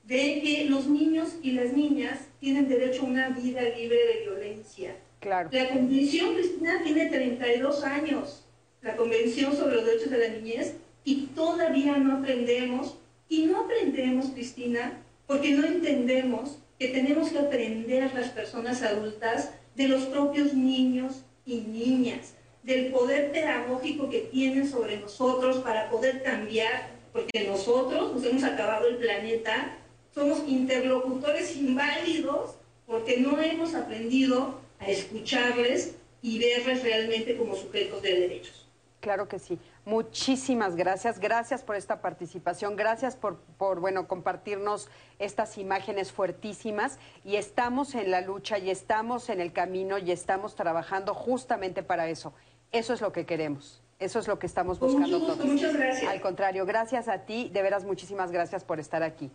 [0.03, 4.95] de que los niños y las niñas tienen derecho a una vida libre de violencia.
[5.19, 5.49] Claro.
[5.51, 8.46] La Convención Cristina tiene 32 años,
[8.81, 12.97] la Convención sobre los Derechos de la Niñez, y todavía no aprendemos,
[13.29, 19.87] y no aprendemos, Cristina, porque no entendemos que tenemos que aprender las personas adultas de
[19.87, 22.33] los propios niños y niñas,
[22.63, 28.87] del poder pedagógico que tienen sobre nosotros para poder cambiar, porque nosotros nos hemos acabado
[28.87, 29.77] el planeta,
[30.13, 32.55] somos interlocutores inválidos
[32.85, 38.66] porque no hemos aprendido a escucharles y verles realmente como sujetos de derechos.
[38.99, 39.59] Claro que sí.
[39.85, 41.19] Muchísimas gracias.
[41.19, 42.75] Gracias por esta participación.
[42.75, 46.97] Gracias por, por, bueno, compartirnos estas imágenes fuertísimas.
[47.23, 52.09] Y estamos en la lucha y estamos en el camino y estamos trabajando justamente para
[52.09, 52.33] eso.
[52.71, 53.83] Eso es lo que queremos.
[53.99, 55.45] Eso es lo que estamos buscando todos.
[55.45, 56.11] Muchas gracias.
[56.11, 57.49] Al contrario, gracias a ti.
[57.53, 59.31] De veras, muchísimas gracias por estar aquí.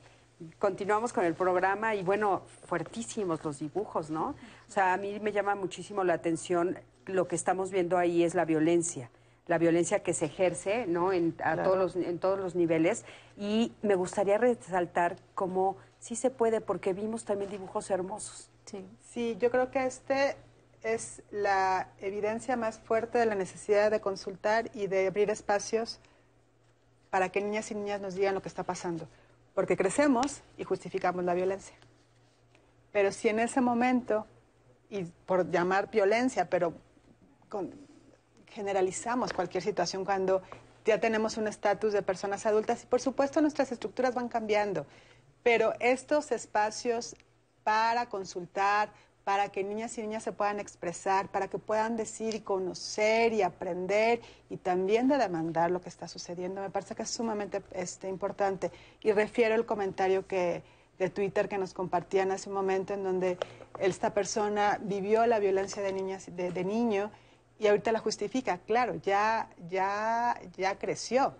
[0.59, 4.35] Continuamos con el programa y bueno, fuertísimos los dibujos, ¿no?
[4.69, 8.35] O sea, a mí me llama muchísimo la atención lo que estamos viendo ahí es
[8.35, 9.11] la violencia
[9.47, 11.13] la violencia que se ejerce ¿no?
[11.13, 13.05] en, a todos los, en todos los niveles.
[13.37, 18.51] Y me gustaría resaltar cómo sí se puede, porque vimos también dibujos hermosos.
[18.65, 18.87] Sí.
[19.03, 20.37] sí, yo creo que este
[20.83, 26.01] es la evidencia más fuerte de la necesidad de consultar y de abrir espacios
[27.11, 29.09] para que niñas y niñas nos digan lo que está pasando.
[29.55, 31.77] Porque crecemos y justificamos la violencia.
[32.91, 34.27] Pero si en ese momento,
[34.89, 36.73] y por llamar violencia, pero
[37.49, 37.71] con,
[38.53, 40.43] generalizamos cualquier situación cuando
[40.85, 44.87] ya tenemos un estatus de personas adultas y por supuesto nuestras estructuras van cambiando,
[45.43, 47.17] pero estos espacios
[47.65, 48.91] para consultar,
[49.25, 53.43] para que niñas y niñas se puedan expresar, para que puedan decir y conocer y
[53.43, 54.21] aprender
[54.51, 58.73] y también de demandar lo que está sucediendo, me parece que es sumamente este, importante.
[59.01, 60.65] Y refiero el comentario que,
[60.99, 63.39] de Twitter que nos compartían hace un momento en donde
[63.79, 67.13] esta persona vivió la violencia de, niñas, de, de niño
[67.59, 68.59] y ahorita la justifica.
[68.59, 71.35] Claro, ya, ya, ya creció.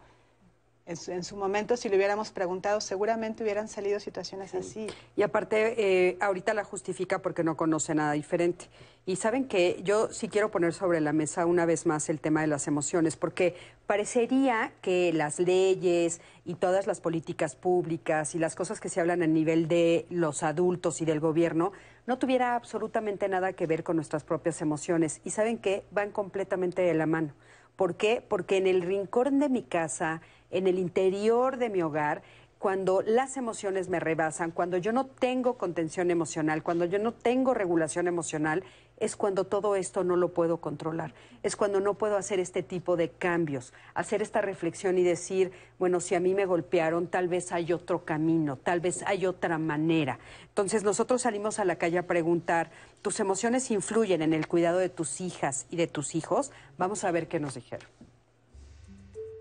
[0.85, 4.89] En su, momento, si le hubiéramos preguntado, seguramente hubieran salido situaciones así.
[5.15, 8.65] Y aparte, eh, ahorita la justifica porque no conoce nada diferente.
[9.07, 12.41] Y saben que yo sí quiero poner sobre la mesa una vez más el tema
[12.41, 13.55] de las emociones, porque
[13.87, 19.23] parecería que las leyes y todas las políticas públicas y las cosas que se hablan
[19.23, 21.71] a nivel de los adultos y del gobierno
[22.07, 25.21] no tuviera absolutamente nada que ver con nuestras propias emociones.
[25.25, 27.33] Y saben que van completamente de la mano.
[27.77, 28.25] ¿Por qué?
[28.27, 30.21] Porque en el rincón de mi casa,
[30.51, 32.23] en el interior de mi hogar,
[32.59, 37.55] cuando las emociones me rebasan, cuando yo no tengo contención emocional, cuando yo no tengo
[37.55, 38.63] regulación emocional,
[39.03, 41.13] es cuando todo esto no lo puedo controlar,
[41.43, 45.51] es cuando no puedo hacer este tipo de cambios, hacer esta reflexión y decir,
[45.81, 49.59] bueno, si a mí me golpearon, tal vez hay otro camino, tal vez hay otra
[49.59, 50.21] manera.
[50.47, 52.71] Entonces nosotros salimos a la calle a preguntar,
[53.03, 56.53] ¿tus emociones influyen en el cuidado de tus hijas y de tus hijos?
[56.79, 57.89] Vamos a ver qué nos dijeron.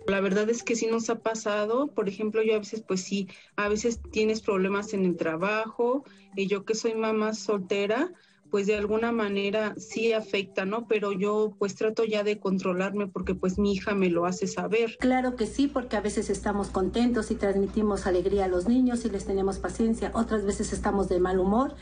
[0.07, 3.27] La verdad es que sí nos ha pasado, por ejemplo, yo a veces, pues sí,
[3.55, 6.03] a veces tienes problemas en el trabajo,
[6.35, 8.11] y yo que soy mamá soltera,
[8.51, 10.87] pues de alguna manera sí afecta, ¿no?
[10.87, 14.97] Pero yo pues trato ya de controlarme porque pues mi hija me lo hace saber.
[14.99, 19.09] Claro que sí, porque a veces estamos contentos y transmitimos alegría a los niños y
[19.09, 21.75] les tenemos paciencia, otras veces estamos de mal humor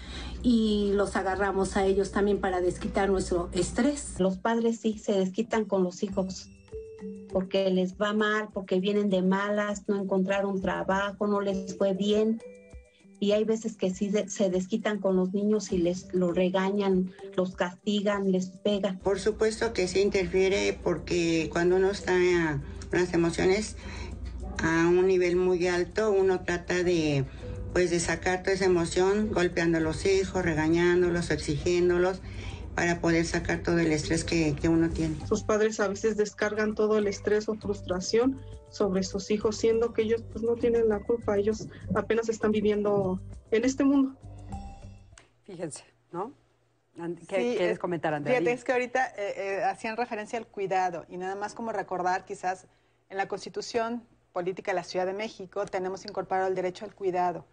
[0.44, 4.20] y los agarramos a ellos también para desquitar nuestro estrés.
[4.20, 6.50] Los padres sí se desquitan con los hijos
[7.32, 12.42] porque les va mal, porque vienen de malas, no encontraron trabajo, no les fue bien.
[13.20, 17.56] Y hay veces que sí se desquitan con los niños y les lo regañan, los
[17.56, 19.00] castigan, les pegan.
[19.00, 22.14] Por supuesto que sí interfiere porque cuando uno está
[22.90, 23.76] con las emociones
[24.64, 27.26] a un nivel muy alto, uno trata de
[27.74, 32.20] pues de sacar toda esa emoción golpeando a los hijos, regañándolos, exigiéndolos
[32.76, 35.18] para poder sacar todo el estrés que, uno tiene.
[35.28, 38.40] Sus padres a veces descargan todo el estrés o frustración
[38.70, 43.20] sobre sus hijos, siendo que ellos pues, no tienen la culpa, ellos apenas están viviendo
[43.52, 44.16] en este mundo.
[45.44, 46.34] Fíjense, ¿no?
[47.28, 48.38] ¿Qué quieres comentar, Andrea?
[48.38, 52.26] Fíjate, es que ahorita eh, eh, hacían referencia al cuidado y nada más como recordar
[52.26, 52.68] quizás
[53.10, 57.46] en la Constitución Política de la Ciudad de México tenemos incorporado el derecho al cuidado,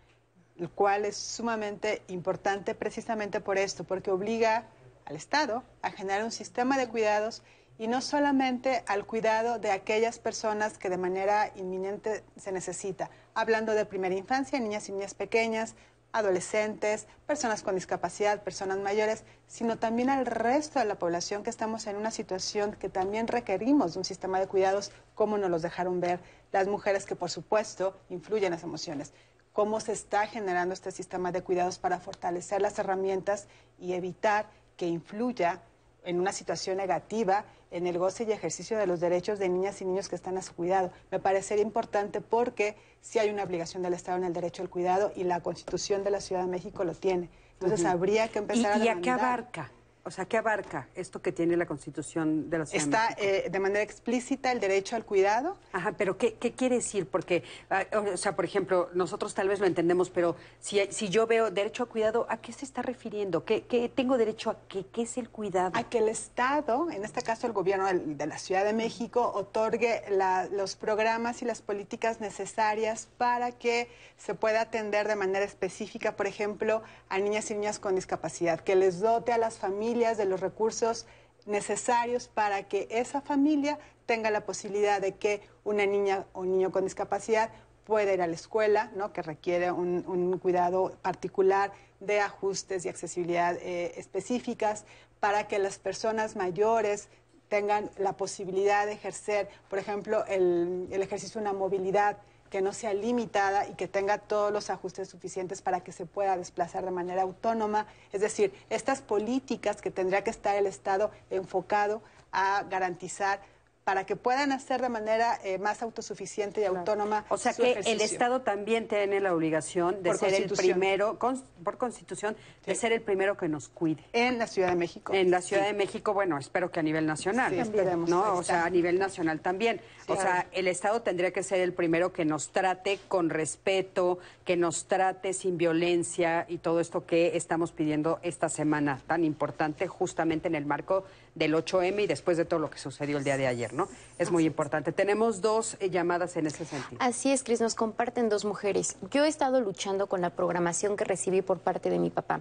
[0.59, 4.67] el cual es sumamente importante precisamente por esto, porque obliga
[5.05, 7.43] al Estado a generar un sistema de cuidados
[7.79, 13.73] y no solamente al cuidado de aquellas personas que de manera inminente se necesita, hablando
[13.73, 15.75] de primera infancia, niñas y niñas pequeñas,
[16.13, 21.87] adolescentes, personas con discapacidad, personas mayores, sino también al resto de la población que estamos
[21.87, 26.01] en una situación que también requerimos de un sistema de cuidados, como nos los dejaron
[26.01, 26.21] ver
[26.53, 29.13] las mujeres que por supuesto influyen las emociones.
[29.53, 33.47] Cómo se está generando este sistema de cuidados para fortalecer las herramientas
[33.79, 34.47] y evitar
[34.77, 35.63] que influya
[36.07, 39.85] en una situación negativa en el goce y ejercicio de los derechos de niñas y
[39.85, 40.91] niños que están a su cuidado.
[41.11, 45.13] Me parecería importante porque sí hay una obligación del Estado en el derecho al cuidado
[45.15, 47.29] y la Constitución de la Ciudad de México lo tiene.
[47.55, 49.73] Entonces habría que empezar ¿Y, a ¿Y a qué abarca?
[50.07, 53.23] O sea, ¿qué abarca esto que tiene la Constitución de la Ciudad de Está México?
[53.47, 55.57] eh, de manera explícita el derecho al cuidado.
[55.73, 57.09] Ajá, pero ¿qué, qué quiere decir?
[57.09, 61.27] Porque, ah, o sea, por ejemplo, nosotros tal vez lo entendemos, pero si, si yo
[61.27, 63.45] veo derecho a cuidado, ¿a qué se está refiriendo?
[63.45, 64.87] ¿Qué, qué tengo derecho a qué?
[64.87, 65.73] ¿Qué es el cuidado?
[65.75, 70.05] A que el Estado, en este caso el gobierno de la Ciudad de México, otorgue
[70.11, 73.89] la- los programas y las políticas necesarias para que
[74.19, 78.77] se pueda atender de manera específica, por ejemplo, a niñas y niñas con discapacidad, que
[78.77, 81.07] les dote a las familias de los recursos
[81.47, 86.85] necesarios para que esa familia tenga la posibilidad de que una niña o niño con
[86.85, 87.51] discapacidad
[87.85, 89.13] pueda ir a la escuela, ¿no?
[89.15, 94.85] que requiere un, un cuidado particular de ajustes y accesibilidad eh, específicas,
[95.19, 97.09] para que las personas mayores
[97.49, 102.19] tengan la posibilidad de ejercer, por ejemplo, el, el ejercicio de una movilidad
[102.51, 106.37] que no sea limitada y que tenga todos los ajustes suficientes para que se pueda
[106.37, 107.87] desplazar de manera autónoma.
[108.13, 112.03] Es decir, estas políticas que tendría que estar el Estado enfocado
[112.33, 113.41] a garantizar
[113.87, 117.25] para que puedan hacer de manera eh, más autosuficiente y autónoma.
[117.29, 118.01] O sea su que el.
[118.01, 122.37] Estado también tiene la obligación de Por ser el primero, con- por constitución,
[122.67, 124.03] de ser el primero que nos cuide.
[124.13, 125.15] En la Ciudad de México.
[125.15, 125.69] En la Ciudad Sí.
[125.69, 127.53] de México, bueno, espero que a nivel nacional.
[127.53, 128.11] Sí, esperemos.
[128.11, 128.35] ¿no?
[128.35, 129.81] O sea, a nivel nacional también.
[130.09, 134.57] O sea, el Estado tendría que ser el primero que nos trate con respeto, que
[134.57, 140.49] nos trate sin violencia y todo esto que estamos pidiendo esta semana tan importante, justamente
[140.49, 141.05] en el marco
[141.37, 143.89] del 8M y después de todo lo que sucedió el día de ayer, ¿no?
[144.19, 144.91] Es muy importante.
[144.91, 146.97] Tenemos dos eh, llamadas en ese sentido.
[146.99, 148.97] Así es, Cris, nos comparten dos mujeres.
[149.11, 152.41] Yo he estado luchando con la programación que recibí por parte de mi papá.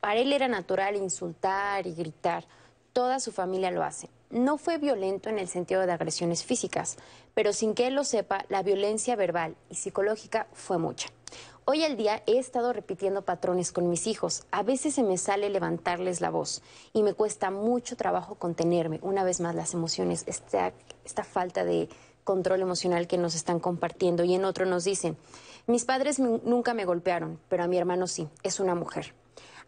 [0.00, 2.44] Para él era natural insultar y gritar.
[2.92, 4.08] Toda su familia lo hace.
[4.30, 6.96] No fue violento en el sentido de agresiones físicas,
[7.34, 11.08] pero sin que él lo sepa, la violencia verbal y psicológica fue mucha.
[11.68, 14.44] Hoy al día he estado repitiendo patrones con mis hijos.
[14.52, 16.62] A veces se me sale levantarles la voz
[16.92, 19.00] y me cuesta mucho trabajo contenerme.
[19.02, 20.72] Una vez más, las emociones, esta,
[21.04, 21.88] esta falta de
[22.22, 24.22] control emocional que nos están compartiendo.
[24.22, 25.16] Y en otro nos dicen,
[25.66, 29.12] mis padres nu- nunca me golpearon, pero a mi hermano sí, es una mujer.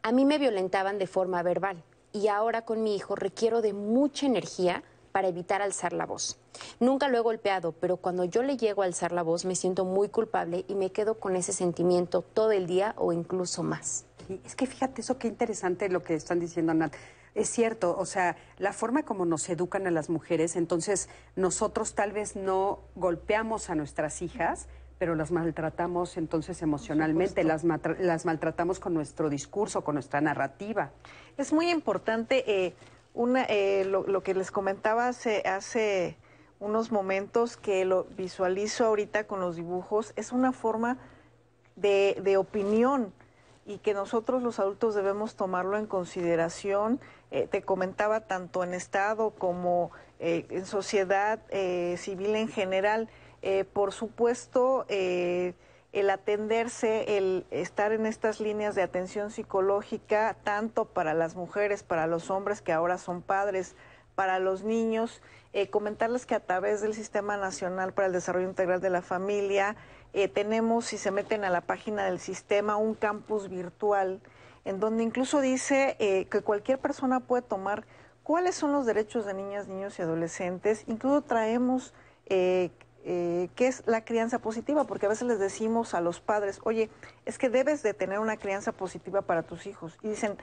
[0.03, 4.27] A mí me violentaban de forma verbal y ahora con mi hijo requiero de mucha
[4.27, 4.85] energía
[5.19, 6.39] para evitar alzar la voz.
[6.79, 9.85] Nunca lo he golpeado, pero cuando yo le llego a alzar la voz me siento
[9.85, 14.05] muy culpable y me quedo con ese sentimiento todo el día o incluso más.
[14.29, 16.95] Sí, es que fíjate eso, qué interesante lo que están diciendo, Nat.
[17.35, 22.13] Es cierto, o sea, la forma como nos educan a las mujeres, entonces nosotros tal
[22.13, 24.69] vez no golpeamos a nuestras hijas,
[25.01, 30.93] pero las maltratamos entonces emocionalmente, las, matra- las maltratamos con nuestro discurso, con nuestra narrativa.
[31.37, 32.75] Es muy importante eh,
[33.19, 36.17] una, eh, lo, lo que les comentaba hace, hace
[36.61, 40.99] unos momentos que lo visualizo ahorita con los dibujos, es una forma
[41.75, 43.13] de, opinión
[43.67, 47.01] y que nosotros los adultos debemos tomarlo en consideración.
[47.33, 49.91] Eh, te comentaba tanto en Estado como
[50.21, 53.09] eh, en sociedad eh, civil en general.
[53.43, 54.87] Eh, por supuesto,
[55.93, 62.07] el atenderse, el estar en estas líneas de atención psicológica, tanto para las mujeres, para
[62.07, 63.75] los hombres que ahora son padres,
[64.15, 68.81] para los niños, eh, comentarles que a través del Sistema Nacional para el Desarrollo Integral
[68.81, 69.77] de la Familia
[70.13, 74.21] eh, tenemos, si se meten a la página del sistema, un campus virtual
[74.65, 77.85] en donde incluso dice eh, que cualquier persona puede tomar
[78.25, 80.85] cuáles son los derechos de niñas, niños y adolescentes.
[80.87, 81.95] Incluso traemos
[83.05, 86.91] eh, qué es la crianza positiva, porque a veces les decimos a los padres, oye,
[87.25, 89.99] es que debes de tener una crianza positiva para tus hijos.
[90.03, 90.37] Y dicen,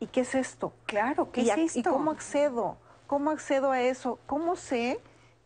[0.00, 0.72] ¿y qué es esto?
[0.86, 1.90] Claro, ¿qué ¿Y, es a- ¿Y esto?
[1.92, 2.76] cómo accedo?
[3.06, 4.18] ¿Cómo accedo a eso?
[4.26, 5.00] ¿Cómo sé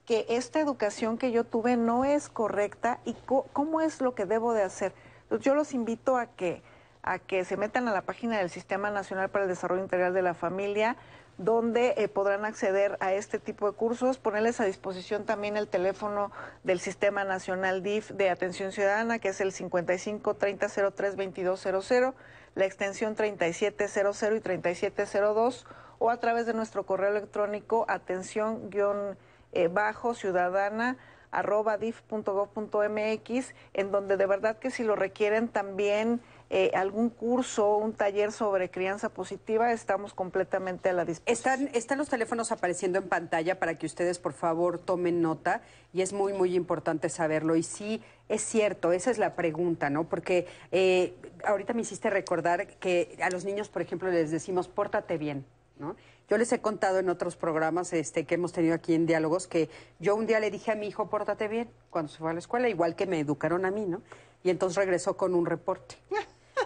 [0.07, 3.15] que esta educación que yo tuve no es correcta y
[3.53, 4.93] cómo es lo que debo de hacer?
[5.23, 6.63] Entonces, yo los invito a que,
[7.03, 10.21] a que se metan a la página del Sistema Nacional para el Desarrollo Integral de
[10.23, 10.97] la Familia,
[11.39, 16.31] donde eh, podrán acceder a este tipo de cursos, ponerles a disposición también el teléfono
[16.63, 22.15] del Sistema Nacional DIF de Atención Ciudadana, que es el 55 30 03 2200,
[22.55, 25.67] la extensión 3700 y 3702,
[25.99, 28.71] o a través de nuestro correo electrónico atención
[29.71, 30.97] bajo ciudadana
[31.35, 31.79] arroba
[33.75, 36.21] en donde de verdad que si lo requieren también
[36.57, 41.33] eh, algún curso, un taller sobre crianza positiva, estamos completamente a la disposición.
[41.33, 45.63] Están, están los teléfonos apareciendo en pantalla para que ustedes, por favor, tomen nota
[45.93, 47.57] y es muy, muy importante saberlo.
[47.57, 50.05] Y sí, es cierto, esa es la pregunta, ¿no?
[50.05, 55.19] Porque eh, ahorita me hiciste recordar que a los niños, por ejemplo, les decimos, pórtate
[55.19, 55.45] bien.
[55.81, 55.97] ¿no?
[56.29, 59.69] Yo les he contado en otros programas este, que hemos tenido aquí en Diálogos que
[59.99, 62.39] yo un día le dije a mi hijo, pórtate bien, cuando se fue a la
[62.39, 64.03] escuela, igual que me educaron a mí, ¿no?
[64.45, 65.97] Y entonces regresó con un reporte.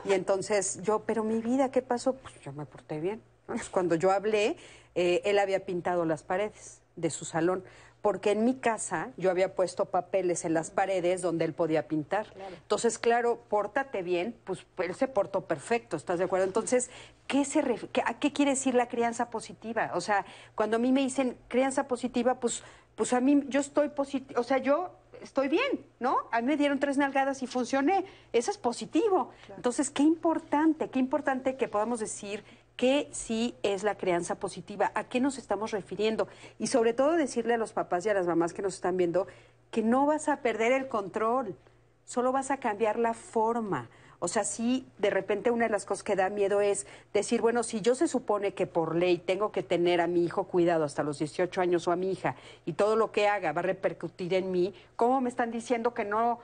[0.05, 2.15] Y entonces yo, pero mi vida, ¿qué pasó?
[2.15, 3.23] Pues yo me porté bien.
[3.71, 4.57] Cuando yo hablé,
[4.95, 7.65] eh, él había pintado las paredes de su salón,
[8.03, 12.27] porque en mi casa yo había puesto papeles en las paredes donde él podía pintar.
[12.63, 16.47] Entonces, claro, pórtate bien, pues él se portó perfecto, ¿estás de acuerdo?
[16.47, 16.91] Entonces,
[17.27, 19.91] ¿qué se ref- qué- ¿a qué quiere decir la crianza positiva?
[19.95, 22.63] O sea, cuando a mí me dicen crianza positiva, pues,
[22.95, 24.91] pues a mí yo estoy positiva, o sea, yo
[25.23, 26.17] estoy bien, ¿no?
[26.33, 28.05] A mí me dieron tres nalgadas y funcioné.
[28.33, 29.31] Eso es positivo.
[29.57, 32.45] Entonces, qué importante, qué importante que podamos decir
[32.77, 36.29] que sí es la crianza positiva, a qué nos estamos refiriendo
[36.61, 39.27] y sobre todo decirle a los papás y a las mamás que nos están viendo
[39.73, 41.57] que no vas a perder el control,
[42.05, 43.91] solo vas a cambiar la forma.
[44.21, 47.63] O sea, sí, de repente una de las cosas que da miedo es decir, bueno,
[47.63, 51.05] si yo se supone que por ley tengo que tener a mi hijo cuidado hasta
[51.05, 52.35] los 18 años o a mi hija
[52.67, 56.05] y todo lo que haga va a repercutir en mí, ¿cómo me están diciendo que
[56.05, 56.41] no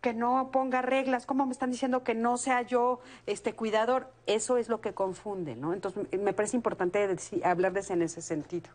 [0.00, 4.08] que no ponga reglas, cómo me están diciendo que no sea yo este cuidador?
[4.26, 5.74] Eso es lo que confunde, ¿no?
[5.74, 8.70] Entonces, me parece importante deci- hablarles en ese sentido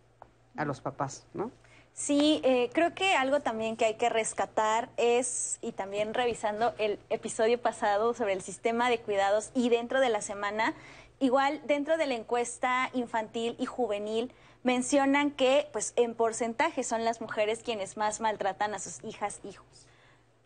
[0.55, 1.49] a los papás, ¿no?
[1.93, 6.97] Sí, eh, creo que algo también que hay que rescatar es, y también revisando el
[7.09, 10.75] episodio pasado sobre el sistema de cuidados y dentro de la semana,
[11.19, 14.31] igual dentro de la encuesta infantil y juvenil,
[14.63, 19.88] mencionan que pues en porcentaje son las mujeres quienes más maltratan a sus hijas, hijos.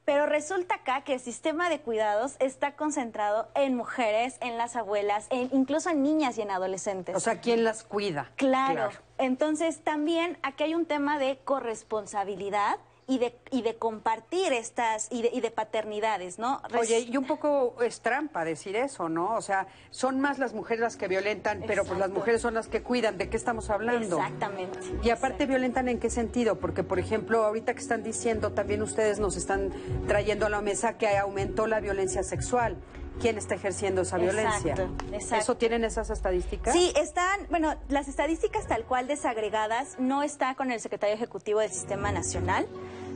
[0.05, 5.27] Pero resulta acá que el sistema de cuidados está concentrado en mujeres, en las abuelas,
[5.29, 7.15] en, incluso en niñas y en adolescentes.
[7.15, 8.31] O sea, ¿quién las cuida?
[8.35, 8.91] Claro.
[9.17, 12.77] Entonces también aquí hay un tema de corresponsabilidad
[13.07, 16.61] y de, y de compartir estas y de, y de paternidades, ¿no?
[16.69, 19.35] Res- Oye, y un poco es trampa decir eso, ¿no?
[19.35, 22.67] O sea, son más las mujeres las que violentan, pero pues las mujeres son las
[22.67, 23.17] que cuidan.
[23.17, 24.17] ¿De qué estamos hablando?
[24.17, 24.79] Exactamente.
[25.03, 26.59] Y aparte violentan en qué sentido?
[26.59, 29.71] Porque, por ejemplo, ahorita que están diciendo, también ustedes nos están
[30.07, 32.77] trayendo a la mesa que aumentó la violencia sexual.
[33.21, 34.71] ¿Quién está ejerciendo esa violencia?
[34.73, 35.35] Exacto, exacto.
[35.43, 36.73] ¿Eso tienen esas estadísticas?
[36.73, 41.69] Sí, están, bueno, las estadísticas tal cual desagregadas no está con el secretario ejecutivo del
[41.71, 42.67] Sistema Nacional,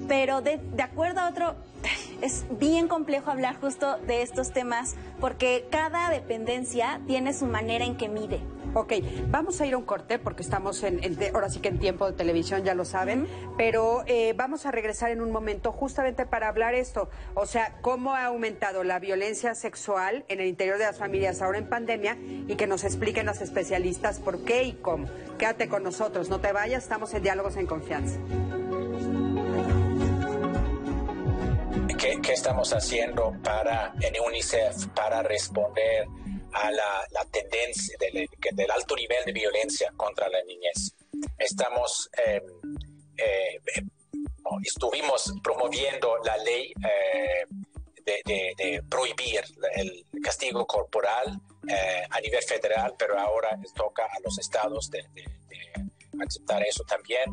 [0.08, 1.56] pero de, de acuerdo a otro,
[2.22, 7.98] es bien complejo hablar justo de estos temas porque cada dependencia tiene su manera en
[7.98, 8.42] que mide.
[8.74, 8.94] Ok,
[9.30, 11.00] vamos a ir a un corte porque estamos en,
[11.34, 13.26] ahora sí que en tiempo de televisión, ya lo saben,
[13.58, 18.14] pero eh, vamos a regresar en un momento justamente para hablar esto, o sea, cómo
[18.14, 22.56] ha aumentado la violencia sexual en el interior de las familias ahora en pandemia y
[22.56, 25.08] que nos expliquen las especialistas por qué y cómo.
[25.40, 28.20] Quédate con nosotros, no te vayas, estamos en Diálogos en Confianza.
[32.08, 36.06] ¿Qué, qué estamos haciendo para en UNICEF para responder
[36.54, 40.96] a la, la tendencia del, del alto nivel de violencia contra la niñez?
[41.38, 42.42] Estamos eh,
[43.18, 43.82] eh, eh,
[44.64, 47.46] estuvimos promoviendo la ley eh,
[48.06, 49.42] de, de- de prohibir
[49.76, 56.24] el castigo corporal eh, a nivel federal, pero ahora toca a los estados de- de
[56.26, 57.26] aceptar eso también.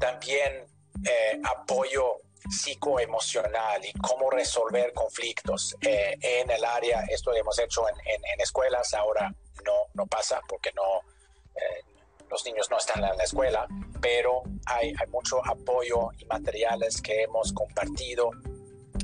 [0.00, 0.66] También
[1.04, 7.04] eh, apoyo psicoemocional y cómo resolver conflictos eh, en el área.
[7.08, 9.32] Esto lo hemos hecho en, en- en escuelas, ahora
[9.64, 11.00] no, no pasa porque no,
[11.56, 11.82] eh,
[12.30, 13.66] los niños no están en la escuela,
[14.00, 18.30] pero hay, hay mucho apoyo y materiales que hemos compartido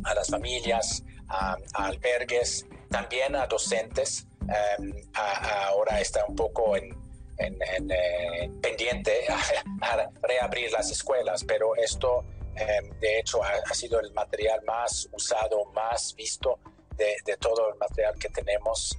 [0.05, 4.27] a las familias, a, a albergues, también a docentes.
[4.43, 6.93] Um, a- a- ahora está un poco en,
[7.39, 9.39] en- en, eh, pendiente a,
[9.83, 15.65] a reabrir las escuelas, pero esto um, de hecho ha, sido el material más usado,
[15.67, 16.59] más visto
[16.97, 18.97] de, todo el material que tenemos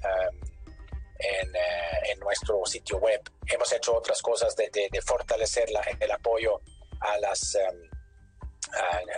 [1.20, 3.22] en, eh, en nuestro sitio web.
[3.48, 4.70] Hemos hecho otras cosas de,
[5.06, 5.70] fortalecer
[6.00, 6.62] el apoyo
[7.00, 7.56] a las...
[7.56, 7.90] um,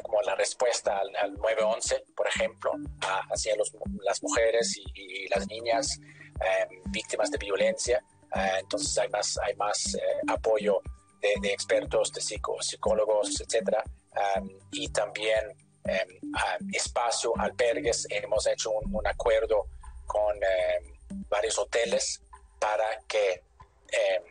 [0.03, 2.73] como la respuesta al, al 911, por ejemplo,
[3.31, 3.55] hacia
[4.03, 5.99] las mujeres y, las niñas
[6.91, 8.03] víctimas de violencia.
[8.35, 10.81] Eh, entonces hay más, hay más eh, apoyo
[11.21, 13.83] de, de expertos, de psicólogos, etcétera.
[14.71, 15.55] Y también
[15.85, 18.07] a espacio, albergues.
[18.09, 19.67] Hemos hecho un, acuerdo
[20.05, 20.95] con eh,
[21.29, 22.21] varios hoteles
[22.59, 23.43] para que
[23.91, 24.21] eh,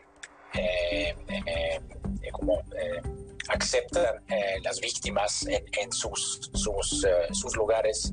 [0.54, 2.62] eh, como
[3.48, 8.12] aceptan eh, las víctimas en, sus, sus, eh, sus lugares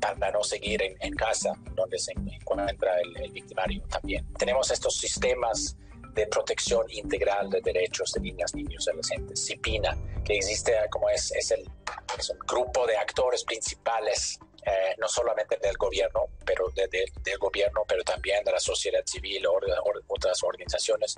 [0.00, 4.26] para no seguir en, casa donde se encuentra el victimario también.
[4.34, 5.76] Tenemos estos sistemas
[6.16, 11.30] de protección integral de derechos de niñas, niños y adolescentes, CIPINA, que existe como es,
[11.32, 11.70] es, el,
[12.18, 18.02] es un grupo de actores principales eh, no solamente del gobierno, pero del gobierno, pero
[18.02, 19.60] también de la sociedad civil o,
[20.08, 21.14] otras organizaciones,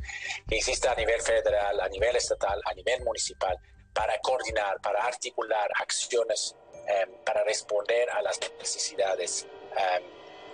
[0.46, 3.56] que exista a nivel federal, a nivel estatal, a nivel municipal,
[3.94, 6.56] para coordinar, para articular acciones,
[6.86, 9.46] em, para responder a las necesidades
[9.76, 10.02] em,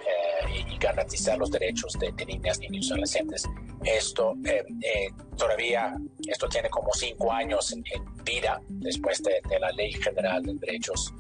[0.07, 3.45] eh, y, garantizar los derechos de, niñas, niños y adolescentes.
[3.85, 5.95] Esto em, eh, todavía,
[6.27, 7.85] esto tiene como cinco años en,
[8.25, 11.13] vida después de, de, la Ley General de Derechos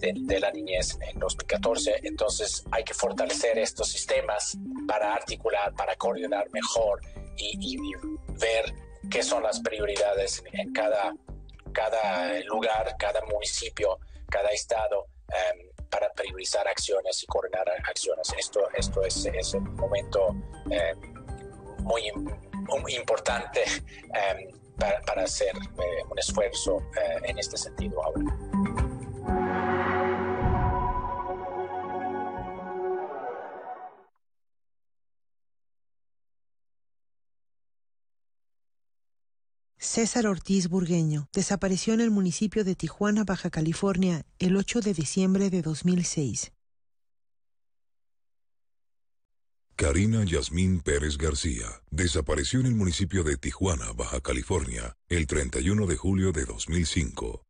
[0.00, 2.00] de, la niñez en 2014.
[2.02, 7.00] Entonces hay que fortalecer estos sistemas para articular, para coordinar mejor
[7.36, 7.78] y,
[8.40, 8.72] ver
[9.10, 11.12] qué son las prioridades en, cada,
[11.72, 15.06] cada lugar, cada municipio, cada estado.
[15.28, 18.30] Em, para priorizar acciones y coordinar acciones.
[18.38, 20.36] Esto, esto es, es un momento
[20.70, 21.17] em,
[21.88, 23.60] muy, importante
[24.14, 28.24] em, para, para, hacer eh, un esfuerzo eh, en este sentido ahora.
[39.80, 45.50] César Ortiz Burgueño desapareció en el municipio de Tijuana, Baja California, el 8 de diciembre
[45.50, 46.52] de 2006.
[49.80, 55.96] Karina Yasmín Pérez García desapareció en el municipio de Tijuana, Baja California, el 31 de
[55.96, 57.44] julio de 2005.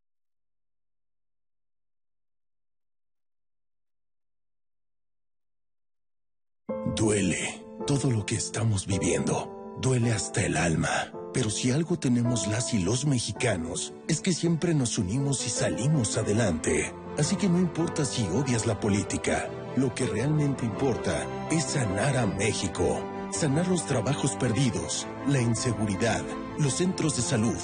[6.94, 9.78] Duele todo lo que estamos viviendo.
[9.80, 11.10] Duele hasta el alma.
[11.32, 16.18] Pero si algo tenemos las y los mexicanos, es que siempre nos unimos y salimos
[16.18, 16.92] adelante.
[17.16, 22.26] Así que no importa si odias la política, lo que realmente importa es sanar a
[22.26, 23.00] México.
[23.30, 26.22] Sanar los trabajos perdidos, la inseguridad,
[26.59, 27.59] los centros de salud.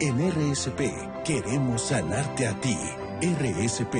[0.00, 2.76] En RSP queremos sanarte a ti.
[3.20, 3.96] RSP,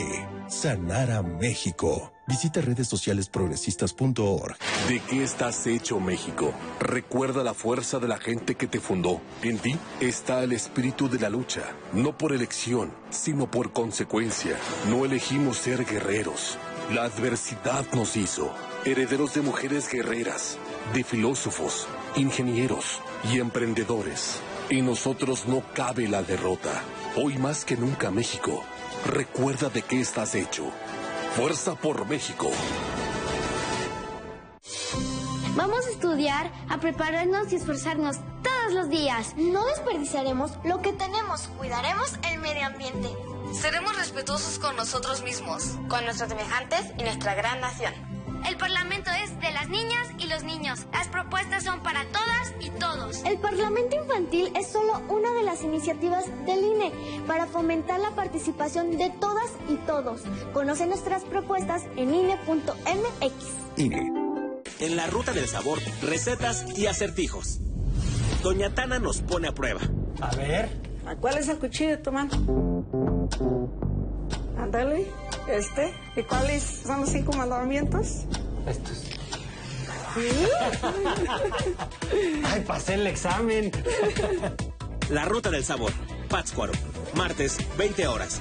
[0.48, 2.12] sanar a México.
[2.28, 4.56] Visita redes sociales progresistas.org.
[4.88, 6.52] ¿De qué estás hecho, México?
[6.80, 9.20] Recuerda la fuerza de la gente que te fundó.
[9.42, 11.62] En ti está el espíritu de la lucha,
[11.92, 14.56] no por elección, sino por consecuencia.
[14.90, 16.58] No elegimos ser guerreros.
[16.90, 18.54] La adversidad nos hizo
[18.84, 20.56] herederos de mujeres guerreras,
[20.94, 24.40] de filósofos, ingenieros y emprendedores.
[24.70, 26.82] En nosotros no cabe la derrota.
[27.16, 28.62] Hoy más que nunca, México,
[29.04, 30.70] recuerda de qué estás hecho
[31.34, 32.50] Fuerza por México.
[35.56, 39.34] Vamos a estudiar, a prepararnos y esforzarnos todos los días.
[39.36, 43.08] No desperdiciaremos lo que tenemos, cuidaremos el medio ambiente.
[43.52, 47.92] Seremos respetuosos con nosotros mismos, con nuestros semejantes y nuestra gran nación.
[48.48, 50.86] El Parlamento es de las niñas y los niños.
[50.92, 53.24] Las propuestas son para todas y todos.
[53.24, 56.92] El Parlamento Infantil es solo una de las iniciativas del INE
[57.26, 60.22] para fomentar la participación de todas y todos.
[60.52, 63.78] Conoce nuestras propuestas en INE.mx.
[63.78, 64.12] INE.
[64.78, 67.58] En la ruta del sabor, recetas y acertijos.
[68.42, 69.80] Doña Tana nos pone a prueba.
[70.20, 70.95] A ver.
[71.14, 72.30] ¿Cuál es el cuchillo de tu mano?
[74.58, 75.06] Ándale,
[75.48, 75.94] este.
[76.16, 78.24] ¿Y cuáles son los cinco mandamientos?
[78.66, 79.04] Estos.
[82.44, 83.70] Ay, pasé el examen.
[85.10, 85.92] La ruta del sabor.
[86.28, 86.72] Pátzcuaro.
[87.14, 88.40] Martes, 20 horas.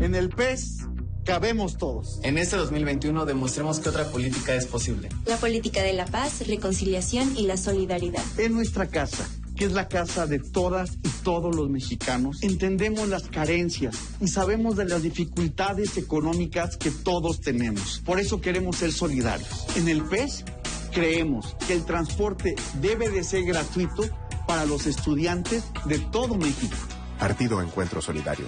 [0.00, 0.78] En el PES
[1.24, 2.20] cabemos todos.
[2.22, 5.10] En este 2021 demostremos que otra política es posible.
[5.26, 8.22] La política de la paz, reconciliación y la solidaridad.
[8.38, 13.24] En nuestra casa que es la casa de todas y todos los mexicanos, entendemos las
[13.24, 18.00] carencias y sabemos de las dificultades económicas que todos tenemos.
[18.06, 19.66] Por eso queremos ser solidarios.
[19.76, 20.46] En el PES
[20.94, 24.04] creemos que el transporte debe de ser gratuito
[24.46, 26.76] para los estudiantes de todo México.
[27.18, 28.46] Partido Encuentro Solidario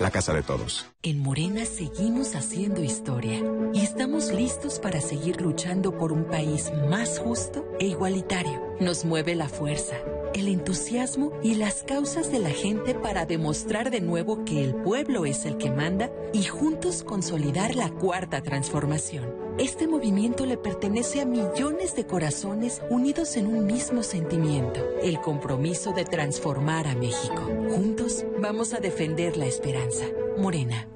[0.00, 0.86] la casa de todos.
[1.02, 3.40] En Morena seguimos haciendo historia
[3.72, 8.60] y estamos listos para seguir luchando por un país más justo e igualitario.
[8.80, 9.96] Nos mueve la fuerza,
[10.34, 15.26] el entusiasmo y las causas de la gente para demostrar de nuevo que el pueblo
[15.26, 21.26] es el que manda y juntos consolidar la cuarta transformación Este movimiento le pertenece a
[21.26, 27.42] millones de corazones unidos en un mismo sentimiento, el compromiso de transformar a México.
[27.68, 30.06] Juntos vamos a defender la esperanza.
[30.38, 30.88] Morena.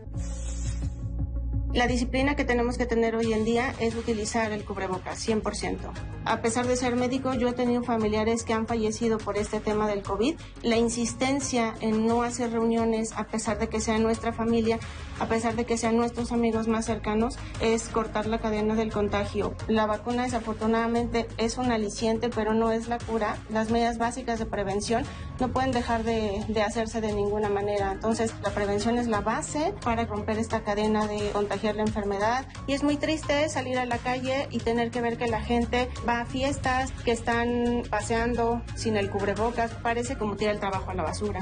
[1.74, 5.90] La disciplina que tenemos que tener hoy en día es utilizar el cubrebocas 100%.
[6.24, 9.88] A pesar de ser médico, yo he tenido familiares que han fallecido por este tema
[9.88, 10.36] del COVID.
[10.62, 14.78] La insistencia en no hacer reuniones, a pesar de que sea nuestra familia,
[15.18, 19.52] a pesar de que sean nuestros amigos más cercanos, es cortar la cadena del contagio.
[19.66, 23.36] La vacuna desafortunadamente es un aliciente, pero no es la cura.
[23.50, 25.04] Las medidas básicas de prevención
[25.40, 27.90] no pueden dejar de, de hacerse de ninguna manera.
[27.90, 32.46] Entonces, la prevención es la base para romper esta cadena de contagio la enfermedad.
[32.66, 35.88] Y es muy triste salir a la calle y tener que ver que la gente
[36.06, 39.70] va a fiestas, que están paseando sin el cubrebocas.
[39.82, 41.40] Parece como tirar el trabajo a la basura.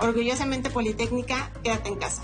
[0.00, 2.22] Orgullosamente Politécnica, quédate en casa.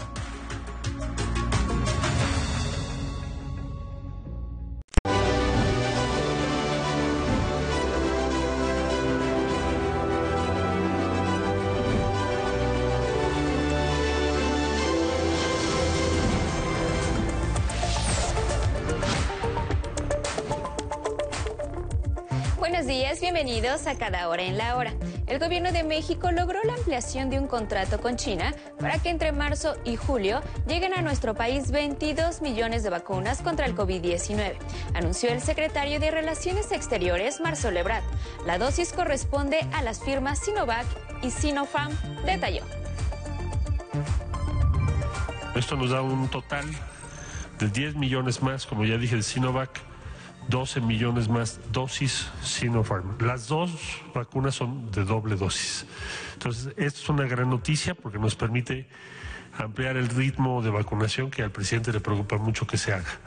[23.32, 24.94] Bienvenidos a Cada Hora en la Hora.
[25.26, 29.32] El gobierno de México logró la ampliación de un contrato con China para que entre
[29.32, 34.54] marzo y julio lleguen a nuestro país 22 millones de vacunas contra el COVID-19,
[34.94, 38.02] anunció el secretario de Relaciones Exteriores, Marcelo Ebrard.
[38.46, 40.86] La dosis corresponde a las firmas Sinovac
[41.20, 41.92] y Sinopharm,
[42.24, 42.62] detalló.
[45.54, 46.64] Esto nos da un total
[47.58, 49.87] de 10 millones más, como ya dije, de Sinovac
[50.48, 53.18] 12 millones más dosis Sinopharm.
[53.20, 53.70] Las dos
[54.14, 55.86] vacunas son de doble dosis.
[56.34, 58.88] Entonces, esto es una gran noticia porque nos permite
[59.58, 63.18] ampliar el ritmo de vacunación que al presidente le preocupa mucho que se haga.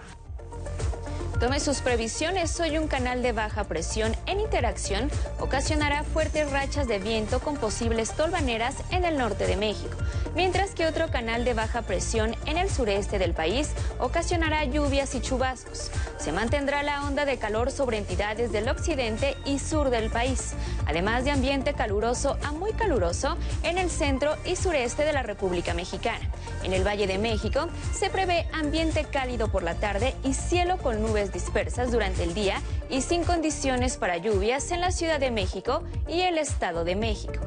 [1.41, 2.59] Tome sus previsiones.
[2.59, 5.09] Hoy un canal de baja presión en interacción
[5.39, 9.97] ocasionará fuertes rachas de viento con posibles tolvaneras en el norte de México,
[10.35, 15.21] mientras que otro canal de baja presión en el sureste del país ocasionará lluvias y
[15.21, 15.89] chubascos.
[16.19, 20.53] Se mantendrá la onda de calor sobre entidades del occidente y sur del país,
[20.85, 25.73] además de ambiente caluroso a muy caluroso en el centro y sureste de la República
[25.73, 26.29] Mexicana.
[26.61, 31.01] En el Valle de México se prevé ambiente cálido por la tarde y cielo con
[31.01, 35.83] nubes dispersas durante el día y sin condiciones para lluvias en la Ciudad de México
[36.07, 37.39] y el Estado de México.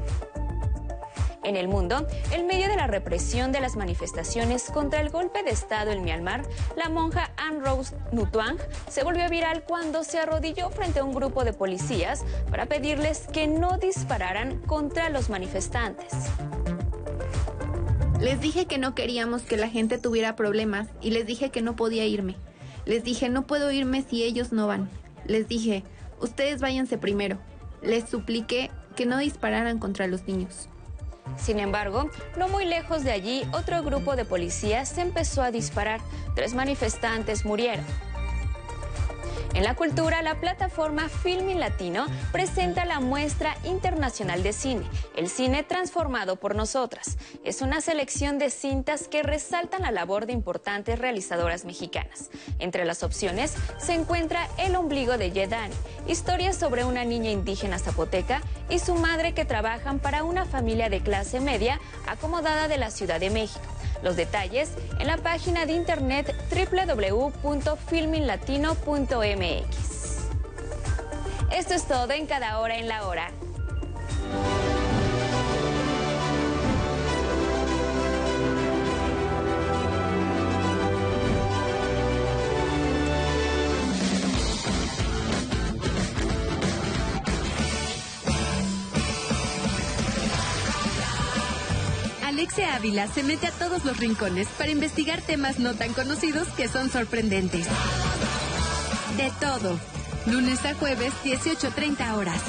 [1.44, 5.50] En el mundo, en medio de la represión de las manifestaciones contra el golpe de
[5.50, 6.42] Estado en Myanmar,
[6.74, 8.56] la monja Anne Rose Nutuang
[8.88, 13.46] se volvió viral cuando se arrodilló frente a un grupo de policías para pedirles que
[13.46, 16.14] no dispararan contra los manifestantes.
[18.20, 21.76] Les dije que no queríamos que la gente tuviera problemas y les dije que no
[21.76, 22.36] podía irme.
[22.86, 24.88] Les dije, no puedo irme si ellos no van.
[25.26, 25.84] Les dije,
[26.20, 27.38] ustedes váyanse primero.
[27.82, 30.68] Les supliqué que no dispararan contra los niños.
[31.38, 36.00] Sin embargo, no muy lejos de allí, otro grupo de policías empezó a disparar.
[36.34, 37.84] Tres manifestantes murieron.
[39.54, 44.84] En la cultura, la plataforma Filming Latino presenta la muestra internacional de cine,
[45.16, 47.16] el cine transformado por nosotras.
[47.44, 52.30] Es una selección de cintas que resaltan la labor de importantes realizadoras mexicanas.
[52.58, 55.74] Entre las opciones se encuentra El ombligo de Yedani,
[56.08, 61.00] historia sobre una niña indígena zapoteca y su madre que trabajan para una familia de
[61.00, 63.64] clase media acomodada de la Ciudad de México.
[64.04, 64.70] Los detalles
[65.00, 66.34] en la página de internet
[67.42, 70.28] www.filminlatino.mx.
[71.50, 73.30] Esto es todo en cada hora en la hora.
[92.34, 96.66] Alexia Ávila se mete a todos los rincones para investigar temas no tan conocidos que
[96.66, 97.64] son sorprendentes.
[99.16, 99.78] De todo.
[100.26, 102.42] Lunes a jueves, 18.30 horas.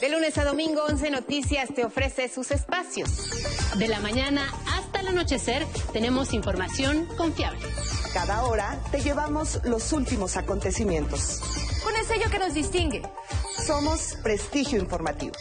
[0.00, 3.10] De lunes a domingo, 11 Noticias te ofrece sus espacios.
[3.76, 7.60] De la mañana hasta el anochecer tenemos información confiable.
[8.14, 11.42] Cada hora te llevamos los últimos acontecimientos.
[11.84, 13.02] Con el sello que nos distingue.
[13.62, 15.34] Somos Prestigio Informativo.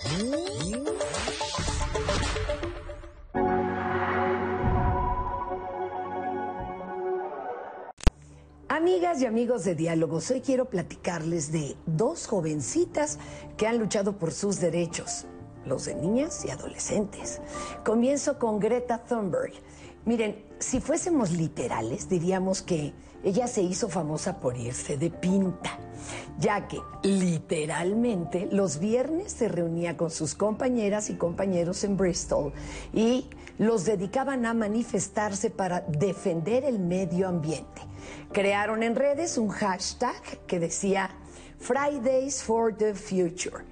[9.17, 13.17] Y amigos de Diálogos, hoy quiero platicarles de dos jovencitas
[13.55, 15.25] que han luchado por sus derechos,
[15.65, 17.39] los de niñas y adolescentes.
[17.85, 19.53] Comienzo con Greta Thunberg.
[20.03, 22.93] Miren, si fuésemos literales, diríamos que
[23.23, 25.79] ella se hizo famosa por irse de pinta,
[26.37, 32.51] ya que literalmente los viernes se reunía con sus compañeras y compañeros en Bristol
[32.93, 33.29] y
[33.59, 37.81] los dedicaban a manifestarse para defender el medio ambiente.
[38.31, 41.09] Crearon en redes un hashtag que decía
[41.59, 43.63] Fridays for the Future.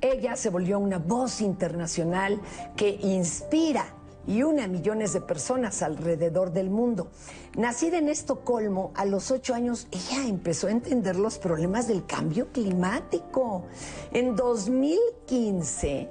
[0.00, 2.40] Ella se volvió una voz internacional
[2.76, 3.86] que inspira
[4.26, 7.10] y une a millones de personas alrededor del mundo.
[7.56, 12.48] Nacida en Estocolmo, a los ocho años ella empezó a entender los problemas del cambio
[12.52, 13.64] climático.
[14.12, 16.08] En 2015,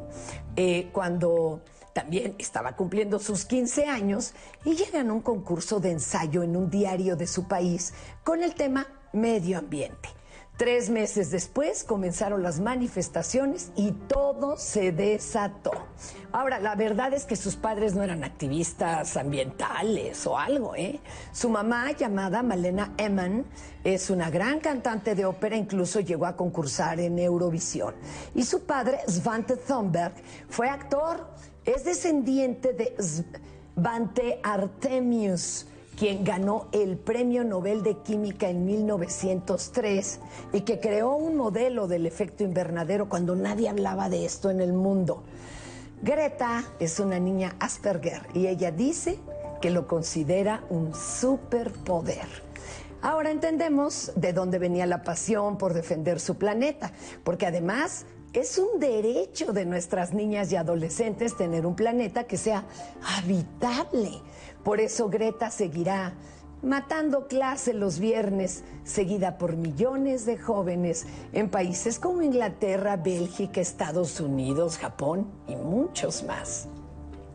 [0.55, 1.61] eh, cuando
[1.93, 4.33] también estaba cumpliendo sus 15 años,
[4.65, 7.93] ella ganó un concurso de ensayo en un diario de su país
[8.23, 10.09] con el tema medio ambiente.
[10.61, 15.71] Tres meses después comenzaron las manifestaciones y todo se desató.
[16.31, 20.99] Ahora, la verdad es que sus padres no eran activistas ambientales o algo, ¿eh?
[21.31, 23.43] Su mamá, llamada Malena Eman,
[23.83, 27.95] es una gran cantante de ópera, incluso llegó a concursar en Eurovisión.
[28.35, 30.13] Y su padre, Svante Thunberg,
[30.47, 31.27] fue actor,
[31.65, 35.67] es descendiente de Svante Artemius
[35.97, 40.19] quien ganó el Premio Nobel de Química en 1903
[40.53, 44.73] y que creó un modelo del efecto invernadero cuando nadie hablaba de esto en el
[44.73, 45.21] mundo.
[46.01, 49.19] Greta es una niña Asperger y ella dice
[49.61, 52.27] que lo considera un superpoder.
[53.03, 56.93] Ahora entendemos de dónde venía la pasión por defender su planeta,
[57.23, 62.63] porque además es un derecho de nuestras niñas y adolescentes tener un planeta que sea
[63.17, 64.11] habitable.
[64.63, 66.13] Por eso Greta seguirá
[66.61, 74.21] matando clase los viernes, seguida por millones de jóvenes en países como Inglaterra, Bélgica, Estados
[74.21, 76.69] Unidos, Japón y muchos más.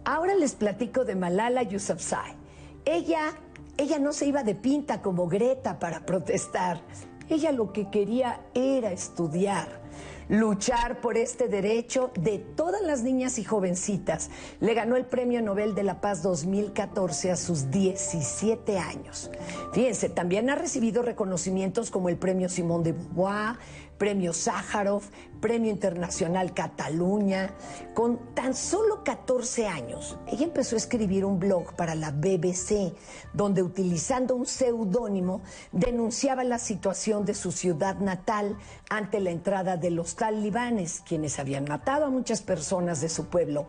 [0.05, 2.37] Ahora les platico de Malala Yousafzai.
[2.85, 3.35] Ella,
[3.77, 6.81] ella no se iba de pinta como Greta para protestar.
[7.29, 9.86] Ella lo que quería era estudiar
[10.29, 14.31] luchar por este derecho de todas las niñas y jovencitas.
[14.61, 19.31] Le ganó el Premio Nobel de la Paz 2014 a sus 17 años.
[19.73, 23.57] Fíjense, también ha recibido reconocimientos como el Premio Simón de Beauvoir,
[23.99, 25.03] Premio Sájarov,
[25.47, 27.55] Premio Internacional Cataluña.
[27.95, 32.93] Con tan solo 14 años, ella empezó a escribir un blog para la BBC,
[33.33, 38.59] donde utilizando un seudónimo denunciaba la situación de su ciudad natal
[38.91, 43.69] ante la entrada de los talibanes, quienes habían matado a muchas personas de su pueblo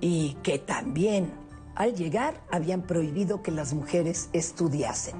[0.00, 1.49] y que también
[1.80, 5.14] al llegar habían prohibido que las mujeres estudiasen.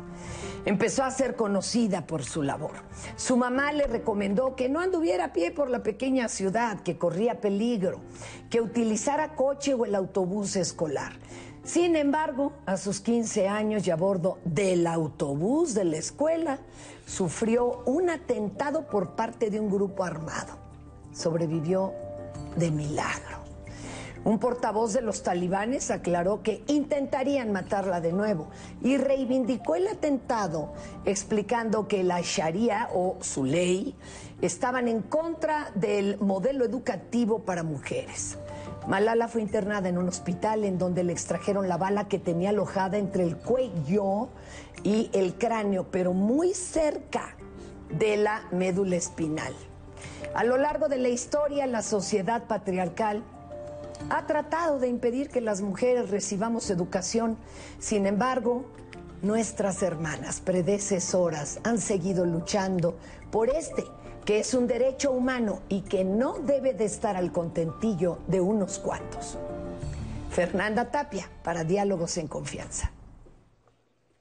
[0.66, 2.73] Empezó a ser conocida por su labor.
[3.16, 7.41] Su mamá le recomendó que no anduviera a pie por la pequeña ciudad, que corría
[7.41, 8.03] peligro,
[8.51, 11.15] que utilizara coche o el autobús escolar.
[11.65, 16.59] Sin embargo, a sus 15 años y a bordo del autobús de la escuela,
[17.07, 20.59] sufrió un atentado por parte de un grupo armado.
[21.11, 21.95] Sobrevivió
[22.57, 23.40] de milagro.
[24.23, 28.49] Un portavoz de los talibanes aclaró que intentarían matarla de nuevo
[28.83, 30.75] y reivindicó el atentado
[31.07, 33.97] explicando que la Sharia o su ley
[34.43, 38.37] estaban en contra del modelo educativo para mujeres.
[38.87, 42.99] Malala fue internada en un hospital en donde le extrajeron la bala que tenía alojada
[42.99, 44.29] entre el cuello
[44.83, 47.37] y el cráneo, pero muy cerca
[47.91, 49.55] de la médula espinal.
[50.35, 53.23] A lo largo de la historia, la sociedad patriarcal
[54.09, 57.37] ha tratado de impedir que las mujeres recibamos educación.
[57.79, 58.65] Sin embargo,
[59.23, 62.97] nuestras hermanas predecesoras han seguido luchando
[63.31, 63.85] por este,
[64.25, 68.79] que es un derecho humano y que no debe de estar al contentillo de unos
[68.79, 69.39] cuantos.
[70.31, 72.93] Fernanda Tapia, para Diálogos en Confianza.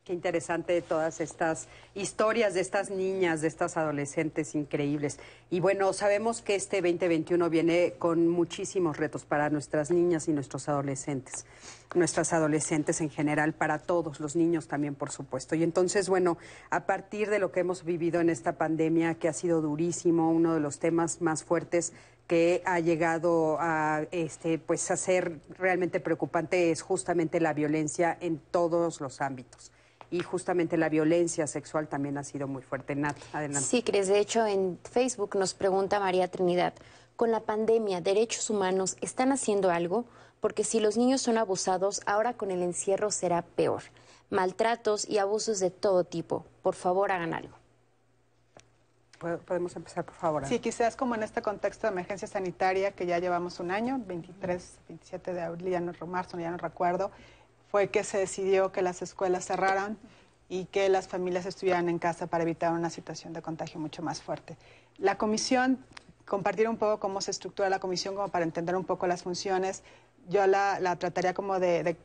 [0.09, 5.19] Qué interesante todas estas historias de estas niñas, de estas adolescentes increíbles.
[5.51, 10.67] Y bueno, sabemos que este 2021 viene con muchísimos retos para nuestras niñas y nuestros
[10.67, 11.45] adolescentes,
[11.93, 15.53] nuestras adolescentes en general, para todos, los niños también, por supuesto.
[15.53, 16.39] Y entonces, bueno,
[16.71, 20.55] a partir de lo que hemos vivido en esta pandemia, que ha sido durísimo, uno
[20.55, 21.93] de los temas más fuertes
[22.25, 28.39] que ha llegado a este pues a ser realmente preocupante es justamente la violencia en
[28.39, 29.71] todos los ámbitos
[30.11, 32.95] y justamente la violencia sexual también ha sido muy fuerte.
[32.95, 33.67] Nat, adelante.
[33.67, 36.73] Sí, Cris, de hecho en Facebook nos pregunta María Trinidad,
[37.15, 40.05] con la pandemia, ¿derechos humanos están haciendo algo?
[40.39, 43.83] Porque si los niños son abusados, ahora con el encierro será peor.
[44.29, 46.45] Maltratos y abusos de todo tipo.
[46.61, 47.59] Por favor, hagan algo.
[49.19, 50.45] Podemos empezar, por favor.
[50.45, 54.79] Sí, quizás como en este contexto de emergencia sanitaria que ya llevamos un año, 23,
[54.87, 57.11] 27 de abril, ya no, marzo, ya no recuerdo,
[57.71, 59.97] fue que se decidió que las escuelas cerraran
[60.49, 64.21] y que las familias estuvieran en casa para evitar una situación de contagio mucho más
[64.21, 64.57] fuerte.
[64.97, 65.77] La comisión,
[66.25, 69.83] compartir un poco cómo se estructura la comisión, como para entender un poco las funciones,
[70.27, 71.97] yo la, trataría como de,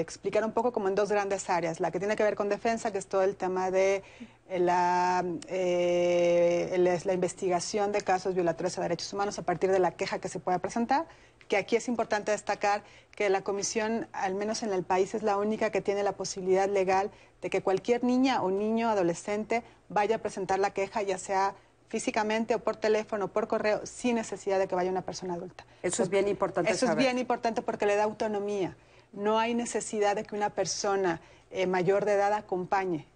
[0.00, 1.78] explicar un poco como en dos grandes áreas.
[1.80, 4.02] La que tiene que ver con defensa, que es todo el tema de
[4.48, 9.90] eh, la, eh, la investigación de casos violatorios a derechos humanos a partir de la
[9.90, 11.06] queja que se pueda presentar,
[11.48, 12.82] que aquí es importante destacar
[13.14, 16.68] que la comisión, al menos en el país, es la única que tiene la posibilidad
[16.68, 17.10] legal
[17.40, 21.54] de que cualquier niña o niño adolescente vaya a presentar la queja, ya sea
[21.88, 25.64] físicamente o por teléfono o por correo sin necesidad de que vaya una persona adulta.
[25.82, 26.70] Eso es bien importante.
[26.70, 28.76] Eso es bien importante porque le da autonomía.
[29.12, 31.20] No hay necesidad de que una persona
[31.50, 33.06] eh, mayor de edad acompañe.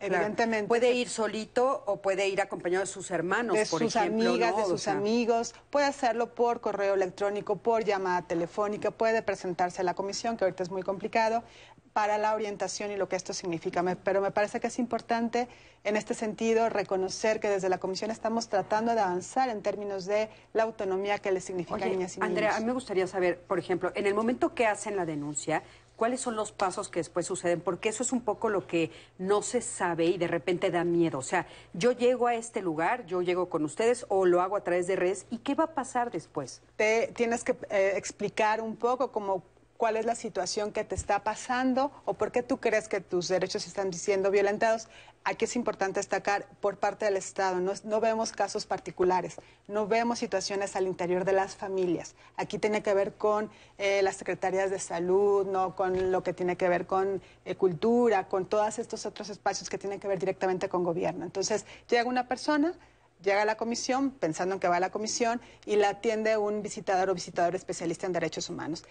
[0.00, 0.66] Evidentemente.
[0.66, 4.64] Puede ir solito o puede ir acompañado de sus hermanos, de por sus amigas, de
[4.64, 5.54] sus amigos.
[5.68, 10.62] Puede hacerlo por correo electrónico, por llamada telefónica, puede presentarse a la comisión, que ahorita
[10.62, 11.44] es muy complicado
[11.92, 13.82] para la orientación y lo que esto significa.
[14.04, 15.48] pero me parece que es importante
[15.82, 20.28] en este sentido reconocer que desde la Comisión estamos tratando de avanzar en términos de
[20.52, 22.28] la autonomía que le significa a niñas y niños.
[22.28, 25.62] Andrea, a mí me gustaría saber, por ejemplo, en el momento que hacen la denuncia,
[26.00, 27.60] ¿cuáles son los pasos que después suceden?
[27.60, 31.18] Porque eso es un poco lo que no se sabe y de repente da miedo.
[31.18, 34.64] O sea, yo llego a este lugar, yo llego con ustedes o lo hago a
[34.64, 36.62] través de redes, ¿y qué va a pasar después?
[36.76, 39.42] Te tienes que eh, explicar un poco como
[39.80, 43.28] cuál es la situación que te está pasando o por qué tú crees que tus
[43.28, 44.88] derechos están siendo violentados.
[45.24, 49.36] Aquí es importante destacar por parte del Estado, no, vemos casos particulares,
[49.68, 52.14] no vemos situaciones al interior de las familias.
[52.36, 56.58] Aquí tiene que ver con eh, las secretarías de salud, no con lo que tiene
[56.58, 60.68] que ver con eh, cultura, con todos estos otros espacios que tienen que ver directamente
[60.68, 61.24] con gobierno.
[61.24, 62.74] Entonces, llega una persona,
[63.22, 66.60] llega a la comisión pensando en que va a la comisión y la atiende un
[66.60, 68.84] visitador o visitador especialista en derechos humanos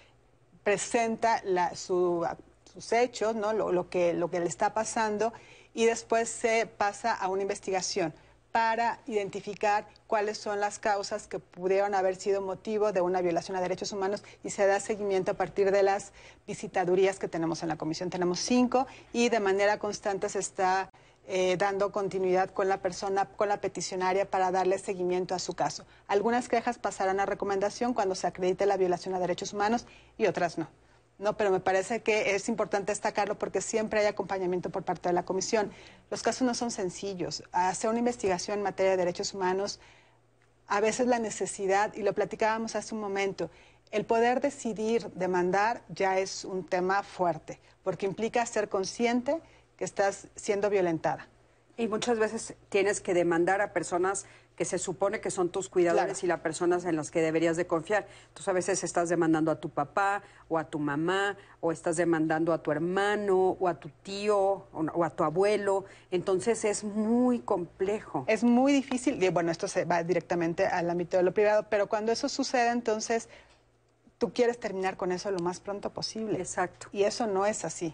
[0.63, 1.41] presenta
[1.75, 2.27] sus
[2.91, 3.53] hechos, ¿no?
[3.53, 5.33] Lo, que, lo que le está pasando
[5.73, 8.13] y después se pasa a una investigación
[8.51, 13.61] para identificar cuáles son las causas que pudieron haber sido motivo de una violación a
[13.61, 16.11] derechos humanos y se da seguimiento a partir de las
[16.47, 18.09] visitadurías que tenemos en la comisión.
[18.09, 20.89] Tenemos cinco y de manera constante se está
[21.27, 25.85] eh, dando continuidad con la persona, con la peticionaria para darle seguimiento a su caso.
[26.07, 29.85] Algunas quejas pasarán a recomendación cuando se acredite la violación a derechos humanos
[30.17, 30.67] y otras no.
[31.19, 35.13] No, pero me parece que es importante destacarlo porque siempre hay acompañamiento por parte de
[35.13, 35.69] la Comisión.
[36.09, 37.43] Los casos no son sencillos.
[37.51, 39.81] Hacer una investigación en materia de derechos humanos,
[40.67, 43.51] a veces la necesidad, y lo platicábamos hace un momento,
[43.91, 49.41] el poder decidir demandar ya es un tema fuerte, porque implica ser consciente
[49.75, 51.27] que estás siendo violentada.
[51.75, 54.25] Y muchas veces tienes que demandar a personas
[54.59, 57.65] que se supone que son tus cuidadores y las personas en las que deberías de
[57.65, 58.05] confiar.
[58.27, 62.51] Entonces a veces estás demandando a tu papá o a tu mamá o estás demandando
[62.51, 65.85] a tu hermano o a tu tío o a tu abuelo.
[66.11, 68.25] Entonces es muy complejo.
[68.27, 71.87] Es muy difícil y bueno, esto se va directamente al ámbito de lo privado, pero
[71.87, 73.29] cuando eso sucede entonces
[74.17, 76.37] tú quieres terminar con eso lo más pronto posible.
[76.37, 76.87] Exacto.
[76.91, 77.93] Y eso no es así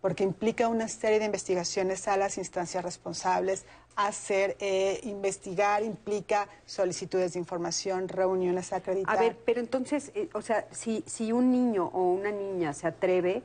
[0.00, 3.64] porque implica una serie de investigaciones a las instancias responsables,
[3.98, 9.18] hacer, eh, investigar, implica solicitudes de información, reuniones acreditadas.
[9.18, 12.86] A ver, pero entonces, eh, o sea, si, si un niño o una niña se
[12.86, 13.42] atreve,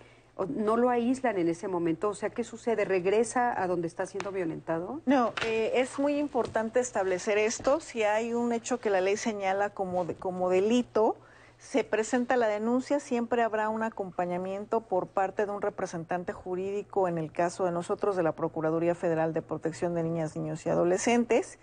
[0.56, 2.86] no lo aíslan en ese momento, o sea, ¿qué sucede?
[2.86, 5.02] ¿Regresa a donde está siendo violentado?
[5.08, 7.80] No, eh, es muy importante establecer esto.
[7.80, 11.18] Si hay un hecho que la ley señala como, como delito,
[11.64, 17.18] se presenta la denuncia, siempre habrá un acompañamiento por parte de un representante jurídico, en
[17.18, 21.60] el caso de nosotros, de la Procuraduría Federal de Protección de Niñas, Niños y Adolescentes.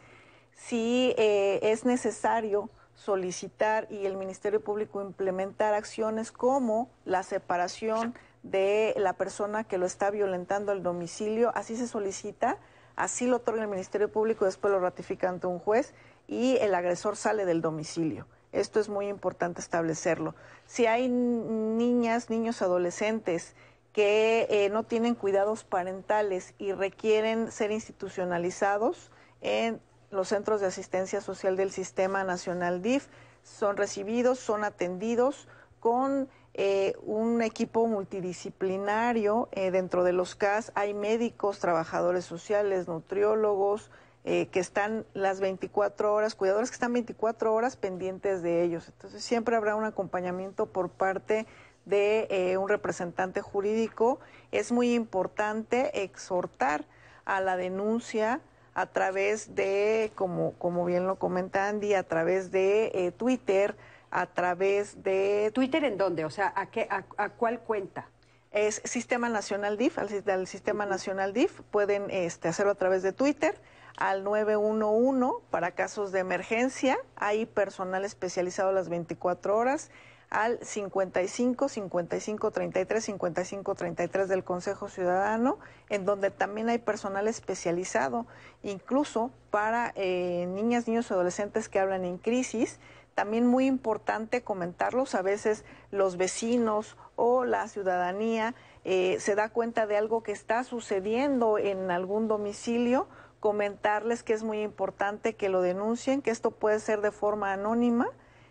[0.55, 8.95] Si eh, es necesario solicitar y el Ministerio Público implementar acciones como la separación de
[8.97, 12.57] la persona que lo está violentando al domicilio, así se solicita,
[12.97, 15.93] así lo otorga el Ministerio Público, después lo ratifica ante un juez
[16.27, 18.27] y el agresor sale del domicilio.
[18.53, 20.35] Esto es muy importante establecerlo.
[20.67, 23.55] Si hay niñas, niños, adolescentes
[23.93, 29.11] que eh, no tienen cuidados parentales y requieren ser institucionalizados
[29.41, 33.07] en los centros de asistencia social del Sistema Nacional DIF,
[33.43, 35.49] son recibidos, son atendidos
[35.79, 39.49] con eh, un equipo multidisciplinario.
[39.53, 43.91] Eh, dentro de los CAS hay médicos, trabajadores sociales, nutriólogos,
[44.25, 48.89] eh, que están las 24 horas, cuidadores que están 24 horas pendientes de ellos.
[48.89, 51.47] Entonces siempre habrá un acompañamiento por parte
[51.87, 54.21] de eh, un representante jurídico.
[54.53, 56.85] Es muy importante exhortar
[57.25, 58.41] a la denuncia
[58.75, 63.75] a través de, como, como bien lo comenta Andy, a través de eh, Twitter,
[64.11, 65.51] a través de...
[65.55, 66.25] ¿Twitter en dónde?
[66.25, 68.09] O sea, ¿a, qué, a cuál cuenta?
[68.53, 71.61] Es Sistema Nacional DIF, al, Sistema Nacional DIF.
[71.71, 73.55] Pueden este, hacerlo a través de Twitter
[74.01, 76.99] al 911 para casos de emergencia.
[77.15, 79.91] Hay personal especializado las 24 horas
[80.31, 85.59] al 55 55 33 55 33 del Consejo Ciudadano,
[85.89, 88.27] en donde también hay personal especializado,
[88.63, 92.81] incluso para eh, niñas, niños y adolescentes que hablan en crisis.
[93.15, 98.55] También muy importante comentarlos, a veces los vecinos o la ciudadanía
[98.85, 103.09] eh, se da cuenta de algo que está sucediendo en algún domicilio,
[103.41, 108.09] comentarles que es muy importante que lo denuncien, que esto puede ser de forma anónima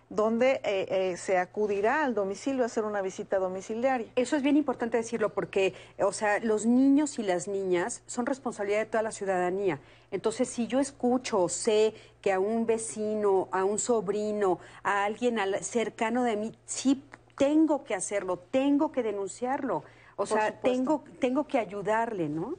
[0.09, 4.07] donde eh, eh, se acudirá al domicilio a hacer una visita domiciliaria.
[4.15, 8.79] Eso es bien importante decirlo porque, o sea, los niños y las niñas son responsabilidad
[8.79, 9.79] de toda la ciudadanía.
[10.09, 15.39] Entonces, si yo escucho o sé que a un vecino, a un sobrino, a alguien
[15.61, 17.03] cercano de mí, sí
[17.37, 19.83] tengo que hacerlo, tengo que denunciarlo.
[20.15, 22.55] O sea, tengo, tengo que ayudarle, ¿no?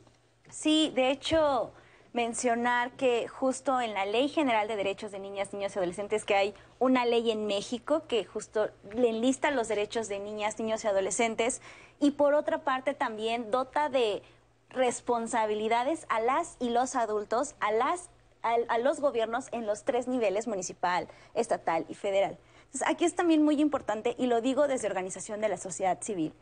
[0.48, 1.72] Sí, de hecho,
[2.12, 6.34] mencionar que justo en la Ley General de Derechos de Niñas, Niños y Adolescentes, que
[6.34, 10.88] hay una ley en México que justo le enlista los derechos de niñas, niños y
[10.88, 11.60] adolescentes,
[12.00, 14.22] y por otra parte también dota de
[14.70, 18.08] responsabilidades a las y los adultos, a, las,
[18.42, 22.38] a, los gobiernos en los tres niveles, municipal, estatal y federal.
[22.66, 26.32] Entonces, aquí es también muy importante, y lo digo desde organización de la sociedad civil,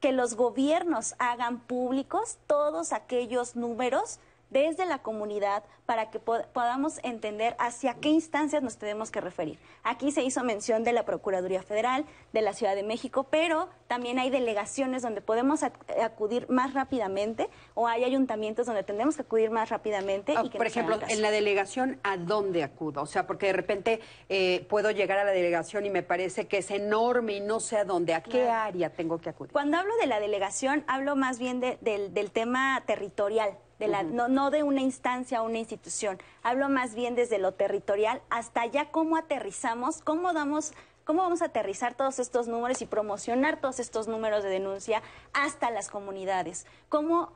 [0.00, 7.56] que los gobiernos hagan públicos todos aquellos números desde la comunidad para que podamos entender
[7.58, 9.58] hacia qué instancias nos tenemos que referir.
[9.84, 14.18] Aquí se hizo mención de la Procuraduría Federal, de la Ciudad de México, pero también
[14.18, 19.70] hay delegaciones donde podemos acudir más rápidamente o hay ayuntamientos donde tenemos que acudir más
[19.70, 20.34] rápidamente.
[20.44, 23.00] y que por ejemplo, en la delegación, ¿a dónde acudo?
[23.02, 26.58] O sea, porque de repente eh, puedo llegar a la delegación y me parece que
[26.58, 29.52] es enorme y no sé a dónde, a qué área tengo que acudir.
[29.52, 33.56] Cuando hablo de la delegación, hablo más bien del tema territorial
[33.86, 36.18] no, de una instancia o una institución.
[36.42, 40.72] Hablo más bien desde lo territorial hasta ya cómo aterrizamos, cómo damos
[41.04, 45.00] cómo vamos a aterrizar todos estos números y promocionar todos estos números de denuncia
[45.32, 46.66] hasta las comunidades.
[46.90, 47.32] Cómo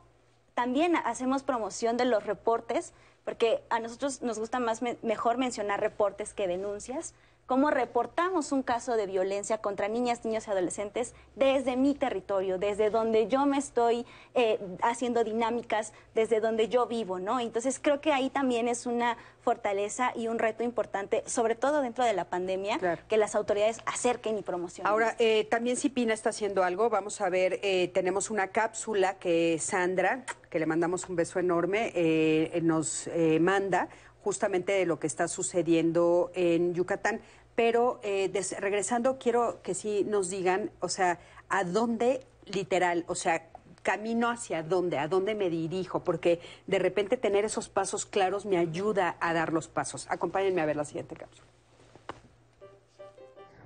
[0.52, 2.93] también hacemos promoción de los reportes,
[3.24, 7.14] porque a nosotros nos gusta más mejor mencionar reportes que denuncias
[7.53, 12.89] cómo reportamos un caso de violencia contra niñas, niños y adolescentes desde mi territorio, desde
[12.89, 17.41] donde yo me estoy eh, haciendo dinámicas, desde donde yo vivo, ¿no?
[17.41, 22.07] Entonces creo que ahí también es una fortaleza y un reto importante, sobre todo dentro
[22.07, 24.91] de la pandemia, que las autoridades acerquen y promocionen.
[24.91, 29.59] Ahora, eh, también Cipina está haciendo algo, vamos a ver, eh, tenemos una cápsula que
[29.59, 31.93] Sandra, que le mandamos un beso enorme,
[32.62, 33.11] nos
[33.41, 33.91] manda
[34.23, 37.20] justamente de lo que está sucediendo en Yucatán.
[37.55, 41.19] Pero eh, regresando, quiero que sí nos digan, o sea,
[41.49, 43.49] a dónde literal, o sea,
[43.83, 48.57] camino hacia dónde, a dónde me dirijo, porque de repente tener esos pasos claros me
[48.57, 50.07] ayuda a dar los pasos.
[50.09, 51.52] Acompáñenme a ver la siguiente cápsula.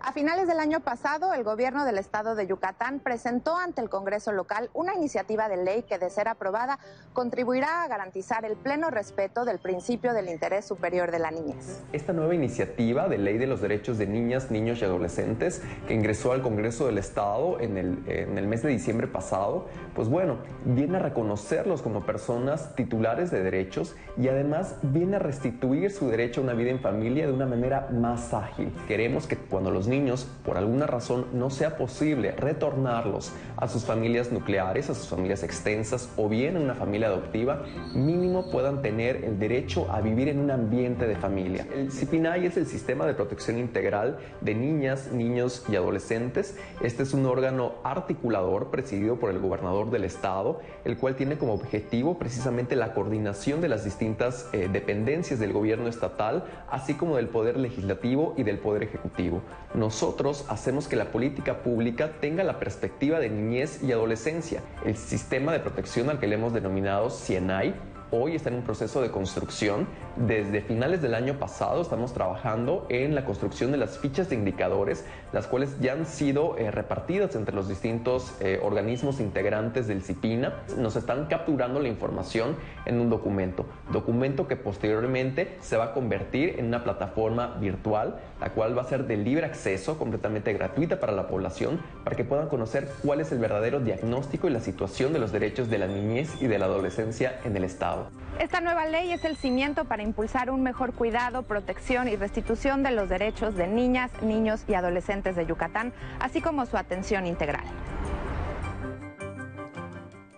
[0.07, 4.31] A finales del año pasado, el gobierno del estado de Yucatán presentó ante el Congreso
[4.31, 6.79] local una iniciativa de ley que, de ser aprobada,
[7.13, 11.83] contribuirá a garantizar el pleno respeto del principio del interés superior de la niñez.
[11.93, 16.31] Esta nueva iniciativa de ley de los derechos de niñas, niños y adolescentes que ingresó
[16.31, 19.67] al Congreso del Estado en el, mes de diciembre pasado,
[19.97, 25.91] pues bueno, viene a reconocerlos como personas titulares de derechos y además viene a restituir
[25.91, 28.73] su derecho a una vida en familia de una manera más ágil.
[28.87, 33.85] Queremos que cuando los niños niños, por alguna razón, no sea posible retornarlos a sus
[33.85, 37.63] familias nucleares, a sus familias extensas o bien en una familia adoptiva,
[37.95, 41.67] mínimo puedan tener el derecho a vivir en un ambiente de familia.
[41.75, 46.57] El CIPINAI es el Sistema de Protección Integral de Niñas, Niños y Adolescentes.
[46.83, 51.55] Este es un órgano articulador presidido por el gobernador del estado, el cual tiene como
[51.55, 57.29] objetivo precisamente la coordinación de las distintas eh, dependencias del gobierno estatal, así como del
[57.29, 59.41] poder legislativo y del poder ejecutivo
[59.87, 64.61] nosotros hacemos que la política pública tenga la perspectiva de niñez y adolescencia.
[64.85, 67.73] El sistema de protección al que le hemos denominado CIENAI
[68.11, 69.87] hoy está en un proceso de construcción.
[70.17, 75.05] Desde finales del año pasado estamos trabajando en la construcción de las fichas de indicadores,
[75.33, 80.55] las cuales ya han sido eh, repartidas entre los distintos eh, organismos integrantes del CIPINA.
[80.79, 86.59] Nos están capturando la información en un documento, documento que posteriormente se va a convertir
[86.59, 91.13] en una plataforma virtual, la cual va a ser de libre acceso, completamente gratuita para
[91.13, 95.19] la población, para que puedan conocer cuál es el verdadero diagnóstico y la situación de
[95.19, 97.96] los derechos de la niñez y de la adolescencia en el Estado.
[98.39, 102.91] Esta nueva ley es el cimiento para impulsar un mejor cuidado, protección y restitución de
[102.91, 107.65] los derechos de niñas, niños y adolescentes de Yucatán, así como su atención integral.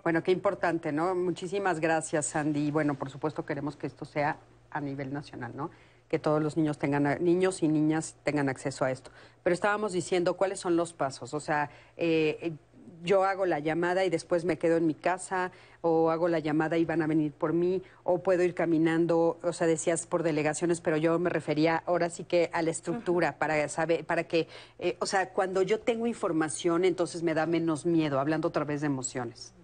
[0.08, 1.14] Bueno, qué importante, ¿no?
[1.14, 2.68] Muchísimas gracias, Sandy.
[2.68, 4.38] Y bueno, por supuesto queremos que esto sea
[4.70, 5.70] a nivel nacional, ¿no?
[6.08, 9.10] Que todos los niños tengan, niños y niñas tengan acceso a esto.
[9.42, 11.34] Pero estábamos diciendo cuáles son los pasos.
[11.34, 12.54] O sea, eh,
[13.02, 15.50] yo hago la llamada y después me quedo en mi casa,
[15.80, 19.52] o hago la llamada y van a venir por mí, o puedo ir caminando, o
[19.52, 23.68] sea, decías por delegaciones, pero yo me refería ahora sí que a la estructura, para
[23.68, 24.48] saber, para que,
[24.78, 28.80] eh, o sea, cuando yo tengo información, entonces me da menos miedo, hablando otra vez
[28.80, 29.54] de emociones.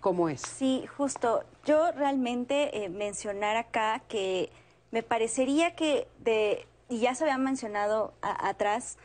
[0.00, 0.42] ¿Cómo es?
[0.42, 1.44] Sí, justo.
[1.64, 4.50] Yo realmente eh, mencionar acá que
[4.90, 8.96] me parecería que de, y ya se había mencionado atrás,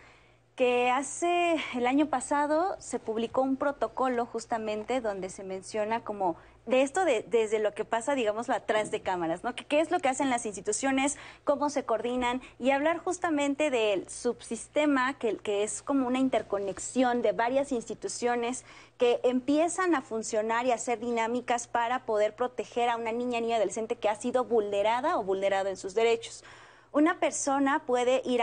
[0.55, 6.35] que hace el año pasado se publicó un protocolo justamente donde se menciona como
[6.65, 9.53] de esto de, desde lo que pasa, digamos, atrás de cámaras, ¿no?
[9.53, 15.17] ¿Qué es lo que hacen las instituciones, cómo se coordinan y hablar justamente del subsistema,
[15.17, 18.63] que, que es como una interconexión de varias instituciones
[18.97, 23.97] que empiezan a funcionar y hacer dinámicas para poder proteger a una niña, niña adolescente
[23.97, 26.45] que ha sido vulnerada o vulnerado en sus derechos
[26.93, 28.41] una persona puede ir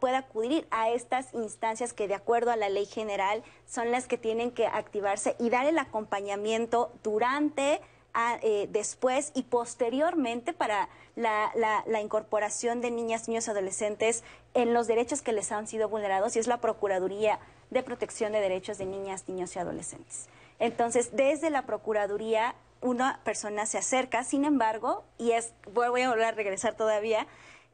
[0.00, 4.18] puede acudir a estas instancias que de acuerdo a la ley general son las que
[4.18, 7.80] tienen que activarse y dar el acompañamiento durante
[8.42, 11.52] eh, después y posteriormente para la,
[11.86, 14.24] la, incorporación de niñas, niños, adolescentes
[14.54, 17.38] en los derechos que les han sido vulnerados y es la Procuraduría
[17.70, 20.26] de Protección de Derechos de Niñas, Niños y Adolescentes.
[20.58, 26.24] Entonces, desde la Procuraduría, una persona se acerca, sin embargo, y es, voy a volver
[26.24, 27.26] a regresar todavía,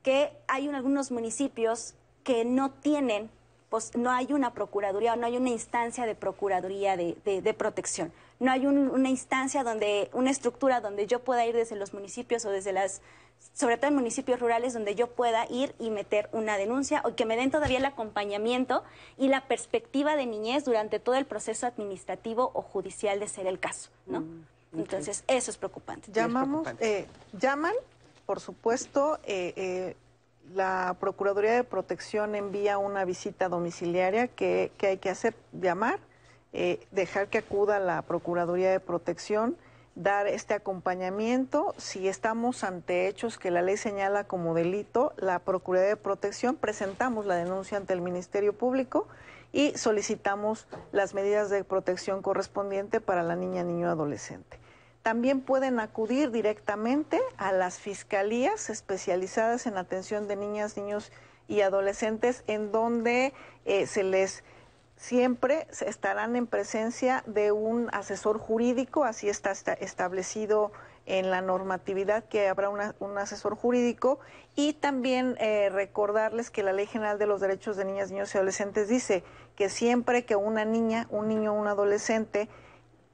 [0.04, 3.30] que hay algunos municipios que no tienen,
[3.70, 8.12] pues no hay una procuraduría o no hay una instancia de procuraduría de, protección.
[8.38, 12.50] No hay una instancia donde, una estructura donde yo pueda ir desde los municipios o
[12.50, 13.00] desde las,
[13.54, 17.24] sobre todo en municipios rurales, donde yo pueda ir y meter una denuncia o que
[17.24, 18.84] me den todavía el acompañamiento
[19.16, 23.58] y la perspectiva de niñez durante todo el proceso administrativo o judicial de ser el
[23.58, 24.20] caso, ¿no?
[24.20, 24.44] Mm,
[24.80, 26.12] Entonces, eso es preocupante.
[26.12, 27.74] Llamamos, eh, llaman
[28.26, 29.96] por supuesto, eh, eh,
[30.54, 35.98] la Procuraduría de Protección envía una visita domiciliaria que, hay que hacer, llamar,
[36.52, 39.56] eh, dejar que acuda la Procuraduría de Protección,
[39.94, 41.74] dar este acompañamiento.
[41.78, 47.26] Si estamos ante hechos que la ley señala como delito, la Procuraduría de Protección presentamos
[47.26, 49.06] la denuncia ante el Ministerio Público
[49.52, 54.63] y solicitamos las medidas de protección correspondiente para la niña, niño, adolescente
[55.04, 61.12] también pueden acudir directamente a las fiscalías especializadas en atención de niñas, niños
[61.46, 63.34] y adolescentes, en donde
[63.66, 64.42] eh, se les
[64.96, 70.72] siempre estarán en presencia de un asesor jurídico, así está, establecido
[71.04, 74.20] en la normatividad que habrá un asesor jurídico.
[74.56, 78.38] Y también eh, recordarles que la Ley General de los Derechos de Niñas, Niños y
[78.38, 79.22] Adolescentes dice
[79.54, 82.48] que siempre que una niña, un niño o un adolescente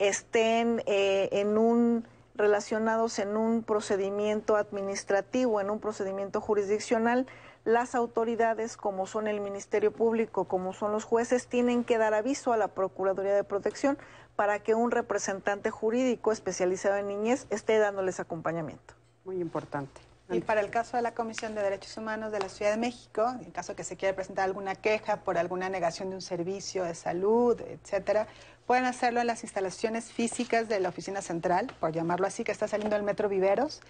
[0.01, 2.05] estén eh, en un
[2.35, 7.27] relacionados en un procedimiento administrativo, en un procedimiento jurisdiccional,
[7.67, 12.55] las autoridades, como son el Ministerio Público, como son los jueces, tienen que dar aviso
[12.55, 13.99] a la Procuraduría de Protección
[14.37, 18.95] para que un representante jurídico especializado en niñez esté dándoles acompañamiento.
[19.27, 20.01] Muy importante.
[20.33, 23.35] Y para el caso de la Comisión de Derechos Humanos de la Ciudad de México,
[23.43, 26.95] en caso que se quiera presentar alguna queja por alguna negación de un servicio de
[26.95, 28.27] salud, etcétera,
[28.71, 32.69] Pueden hacerlo en las instalaciones físicas de la oficina central, por llamarlo así, que está
[32.69, 33.81] saliendo el Metro Viveros,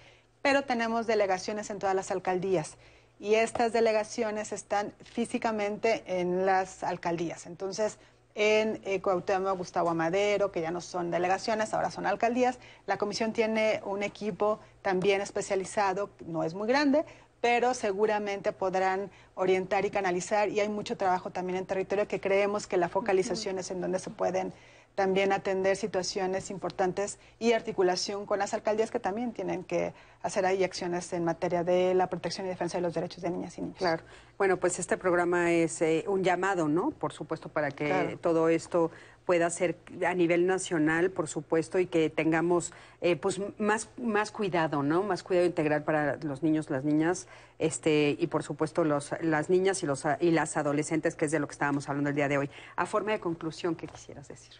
[0.41, 2.77] pero tenemos delegaciones en todas las alcaldías
[3.19, 7.45] y estas delegaciones están físicamente en las alcaldías.
[7.45, 7.99] Entonces,
[8.35, 12.59] en eh, Cuauhtémoc, Gustavo Amadero, que ya no son delegaciones, ahora son alcaldías.
[12.85, 17.05] La comisión tiene un equipo también especializado, no es muy grande,
[17.41, 22.67] pero seguramente podrán orientar y canalizar y hay mucho trabajo también en territorio que creemos
[22.67, 24.53] que la focalización es en donde se pueden
[24.95, 30.63] también atender situaciones importantes y articulación con las alcaldías que también tienen que hacer ahí
[30.63, 33.77] acciones en materia de la protección y defensa de los derechos de niñas y niños.
[33.77, 34.03] Claro.
[34.37, 36.91] Bueno, pues este programa es eh, un llamado, ¿no?
[36.91, 38.91] Por supuesto, para que todo esto
[39.25, 44.83] pueda ser a nivel nacional, por supuesto, y que tengamos eh, pues más, más cuidado,
[44.83, 45.03] ¿no?
[45.03, 47.27] Más cuidado integral para los niños, las niñas,
[47.59, 51.39] este, y por supuesto los, las niñas y, los, y las adolescentes, que es de
[51.39, 52.49] lo que estábamos hablando el día de hoy.
[52.75, 54.53] A forma de conclusión, ¿qué quisieras decir?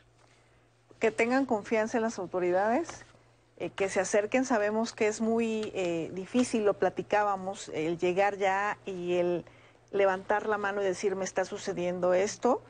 [1.02, 3.04] Que tengan confianza en las autoridades,
[3.58, 4.46] eh, que se acerquen.
[4.46, 9.44] Sabemos que es muy eh, difícil, lo platicábamos, el llegar ya y el
[9.92, 12.62] levantar la mano y decir me está sucediendo esto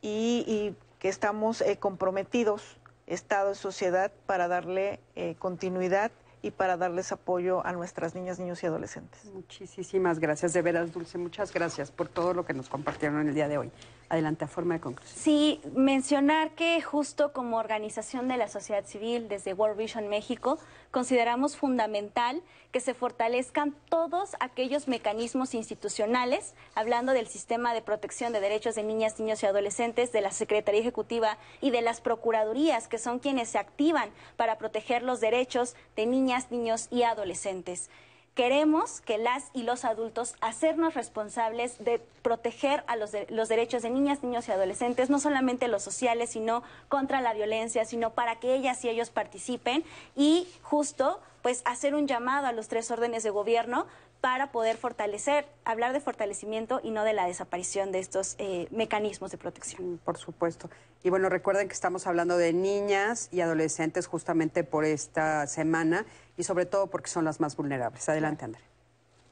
[0.00, 2.78] y, que estamos eh, comprometidos,
[3.08, 5.00] Estado y sociedad, para darle
[5.40, 9.24] continuidad y para darles apoyo a nuestras niñas, niños y adolescentes.
[9.32, 13.48] Muchísimas gracias, de veras, Dulce, muchas gracias por todo lo que nos compartieron el día
[13.48, 13.72] de hoy.
[14.12, 15.18] Adelante, a forma de conclusión.
[15.18, 20.58] Sí, mencionar que justo como organización de la sociedad civil desde World Vision México,
[20.90, 28.40] consideramos fundamental que se fortalezcan todos aquellos mecanismos institucionales, hablando del sistema de protección de
[28.40, 32.98] derechos de niñas, niños y adolescentes, de la Secretaría Ejecutiva y de las Procuradurías, que
[32.98, 37.88] son quienes se activan para proteger los derechos de niñas, niños y adolescentes
[38.34, 43.90] queremos que las y los adultos hacernos responsables de proteger a los, los, derechos de
[43.90, 48.54] niñas, niños y adolescentes, no solamente los sociales, sino contra la violencia, sino para que
[48.54, 49.84] ellas y ellos participen
[50.16, 53.86] y justo pues hacer un llamado a los tres órdenes de gobierno
[54.22, 59.32] para poder fortalecer, hablar de fortalecimiento y no de la desaparición de estos eh, mecanismos
[59.32, 59.98] de protección.
[60.04, 60.70] Por supuesto.
[61.02, 66.44] Y bueno, recuerden que estamos hablando de niñas y adolescentes justamente por esta semana y
[66.44, 68.08] sobre todo porque son las más vulnerables.
[68.08, 68.62] Adelante, André.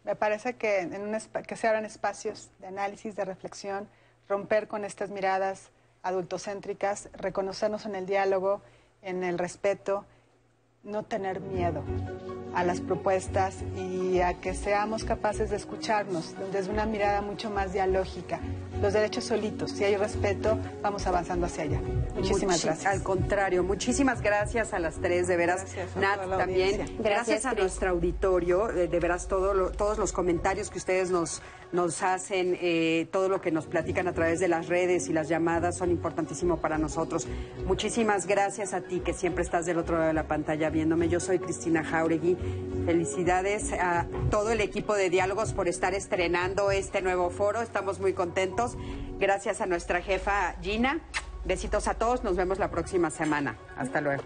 [0.03, 3.89] Me parece que, en un que se abran espacios de análisis, de reflexión,
[4.29, 5.71] romper con estas miradas
[6.03, 8.61] adultocéntricas, reconocernos en el diálogo,
[9.03, 10.05] en el respeto,
[10.83, 11.85] no tener miedo
[12.55, 17.73] a las propuestas y a que seamos capaces de escucharnos desde una mirada mucho más
[17.73, 18.41] dialógica.
[18.81, 21.81] Los derechos solitos, si hay respeto, vamos avanzando hacia allá.
[22.15, 22.87] Muchísimas gracias.
[22.93, 25.67] Al contrario, muchísimas gracias a las tres, de veras,
[25.97, 26.97] Nat también.
[26.99, 31.43] Gracias, a nuestro auditorio, de, veras todo todos los comentarios que ustedes nos,
[31.73, 35.29] nos hacen, eh, todo lo que nos platican a través de las redes y las
[35.29, 37.29] llamadas son importantísimo para nosotros.
[37.67, 41.09] Muchísimas gracias a ti que siempre estás del otro lado de la pantalla viéndome.
[41.09, 42.37] Yo soy Cristina Jauregui.
[42.87, 47.63] Felicidades a todo el equipo de Diálogos por estar estrenando este nuevo foro.
[47.63, 48.77] Estamos muy contentos.
[49.19, 51.01] Gracias a nuestra jefa Gina.
[51.45, 52.25] Besitos a todos.
[52.25, 53.57] Nos vemos la próxima semana.
[53.77, 54.23] Hasta luego.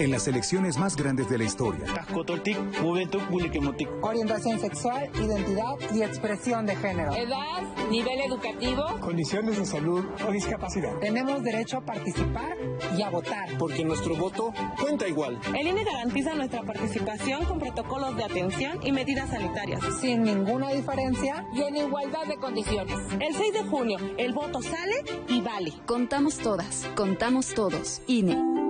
[0.00, 1.84] En las elecciones más grandes de la historia.
[4.02, 7.14] Orientación sexual, identidad y expresión de género.
[7.14, 8.84] Edad, nivel educativo.
[9.00, 10.98] Condiciones de salud o discapacidad.
[11.00, 12.56] Tenemos derecho a participar
[12.96, 13.58] y a votar.
[13.58, 15.38] Porque nuestro voto cuenta igual.
[15.58, 19.82] El INE garantiza nuestra participación con protocolos de atención y medidas sanitarias.
[20.00, 22.96] Sin ninguna diferencia y en igualdad de condiciones.
[23.20, 24.94] El 6 de junio, el voto sale
[25.28, 25.74] y vale.
[25.84, 28.00] Contamos todas, contamos todos.
[28.06, 28.69] INE.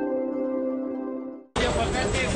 [1.81, 2.30] Aguacate.